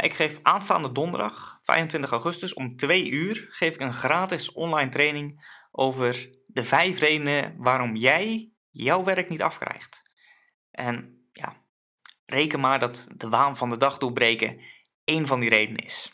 Ik 0.01 0.15
geef 0.15 0.39
aanstaande 0.43 0.93
donderdag, 0.93 1.59
25 1.63 2.11
augustus, 2.11 2.55
om 2.55 2.77
2 2.77 3.11
uur 3.11 3.47
geef 3.51 3.75
ik 3.75 3.81
een 3.81 3.93
gratis 3.93 4.53
online 4.53 4.91
training 4.91 5.59
over 5.71 6.31
de 6.45 6.65
vijf 6.65 6.99
redenen 6.99 7.55
waarom 7.57 7.97
jij 7.97 8.53
jouw 8.71 9.05
werk 9.05 9.29
niet 9.29 9.43
afkrijgt. 9.43 10.03
En 10.71 11.18
reken 12.31 12.61
maar 12.61 12.79
dat 12.79 13.09
de 13.17 13.29
waan 13.29 13.57
van 13.57 13.71
de 13.71 13.77
dag 13.77 13.99
doorbreken 13.99 14.61
één 15.05 15.27
van 15.27 15.41
die 15.41 15.49
redenen 15.49 15.85
is. 15.85 16.13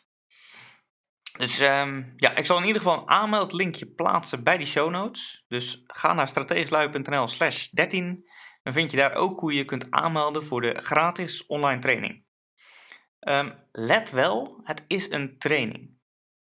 Dus 1.38 1.60
um, 1.60 2.12
ja, 2.16 2.36
ik 2.36 2.46
zal 2.46 2.58
in 2.58 2.66
ieder 2.66 2.82
geval 2.82 2.98
een 2.98 3.08
aanmeldlinkje 3.08 3.86
plaatsen 3.86 4.42
bij 4.42 4.56
die 4.56 4.66
show 4.66 4.90
notes. 4.90 5.44
Dus 5.48 5.82
ga 5.86 6.12
naar 6.12 6.28
strategischlui.nl 6.28 7.28
slash 7.28 7.68
13. 7.68 8.28
Dan 8.62 8.72
vind 8.72 8.90
je 8.90 8.96
daar 8.96 9.14
ook 9.14 9.40
hoe 9.40 9.54
je 9.54 9.64
kunt 9.64 9.90
aanmelden 9.90 10.44
voor 10.44 10.60
de 10.60 10.80
gratis 10.82 11.46
online 11.46 11.80
training. 11.80 12.24
Um, 13.20 13.54
let 13.72 14.10
wel, 14.10 14.60
het 14.64 14.84
is 14.86 15.10
een 15.10 15.38
training. 15.38 15.98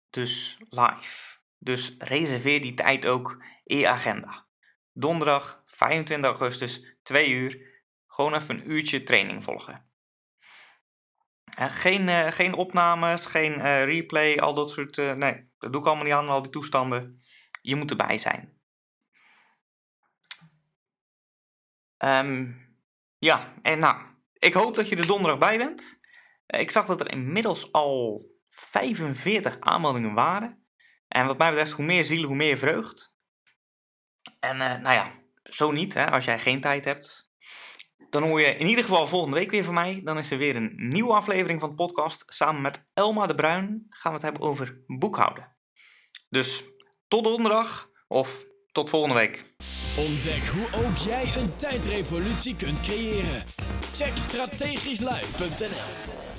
Dus 0.09 0.57
live. 0.69 1.37
Dus 1.57 1.95
reserveer 1.97 2.61
die 2.61 2.73
tijd 2.73 3.07
ook 3.07 3.43
in 3.63 3.77
je 3.77 3.89
agenda. 3.89 4.47
Donderdag 4.93 5.63
25 5.65 6.29
augustus, 6.29 6.95
2 7.03 7.29
uur. 7.29 7.70
Gewoon 8.21 8.41
even 8.41 8.55
een 8.55 8.71
uurtje 8.71 9.03
training 9.03 9.43
volgen. 9.43 9.89
geen, 11.55 12.07
uh, 12.07 12.27
geen 12.27 12.53
opnames, 12.53 13.25
geen 13.25 13.57
uh, 13.57 13.83
replay, 13.83 14.37
al 14.37 14.53
dat 14.53 14.69
soort. 14.69 14.97
Uh, 14.97 15.13
nee, 15.13 15.49
dat 15.57 15.71
doe 15.71 15.81
ik 15.81 15.87
allemaal 15.87 16.05
niet 16.05 16.13
aan, 16.13 16.27
al 16.27 16.41
die 16.41 16.51
toestanden. 16.51 17.21
Je 17.61 17.75
moet 17.75 17.89
erbij 17.89 18.17
zijn. 18.17 18.61
Um, 21.97 22.61
ja, 23.17 23.53
en 23.61 23.79
nou, 23.79 24.05
ik 24.33 24.53
hoop 24.53 24.75
dat 24.75 24.89
je 24.89 24.95
er 24.95 25.07
donderdag 25.07 25.37
bij 25.39 25.57
bent. 25.57 25.99
ik 26.45 26.71
zag 26.71 26.85
dat 26.85 26.99
er 26.99 27.11
inmiddels 27.11 27.71
al 27.71 28.25
45 28.49 29.59
aanmeldingen 29.59 30.13
waren. 30.13 30.65
En 31.07 31.25
wat 31.25 31.37
mij 31.37 31.49
betreft, 31.49 31.71
hoe 31.71 31.85
meer 31.85 32.05
zielen, 32.05 32.27
hoe 32.27 32.35
meer 32.35 32.57
vreugd. 32.57 33.15
En 34.39 34.57
nou 34.57 34.93
ja, 34.93 35.11
zo 35.43 35.71
niet, 35.71 35.93
hè, 35.93 36.11
als 36.11 36.25
jij 36.25 36.39
geen 36.39 36.61
tijd 36.61 36.85
hebt 36.85 37.30
dan 38.11 38.23
hoor 38.23 38.41
je 38.41 38.57
in 38.57 38.67
ieder 38.67 38.83
geval 38.83 39.07
volgende 39.07 39.37
week 39.37 39.51
weer 39.51 39.63
van 39.63 39.73
mij. 39.73 40.01
Dan 40.03 40.17
is 40.17 40.31
er 40.31 40.37
weer 40.37 40.55
een 40.55 40.73
nieuwe 40.75 41.13
aflevering 41.13 41.59
van 41.59 41.69
de 41.69 41.75
podcast. 41.75 42.23
Samen 42.27 42.61
met 42.61 42.85
Elma 42.93 43.27
de 43.27 43.35
Bruin 43.35 43.85
gaan 43.89 44.11
we 44.11 44.17
het 44.17 44.21
hebben 44.21 44.41
over 44.41 44.83
boekhouden. 44.87 45.55
Dus 46.29 46.63
tot 47.07 47.23
donderdag 47.23 47.89
of 48.07 48.45
tot 48.71 48.89
volgende 48.89 49.15
week. 49.15 49.45
Ontdek 49.97 50.47
hoe 50.47 50.85
ook 50.85 50.95
jij 50.95 51.31
een 51.37 51.55
tijdrevolutie 51.55 52.55
kunt 52.55 52.81
creëren. 52.81 53.43
Check 53.93 54.11
strategischlui.nl 54.15 56.30